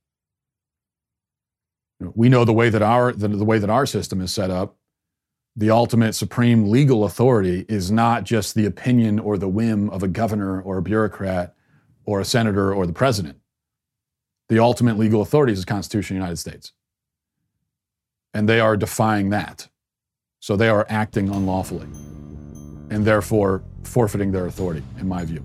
We 2.01 2.29
know 2.29 2.45
the 2.45 2.53
way 2.53 2.71
that 2.71 2.81
our 2.81 3.13
the, 3.13 3.29
the 3.29 3.45
way 3.45 3.59
that 3.59 3.71
our 3.71 3.85
system 3.85 4.21
is 4.21 4.33
set 4.33 4.51
up, 4.51 4.77
the 5.57 5.71
ultimate 5.71 6.15
supreme 6.15 6.71
legal 6.71 7.05
authority 7.05 7.67
is 7.69 7.91
not 7.91 8.25
just 8.25 8.55
the 8.55 8.67
opinion 8.67 9.19
or 9.19 9.37
the 9.37 9.49
whim 9.49 9.91
of 9.91 10.03
a 10.03 10.09
governor 10.09 10.63
or 10.63 10.79
a 10.79 10.83
bureaucrat 10.83 11.55
or 12.05 12.21
a 12.21 12.25
senator 12.25 12.73
or 12.73 12.87
the 12.87 12.93
president. 12.93 13.39
The 14.49 14.61
ultimate 14.61 14.97
legal 14.97 15.21
authority 15.21 15.53
is 15.53 15.61
the 15.61 15.67
Constitution 15.67 16.17
of 16.17 16.21
the 16.21 16.25
United 16.25 16.37
States. 16.37 16.73
And 18.39 18.49
they 18.49 18.61
are 18.61 18.77
defying 18.77 19.31
that. 19.31 19.67
So 20.39 20.55
they 20.55 20.69
are 20.69 20.87
acting 20.89 21.29
unlawfully 21.29 21.89
and 22.89 23.05
therefore 23.05 23.65
forfeiting 23.83 24.31
their 24.31 24.47
authority, 24.47 24.85
in 25.01 25.09
my 25.09 25.25
view. 25.25 25.45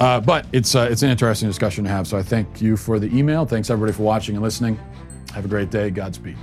Uh, 0.00 0.18
but 0.18 0.46
it's, 0.52 0.74
uh, 0.74 0.88
it's 0.90 1.02
an 1.02 1.10
interesting 1.10 1.46
discussion 1.46 1.84
to 1.84 1.90
have. 1.90 2.06
So 2.06 2.16
I 2.16 2.22
thank 2.22 2.62
you 2.62 2.74
for 2.74 2.98
the 2.98 3.14
email. 3.14 3.44
Thanks 3.44 3.68
everybody 3.68 3.94
for 3.94 4.02
watching 4.02 4.34
and 4.34 4.42
listening. 4.42 4.80
Have 5.34 5.44
a 5.44 5.48
great 5.48 5.70
day. 5.70 5.90
Godspeed. 5.90 6.38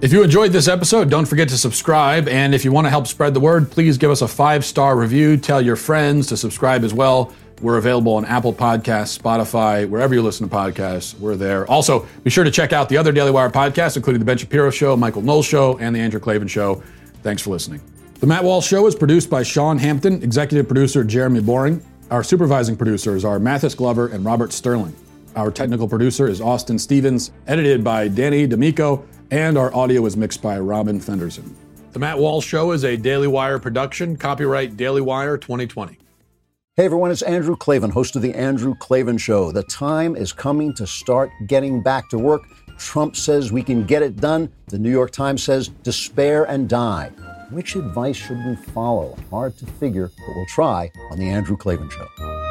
If 0.00 0.14
you 0.14 0.22
enjoyed 0.22 0.52
this 0.52 0.68
episode, 0.68 1.10
don't 1.10 1.26
forget 1.26 1.50
to 1.50 1.58
subscribe. 1.58 2.26
And 2.26 2.54
if 2.54 2.64
you 2.64 2.72
want 2.72 2.86
to 2.86 2.90
help 2.90 3.06
spread 3.06 3.34
the 3.34 3.40
word, 3.40 3.70
please 3.70 3.98
give 3.98 4.10
us 4.10 4.22
a 4.22 4.28
five 4.28 4.64
star 4.64 4.96
review. 4.96 5.36
Tell 5.36 5.60
your 5.60 5.76
friends 5.76 6.26
to 6.28 6.38
subscribe 6.38 6.84
as 6.84 6.94
well. 6.94 7.34
We're 7.62 7.76
available 7.76 8.14
on 8.16 8.24
Apple 8.24 8.52
Podcasts, 8.52 9.16
Spotify, 9.16 9.88
wherever 9.88 10.12
you 10.14 10.20
listen 10.20 10.48
to 10.48 10.54
podcasts. 10.54 11.16
We're 11.18 11.36
there. 11.36 11.64
Also, 11.70 12.06
be 12.24 12.30
sure 12.30 12.42
to 12.42 12.50
check 12.50 12.72
out 12.72 12.88
the 12.88 12.98
other 12.98 13.12
Daily 13.12 13.30
Wire 13.30 13.50
podcasts, 13.50 13.96
including 13.96 14.18
The 14.18 14.26
Ben 14.26 14.36
Shapiro 14.36 14.70
Show, 14.70 14.96
Michael 14.96 15.22
Knowles 15.22 15.46
Show, 15.46 15.78
and 15.78 15.94
The 15.94 16.00
Andrew 16.00 16.18
Klavan 16.18 16.48
Show. 16.48 16.82
Thanks 17.22 17.40
for 17.40 17.50
listening. 17.50 17.80
The 18.18 18.26
Matt 18.26 18.42
Walsh 18.42 18.66
Show 18.66 18.86
is 18.88 18.96
produced 18.96 19.30
by 19.30 19.44
Sean 19.44 19.78
Hampton, 19.78 20.24
executive 20.24 20.66
producer 20.66 21.04
Jeremy 21.04 21.40
Boring. 21.40 21.80
Our 22.10 22.24
supervising 22.24 22.76
producers 22.76 23.24
are 23.24 23.38
Mathis 23.38 23.76
Glover 23.76 24.08
and 24.08 24.24
Robert 24.24 24.52
Sterling. 24.52 24.94
Our 25.36 25.52
technical 25.52 25.88
producer 25.88 26.26
is 26.26 26.40
Austin 26.40 26.80
Stevens, 26.80 27.30
edited 27.46 27.84
by 27.84 28.08
Danny 28.08 28.46
D'Amico, 28.48 29.04
and 29.30 29.56
our 29.56 29.72
audio 29.74 30.04
is 30.04 30.16
mixed 30.16 30.42
by 30.42 30.58
Robin 30.58 31.00
Fenderson. 31.00 31.56
The 31.92 32.00
Matt 32.00 32.18
Walsh 32.18 32.44
Show 32.44 32.72
is 32.72 32.84
a 32.84 32.96
Daily 32.96 33.28
Wire 33.28 33.60
production, 33.60 34.16
copyright 34.16 34.76
Daily 34.76 35.00
Wire 35.00 35.38
2020. 35.38 35.98
Hey 36.74 36.86
everyone, 36.86 37.10
it's 37.10 37.20
Andrew 37.20 37.54
Klavan, 37.54 37.90
host 37.90 38.16
of 38.16 38.22
The 38.22 38.32
Andrew 38.32 38.74
Klavan 38.74 39.18
Show. 39.18 39.52
The 39.52 39.62
time 39.64 40.16
is 40.16 40.32
coming 40.32 40.72
to 40.76 40.86
start 40.86 41.30
getting 41.46 41.82
back 41.82 42.08
to 42.08 42.18
work. 42.18 42.44
Trump 42.78 43.14
says 43.14 43.52
we 43.52 43.62
can 43.62 43.84
get 43.84 44.00
it 44.02 44.16
done. 44.16 44.50
The 44.68 44.78
New 44.78 44.90
York 44.90 45.10
Times 45.10 45.42
says 45.42 45.68
despair 45.68 46.44
and 46.44 46.70
die. 46.70 47.10
Which 47.50 47.76
advice 47.76 48.16
should 48.16 48.42
we 48.46 48.56
follow? 48.56 49.18
Hard 49.28 49.58
to 49.58 49.66
figure, 49.66 50.10
but 50.16 50.34
we'll 50.34 50.46
try 50.46 50.90
on 51.10 51.18
The 51.18 51.28
Andrew 51.28 51.58
Klavan 51.58 51.90
Show. 51.90 52.41